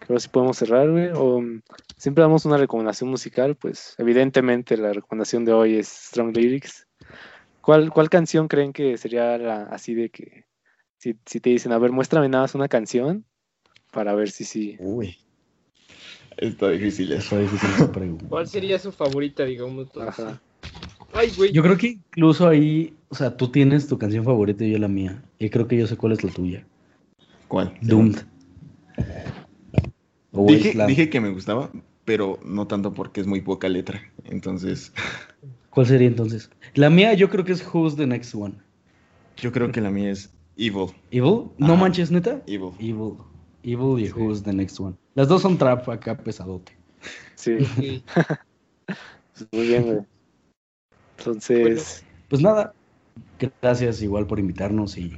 que 0.00 0.06
ahora 0.08 0.18
sí 0.18 0.28
podemos 0.28 0.56
cerrar, 0.56 0.90
güey. 0.90 1.10
O 1.14 1.40
mm, 1.40 1.60
siempre 1.96 2.22
damos 2.22 2.44
una 2.44 2.56
recomendación 2.56 3.08
musical, 3.10 3.54
pues 3.54 3.94
evidentemente 3.98 4.76
la 4.76 4.92
recomendación 4.92 5.44
de 5.44 5.52
hoy 5.52 5.76
es 5.76 5.86
Strong 5.88 6.36
Lyrics. 6.36 6.88
¿Cuál, 7.60 7.90
cuál 7.92 8.10
canción 8.10 8.48
creen 8.48 8.72
que 8.72 8.98
sería 8.98 9.38
la, 9.38 9.62
así 9.66 9.94
de 9.94 10.10
que 10.10 10.46
si, 10.98 11.16
si 11.26 11.38
te 11.38 11.50
dicen, 11.50 11.70
a 11.70 11.78
ver, 11.78 11.92
muéstrame 11.92 12.28
nada 12.28 12.42
más 12.44 12.56
una 12.56 12.66
canción 12.68 13.24
para 13.92 14.14
ver 14.14 14.30
si 14.30 14.44
sí. 14.44 14.76
Uy. 14.80 15.16
Está 16.38 16.70
difícil 16.70 17.12
eso. 17.12 17.20
Está 17.36 17.38
difícil 17.38 17.70
esa 17.76 17.92
pregunta. 17.92 18.26
¿Cuál 18.28 18.48
sería 18.48 18.78
su 18.78 18.90
favorita, 18.90 19.44
digamos? 19.44 19.88
Ajá. 19.96 20.40
Ay, 21.14 21.30
güey. 21.36 21.52
Yo 21.52 21.62
creo 21.62 21.76
que 21.76 21.88
incluso 21.88 22.48
ahí, 22.48 22.94
o 23.10 23.14
sea, 23.14 23.36
tú 23.36 23.48
tienes 23.48 23.86
tu 23.86 23.98
canción 23.98 24.24
favorita 24.24 24.64
y 24.64 24.72
yo 24.72 24.78
la 24.78 24.88
mía. 24.88 25.22
Y 25.38 25.50
creo 25.50 25.68
que 25.68 25.76
yo 25.76 25.86
sé 25.86 25.96
cuál 25.96 26.12
es 26.12 26.24
la 26.24 26.30
tuya. 26.30 26.64
¿Cuál? 27.48 27.76
Doomed. 27.82 28.16
Dije, 30.32 30.74
dije 30.86 31.10
que 31.10 31.20
me 31.20 31.28
gustaba, 31.28 31.70
pero 32.06 32.40
no 32.44 32.66
tanto 32.66 32.94
porque 32.94 33.20
es 33.20 33.26
muy 33.26 33.42
poca 33.42 33.68
letra. 33.68 34.02
Entonces, 34.24 34.92
¿Cuál 35.68 35.86
sería 35.86 36.08
entonces? 36.08 36.50
La 36.74 36.88
mía 36.88 37.12
yo 37.12 37.28
creo 37.28 37.44
que 37.44 37.52
es 37.52 37.62
Who's 37.74 37.96
the 37.96 38.06
Next 38.06 38.34
One. 38.34 38.54
yo 39.36 39.52
creo 39.52 39.70
que 39.70 39.80
la 39.82 39.90
mía 39.90 40.10
es 40.10 40.30
Evil. 40.56 40.88
¿Evil? 41.10 41.50
¿No 41.58 41.74
Ajá. 41.74 41.76
manches, 41.76 42.10
neta? 42.10 42.42
Evil. 42.46 42.70
Evil. 42.78 43.14
Evil 43.62 44.00
y 44.02 44.06
Sí. 44.06 44.12
Who's 44.16 44.42
the 44.42 44.52
Next 44.52 44.78
One. 44.80 44.96
Las 45.14 45.28
dos 45.28 45.42
son 45.42 45.56
trap 45.58 45.88
acá 45.88 46.16
pesadote. 46.16 46.72
Sí, 47.34 47.56
pues, 47.74 49.48
muy 49.52 49.66
bien, 49.66 49.82
güey. 49.84 49.98
Entonces, 51.18 52.04
Pues 52.28 52.42
nada, 52.42 52.74
gracias 53.60 54.02
igual 54.02 54.26
por 54.26 54.38
invitarnos 54.38 54.96
y 54.98 55.12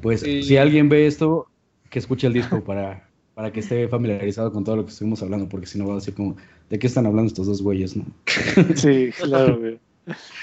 pues 0.00 0.20
Sí. 0.20 0.42
si 0.42 0.56
alguien 0.56 0.88
ve 0.88 1.06
esto, 1.06 1.46
que 1.90 1.98
escuche 1.98 2.26
el 2.26 2.32
disco 2.32 2.62
para, 2.64 3.08
para 3.34 3.52
que 3.52 3.60
esté 3.60 3.88
familiarizado 3.88 4.52
con 4.52 4.64
todo 4.64 4.76
lo 4.76 4.84
que 4.84 4.90
estuvimos 4.92 5.22
hablando, 5.22 5.48
porque 5.48 5.66
si 5.66 5.78
no 5.78 5.86
va 5.86 5.92
a 5.92 5.96
decir 5.96 6.14
como, 6.14 6.36
¿de 6.70 6.78
qué 6.78 6.86
están 6.86 7.06
hablando 7.06 7.28
estos 7.28 7.46
dos 7.46 7.62
güeyes, 7.62 7.96
no? 7.96 8.04
sí, 8.76 9.10
claro, 9.22 9.58
güey. 9.58 9.78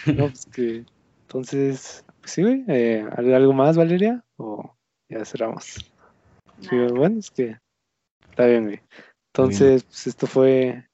No, 0.05 0.27
pues 0.27 0.45
que, 0.53 0.83
entonces, 1.27 2.03
pues 2.21 2.31
sí, 2.31 2.41
güey. 2.41 2.63
eh, 2.67 3.05
¿al- 3.15 3.33
¿Algo 3.33 3.53
más, 3.53 3.77
Valeria? 3.77 4.23
¿O 4.37 4.75
ya 5.09 5.23
cerramos? 5.25 5.92
Sí, 6.69 6.75
bueno, 6.93 7.19
es 7.19 7.31
que 7.31 7.57
está 8.29 8.45
bien, 8.45 8.65
güey. 8.65 8.81
Entonces, 9.33 9.83
pues 9.83 10.07
esto 10.07 10.27
fue 10.27 10.85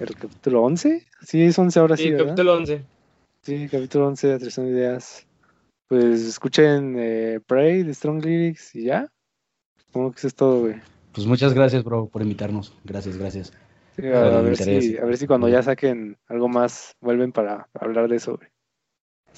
el 0.00 0.14
capítulo 0.16 0.62
11. 0.62 1.06
Sí, 1.22 1.42
es 1.42 1.58
11 1.58 1.80
ahora 1.80 1.96
sí, 1.96 2.04
Sí, 2.04 2.10
¿verdad? 2.10 2.26
capítulo 2.26 2.54
11. 2.54 2.84
Sí, 3.42 3.68
capítulo 3.70 4.08
11 4.08 4.26
de 4.26 4.34
Atracción 4.34 4.66
de 4.66 4.72
Ideas. 4.72 5.26
Pues 5.88 6.20
escuchen 6.22 6.96
eh, 6.98 7.40
Pray 7.46 7.82
de 7.82 7.94
Strong 7.94 8.24
Lyrics 8.24 8.74
y 8.74 8.84
ya. 8.84 9.10
Supongo 9.86 10.12
que 10.12 10.18
eso 10.18 10.26
es 10.26 10.34
todo, 10.34 10.60
güey. 10.60 10.74
Pues 11.12 11.26
muchas 11.26 11.54
gracias, 11.54 11.82
bro, 11.82 12.06
por 12.06 12.22
invitarnos. 12.22 12.74
Gracias, 12.84 13.16
gracias. 13.16 13.52
Sí, 13.96 14.06
a, 14.06 14.40
ver 14.40 14.56
si, 14.56 14.96
a 14.96 15.04
ver 15.04 15.16
si 15.16 15.26
cuando 15.26 15.48
ya 15.48 15.62
saquen 15.62 16.16
algo 16.28 16.48
más 16.48 16.94
vuelven 17.00 17.32
para 17.32 17.68
hablar 17.74 18.08
de 18.08 18.16
eso, 18.16 18.36
güey. 18.36 18.48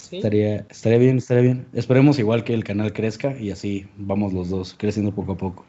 Sí. 0.01 0.17
Estaría, 0.17 0.67
estaría 0.71 0.99
bien, 0.99 1.19
estaría 1.19 1.43
bien. 1.43 1.67
Esperemos 1.73 2.19
igual 2.19 2.43
que 2.45 2.55
el 2.55 2.65
canal 2.65 2.93
crezca 2.93 3.37
y 3.39 3.51
así 3.51 3.87
vamos 3.97 4.33
los 4.33 4.49
dos 4.49 4.75
creciendo 4.77 5.15
poco 5.15 5.33
a 5.33 5.37
poco. 5.37 5.65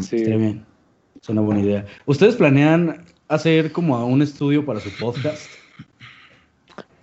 Sí. 0.00 0.16
Estaría 0.16 0.36
bien. 0.36 0.66
Es 1.20 1.28
una 1.28 1.42
buena 1.42 1.60
idea. 1.60 1.86
¿Ustedes 2.06 2.36
planean 2.36 3.04
hacer 3.28 3.72
como 3.72 4.04
un 4.06 4.22
estudio 4.22 4.64
para 4.64 4.80
su 4.80 4.90
podcast? 4.98 5.42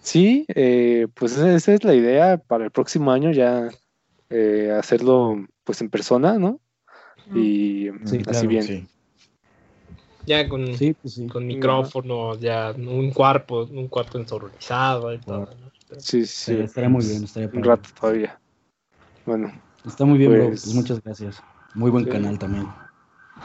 Sí, 0.02 0.46
eh, 0.54 1.08
pues 1.14 1.34
esa, 1.34 1.56
esa 1.56 1.74
es 1.74 1.84
la 1.84 1.96
idea 1.96 2.38
para 2.38 2.66
el 2.66 2.72
próximo 2.72 3.12
año 3.12 3.32
ya 3.32 3.70
eh, 4.30 4.72
hacerlo 4.78 5.46
pues 5.64 5.80
en 5.82 5.90
persona, 5.90 6.38
¿no? 6.38 6.60
Y 7.34 7.90
Sí, 8.04 8.18
así 8.18 8.18
claro, 8.20 8.48
bien. 8.50 8.64
Sí. 8.64 8.88
Ya 10.26 10.48
con, 10.50 10.76
Sí, 10.76 10.94
pues 10.94 11.14
sí. 11.16 11.28
con 11.28 11.46
micrófonos, 11.46 12.40
ya 12.40 12.74
un 12.78 13.12
cuarto, 13.12 13.66
un 13.66 13.88
cuarto 13.88 14.18
ensonorizado 14.18 15.14
y 15.14 15.20
todo. 15.20 15.40
¿no? 15.40 15.72
Sí, 15.98 16.26
sí. 16.26 16.54
Eh, 16.54 16.64
estaría 16.64 16.90
muy 16.90 17.06
bien, 17.06 17.24
estaría 17.24 17.50
Un 17.54 17.64
rato 17.64 17.90
todavía. 18.00 18.40
Bueno. 19.26 19.52
Está 19.86 20.06
muy 20.06 20.18
bien, 20.18 20.32
bro. 20.32 20.48
Pues, 20.48 20.64
pues 20.64 20.76
muchas 20.76 21.02
gracias. 21.04 21.44
Muy 21.74 21.92
buen 21.92 22.06
canal 22.06 22.38
también. 22.40 22.68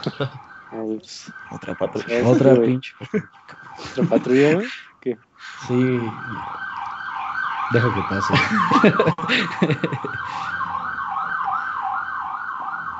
Pues, 0.71 1.33
Otra 1.51 1.73
patrulla. 1.73 2.29
Otra 2.29 2.61
pinche. 2.61 2.93
¿Otra 3.91 4.03
patrulla, 4.07 4.53
güey? 4.53 4.67
¿Qué? 5.01 5.17
Sí. 5.67 5.99
Deja 7.73 7.93
que 7.95 8.01
pase. 8.07 8.33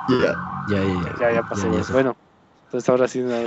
ya. 0.08 0.34
Ya, 0.68 0.82
ya, 0.82 0.84
ya. 0.84 1.14
Ya, 1.20 1.30
ya 1.32 1.42
bueno, 1.92 2.16
entonces 2.64 2.88
ahora 2.88 3.06
sí, 3.08 3.20
ahora 3.20 3.46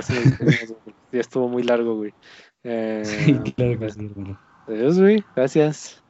ya 1.12 1.20
estuvo 1.20 1.48
muy 1.48 1.62
largo, 1.62 1.96
güey. 1.96 2.14
Sí, 2.64 2.70
eh, 2.70 3.52
claro 3.56 3.78
que 3.78 3.90
sí, 3.90 4.06
hermano. 4.06 4.38
Adiós, 4.66 4.98
güey. 4.98 5.24
Gracias. 5.36 6.02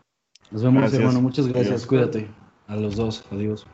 Nos 0.51 0.63
vemos, 0.63 0.93
hermano. 0.93 1.21
Muchas 1.21 1.49
gracias. 1.49 1.87
Cuídate. 1.87 2.29
A 2.69 2.77
los 2.77 2.97
dos. 2.97 3.25
Adiós. 3.31 3.67